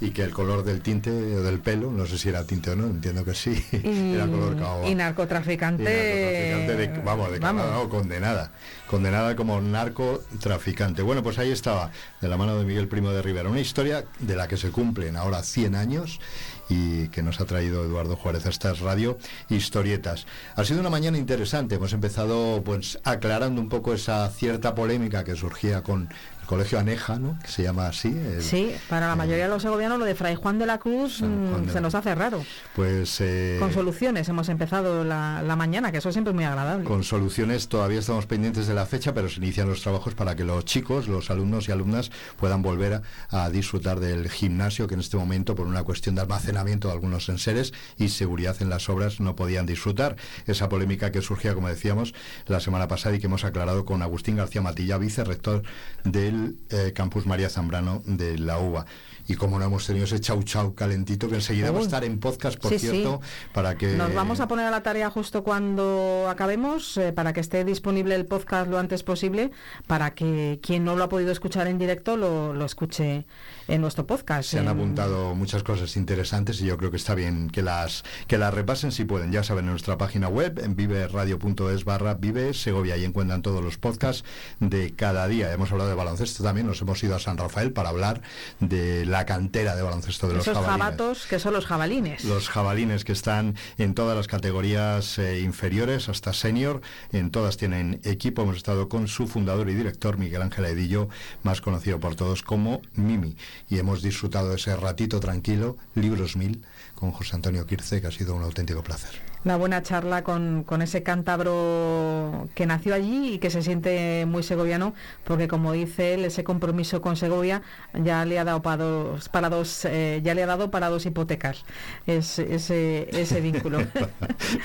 y 0.00 0.10
que 0.10 0.22
el 0.22 0.32
color 0.32 0.64
del 0.64 0.80
tinte 0.80 1.10
o 1.10 1.42
del 1.42 1.60
pelo, 1.60 1.90
no 1.90 2.06
sé 2.06 2.18
si 2.18 2.28
era 2.28 2.44
tinte 2.44 2.70
o 2.70 2.76
no, 2.76 2.86
entiendo 2.86 3.24
que 3.24 3.34
sí, 3.34 3.64
era 3.72 4.26
color 4.26 4.56
caoba. 4.56 4.88
Y 4.88 4.94
narcotraficante. 4.94 7.02
vamos, 7.04 7.32
declarada 7.32 7.88
condenada. 7.88 8.52
Condenada 8.86 9.36
como 9.36 9.60
narcotraficante. 9.60 11.02
Bueno, 11.02 11.22
pues 11.22 11.38
ahí 11.38 11.50
estaba, 11.50 11.90
de 12.20 12.28
la 12.28 12.36
mano 12.36 12.58
de 12.58 12.64
Miguel 12.64 12.88
Primo 12.88 13.10
de 13.10 13.22
Rivera, 13.22 13.48
una 13.48 13.60
historia 13.60 14.04
de 14.20 14.36
la 14.36 14.48
que 14.48 14.56
se 14.56 14.70
cumplen 14.70 15.16
ahora 15.16 15.42
100 15.42 15.74
años 15.74 16.20
y 16.68 17.08
que 17.08 17.22
nos 17.22 17.40
ha 17.40 17.46
traído 17.46 17.84
Eduardo 17.84 18.16
Juárez 18.16 18.46
a 18.46 18.50
estas 18.50 18.80
radio 18.80 19.18
historietas. 19.48 20.26
Ha 20.54 20.64
sido 20.64 20.80
una 20.80 20.90
mañana 20.90 21.18
interesante, 21.18 21.76
hemos 21.76 21.92
empezado 21.92 22.62
pues 22.62 22.98
aclarando 23.04 23.60
un 23.60 23.68
poco 23.68 23.94
esa 23.94 24.28
cierta 24.30 24.74
polémica 24.74 25.24
que 25.24 25.34
surgía 25.34 25.82
con 25.82 26.08
Colegio 26.48 26.78
Aneja, 26.78 27.18
¿no? 27.18 27.38
Que 27.42 27.48
se 27.48 27.62
llama 27.62 27.88
así. 27.88 28.18
sí, 28.40 28.74
para 28.88 29.06
la 29.06 29.16
mayoría 29.16 29.44
de 29.44 29.50
los 29.50 29.60
segovianos 29.60 29.98
lo 29.98 30.06
de 30.06 30.14
Fray 30.14 30.34
Juan 30.34 30.58
de 30.58 30.64
la 30.64 30.78
Cruz 30.78 31.20
mm, 31.20 31.68
se 31.70 31.82
nos 31.82 31.94
hace 31.94 32.14
raro. 32.14 32.42
Pues... 32.74 33.20
Eh, 33.20 33.58
con 33.60 33.70
soluciones 33.70 34.30
hemos 34.30 34.48
empezado 34.48 35.04
la, 35.04 35.56
mañana, 35.58 35.92
que 35.92 35.98
eso 35.98 36.10
siempre 36.10 36.30
es 36.30 36.34
muy 36.34 36.44
agradable. 36.44 36.84
Con 36.84 37.04
soluciones 37.04 37.68
todavía 37.68 37.98
estamos 37.98 38.24
pendientes 38.24 38.66
de 38.66 38.72
la 38.72 38.86
fecha, 38.86 39.12
pero 39.12 39.28
se 39.28 39.40
inician 39.40 39.68
los 39.68 39.82
trabajos 39.82 40.14
para 40.14 40.36
que 40.36 40.44
los 40.44 40.64
chicos, 40.64 41.06
los 41.06 41.30
alumnos 41.30 41.68
y 41.68 41.72
alumnas 41.72 42.10
puedan 42.38 42.62
volver 42.62 43.02
a, 43.28 43.50
disfrutar 43.50 44.00
del 44.00 44.30
gimnasio 44.30 44.86
que 44.86 44.94
en 44.94 45.00
este 45.00 45.18
momento, 45.18 45.54
por 45.54 45.66
una 45.66 45.82
cuestión 45.82 46.14
de 46.14 46.22
almacenamiento 46.22 46.88
de 46.88 46.94
algunos 46.94 47.28
enseres 47.28 47.74
y 47.98 48.08
seguridad 48.08 48.56
en 48.60 48.70
las 48.70 48.88
obras, 48.88 49.20
no 49.20 49.36
podían 49.36 49.66
disfrutar. 49.66 50.16
Esa 50.46 50.70
polémica 50.70 51.12
que 51.12 51.20
surgía, 51.20 51.54
como 51.54 51.68
decíamos, 51.68 52.14
la 52.46 52.60
semana 52.60 52.88
pasada 52.88 53.16
y 53.16 53.18
que 53.18 53.26
hemos 53.26 53.44
aclarado 53.44 53.84
con 53.84 54.00
Agustín 54.00 54.36
García 54.36 54.62
Matilla, 54.62 54.96
vicerrector 54.96 55.62
del 56.04 56.37
eh, 56.70 56.92
Campus 56.94 57.26
María 57.26 57.48
Zambrano 57.50 58.02
de 58.04 58.38
la 58.38 58.58
UBA. 58.58 58.86
Y 59.26 59.34
como 59.34 59.58
no 59.58 59.66
hemos 59.66 59.86
tenido 59.86 60.06
ese 60.06 60.20
chau 60.20 60.42
chau 60.42 60.74
calentito, 60.74 61.28
que 61.28 61.34
enseguida 61.34 61.70
va 61.70 61.80
a 61.80 61.82
estar 61.82 62.02
en 62.02 62.18
podcast, 62.18 62.58
por 62.58 62.72
cierto, 62.78 63.20
para 63.52 63.76
que... 63.76 63.88
Nos 63.88 64.14
vamos 64.14 64.40
a 64.40 64.48
poner 64.48 64.66
a 64.66 64.70
la 64.70 64.82
tarea 64.82 65.10
justo 65.10 65.44
cuando 65.44 66.26
acabemos, 66.30 66.96
eh, 66.96 67.12
para 67.12 67.34
que 67.34 67.40
esté 67.40 67.62
disponible 67.64 68.14
el 68.14 68.24
podcast 68.24 68.70
lo 68.70 68.78
antes 68.78 69.02
posible, 69.02 69.50
para 69.86 70.14
que 70.14 70.60
quien 70.62 70.84
no 70.84 70.96
lo 70.96 71.04
ha 71.04 71.08
podido 71.10 71.30
escuchar 71.30 71.66
en 71.66 71.78
directo 71.78 72.16
lo, 72.16 72.54
lo 72.54 72.64
escuche 72.64 73.26
en 73.68 73.82
nuestro 73.82 74.06
podcast. 74.06 74.50
Se 74.50 74.58
han 74.58 74.68
apuntado 74.68 75.34
muchas 75.34 75.62
cosas 75.62 75.96
interesantes 75.96 76.60
y 76.60 76.66
yo 76.66 76.76
creo 76.78 76.90
que 76.90 76.96
está 76.96 77.14
bien 77.14 77.50
que 77.50 77.62
las 77.62 78.02
que 78.26 78.38
las 78.38 78.52
repasen 78.52 78.90
si 78.90 79.04
pueden. 79.04 79.30
Ya 79.30 79.44
saben, 79.44 79.66
en 79.66 79.70
nuestra 79.70 79.98
página 79.98 80.28
web, 80.28 80.58
en 80.64 80.74
viveradio.es 80.74 81.84
barra 81.84 82.14
vive 82.14 82.54
Segovia, 82.54 82.96
y 82.96 83.04
encuentran 83.04 83.42
todos 83.42 83.62
los 83.62 83.76
podcasts 83.76 84.24
de 84.58 84.94
cada 84.94 85.28
día. 85.28 85.52
Hemos 85.52 85.70
hablado 85.70 85.90
de 85.90 85.96
baloncesto 85.96 86.42
también, 86.42 86.66
nos 86.66 86.80
hemos 86.80 87.02
ido 87.04 87.14
a 87.14 87.20
San 87.20 87.36
Rafael 87.36 87.72
para 87.72 87.90
hablar 87.90 88.22
de 88.60 89.04
la 89.04 89.26
cantera 89.26 89.76
de 89.76 89.82
baloncesto 89.82 90.28
de 90.28 90.34
los 90.34 90.48
Esos 90.48 90.64
jabatos 90.64 91.26
que 91.26 91.38
son 91.38 91.52
los 91.52 91.66
jabalines. 91.66 92.24
Los 92.24 92.48
jabalines 92.48 93.04
que 93.04 93.12
están 93.12 93.54
en 93.76 93.94
todas 93.94 94.16
las 94.16 94.26
categorías 94.26 95.18
eh, 95.18 95.40
inferiores 95.40 96.08
hasta 96.08 96.32
senior, 96.32 96.80
en 97.12 97.30
todas 97.30 97.58
tienen 97.58 98.00
equipo. 98.04 98.42
Hemos 98.42 98.56
estado 98.56 98.88
con 98.88 99.08
su 99.08 99.26
fundador 99.26 99.68
y 99.68 99.74
director, 99.74 100.16
Miguel 100.16 100.42
Ángel 100.42 100.64
Edillo, 100.64 101.08
más 101.42 101.60
conocido 101.60 102.00
por 102.00 102.14
todos 102.14 102.42
como 102.42 102.80
Mimi 102.94 103.36
y 103.68 103.78
hemos 103.78 104.02
disfrutado 104.02 104.54
ese 104.54 104.76
ratito 104.76 105.20
tranquilo, 105.20 105.76
Libros 105.94 106.36
Mil, 106.36 106.64
con 106.94 107.12
José 107.12 107.36
Antonio 107.36 107.66
Quirce, 107.66 108.00
que 108.00 108.06
ha 108.06 108.12
sido 108.12 108.34
un 108.34 108.42
auténtico 108.42 108.82
placer 108.82 109.27
una 109.48 109.56
buena 109.56 109.82
charla 109.82 110.24
con, 110.24 110.62
con, 110.62 110.82
ese 110.82 111.02
cántabro 111.02 112.48
que 112.54 112.66
nació 112.66 112.94
allí 112.94 113.32
y 113.32 113.38
que 113.38 113.48
se 113.48 113.62
siente 113.62 114.26
muy 114.26 114.42
segoviano, 114.42 114.92
porque 115.24 115.48
como 115.48 115.72
dice 115.72 116.12
él, 116.12 116.26
ese 116.26 116.44
compromiso 116.44 117.00
con 117.00 117.16
Segovia 117.16 117.62
ya 117.94 118.26
le 118.26 118.38
ha 118.38 118.44
dado 118.44 118.60
para 118.60 118.84
dos, 118.84 119.30
para 119.30 119.48
dos 119.48 119.86
eh, 119.86 120.20
ya 120.22 120.34
le 120.34 120.42
ha 120.42 120.46
dado 120.46 120.70
para 120.70 120.90
dos 120.90 121.06
hipotecas 121.06 121.64
es, 122.06 122.38
ese, 122.38 123.08
ese 123.18 123.40
vínculo. 123.48 123.86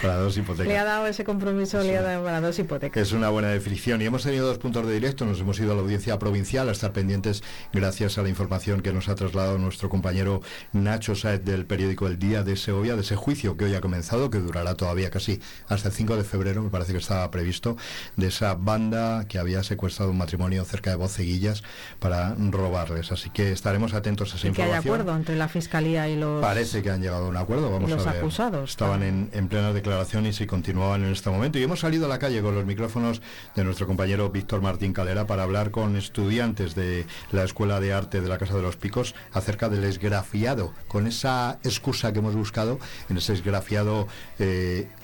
para 0.02 0.18
dos 0.18 0.38
hipotecas. 0.38 0.68
Le 0.68 0.78
ha 0.78 0.84
dado 0.84 1.08
ese 1.08 1.24
compromiso, 1.24 1.82
le 1.82 1.98
ha 1.98 2.02
dado 2.02 2.26
para 2.26 2.42
dos 2.42 2.60
hipotecas. 2.60 3.02
Es 3.02 3.14
una 3.14 3.30
buena 3.30 3.48
definición. 3.48 4.02
Y 4.02 4.06
hemos 4.06 4.24
tenido 4.24 4.46
dos 4.46 4.58
puntos 4.58 4.86
de 4.86 4.94
directo, 4.94 5.24
nos 5.24 5.40
hemos 5.40 5.58
ido 5.62 5.72
a 5.72 5.76
la 5.76 5.82
audiencia 5.82 6.20
provincial 6.20 6.68
a 6.68 6.74
estar 6.74 6.92
pendientes 6.92 7.42
gracias 7.72 8.18
a 8.18 8.22
la 8.22 8.28
información 8.28 8.82
que 8.82 8.92
nos 8.92 9.08
ha 9.08 9.16
trasladado 9.16 9.58
nuestro 9.60 9.88
compañero 9.88 10.42
Nacho 10.74 11.16
Saez 11.16 11.46
del 11.46 11.66
periódico 11.66 12.08
El 12.08 12.20
Día 12.20 12.44
de 12.44 12.58
Segovia, 12.58 12.96
de 12.96 13.02
ese 13.02 13.16
juicio 13.16 13.56
que 13.56 13.64
hoy 13.64 13.76
ha 13.76 13.80
comenzado, 13.80 14.30
que 14.30 14.40
durará 14.40 14.73
todavía 14.76 15.10
casi 15.10 15.40
hasta 15.68 15.90
el 15.90 15.94
5 15.94 16.18
de 16.18 16.24
febrero, 16.24 16.62
me 16.62 16.70
parece 16.70 16.92
que 16.92 17.00
estaba 17.00 17.30
previsto, 17.32 17.78
de 18.16 18.28
esa 18.28 18.56
banda 18.56 19.26
que 19.28 19.40
había 19.40 19.64
secuestrado 19.64 20.12
un 20.12 20.18
matrimonio 20.18 20.64
cerca 20.66 20.90
de 20.90 20.96
Boceguillas 20.96 21.64
para 22.00 22.36
robarles. 22.36 23.12
Así 23.12 23.30
que 23.30 23.52
estaremos 23.52 23.94
atentos 23.94 24.34
a 24.34 24.38
esa 24.38 24.48
información. 24.48 24.82
Que 24.84 24.88
hay 24.88 24.94
acuerdo 24.94 25.16
entre 25.16 25.36
la 25.36 25.48
Fiscalía 25.48 26.10
y 26.10 26.16
los... 26.16 26.42
Parece 26.42 26.82
que 26.82 26.90
han 26.90 27.02
llegado 27.02 27.26
a 27.26 27.30
un 27.30 27.38
acuerdo, 27.38 27.72
vamos 27.72 27.90
los 27.90 28.06
a 28.06 28.12
ver. 28.12 28.20
acusados. 28.20 28.72
Estaban 28.72 29.04
en, 29.04 29.30
en 29.34 29.48
plena 29.48 29.74
declaración 29.74 30.26
y 30.26 30.34
si 30.34 30.46
continuaban 30.46 31.04
en 31.04 31.12
este 31.12 31.30
momento. 31.30 31.60
Y 31.60 31.64
hemos 31.64 31.80
salido 31.80 32.06
a 32.06 32.10
la 32.10 32.20
calle 32.20 32.42
con 32.42 32.56
los 32.56 32.66
micrófonos 32.66 33.22
de 33.56 33.64
nuestro 33.64 33.88
compañero 33.88 34.30
Víctor 34.30 34.62
Martín 34.62 34.94
Calera 34.94 35.28
para 35.28 35.44
hablar 35.44 35.72
con 35.72 35.96
estudiantes 35.96 36.76
de 36.76 37.06
la 37.32 37.44
Escuela 37.44 37.80
de 37.80 37.94
Arte 37.94 38.22
de 38.22 38.28
la 38.28 38.38
Casa 38.38 38.56
de 38.56 38.62
los 38.62 38.76
Picos 38.76 39.16
acerca 39.32 39.70
del 39.70 39.84
esgrafiado, 39.84 40.74
con 40.88 41.08
esa 41.08 41.60
excusa 41.64 42.14
que 42.14 42.20
hemos 42.20 42.36
buscado 42.36 42.80
en 43.10 43.18
ese 43.18 43.34
esgrafiado 43.34 44.08
eh, 44.40 44.53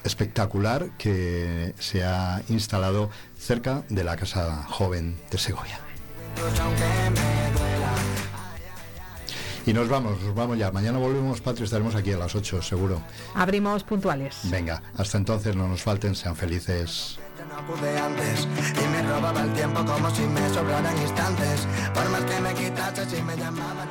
espectacular 0.04 0.90
que 0.98 1.74
se 1.80 2.04
ha 2.04 2.42
instalado 2.50 3.10
cerca 3.38 3.84
de 3.90 4.04
la 4.04 4.16
Casa 4.16 4.64
Joven 4.70 5.18
de 5.32 5.38
Segovia. 5.38 5.80
Y 9.66 9.74
nos 9.74 9.88
vamos, 9.88 10.20
nos 10.22 10.34
vamos 10.34 10.58
ya. 10.58 10.72
Mañana 10.72 10.98
volvemos, 10.98 11.42
Patria, 11.42 11.66
estaremos 11.66 11.94
aquí 11.94 12.12
a 12.12 12.18
las 12.18 12.34
8, 12.34 12.62
seguro. 12.62 13.02
Abrimos 13.36 13.84
puntuales. 13.84 14.40
Venga, 14.46 14.82
hasta 14.98 15.18
entonces 15.18 15.56
no 15.56 15.68
nos 15.68 15.84
falten, 15.84 16.16
sean 16.16 16.36
felices. 16.36 17.20
y 17.38 18.88
me 18.88 19.02
robaba 19.04 19.44
el 19.44 19.54
tiempo 19.54 19.86
como 19.86 20.10
si 20.10 20.24
me 20.24 20.50
sobraran 20.50 20.98
instantes. 21.00 21.68
Por 21.94 22.10
más 22.10 22.24
que 22.24 22.40
me 22.42 22.54
quitase, 22.54 23.10
si 23.10 23.22
me 23.22 23.36
llamaban. 23.36 23.88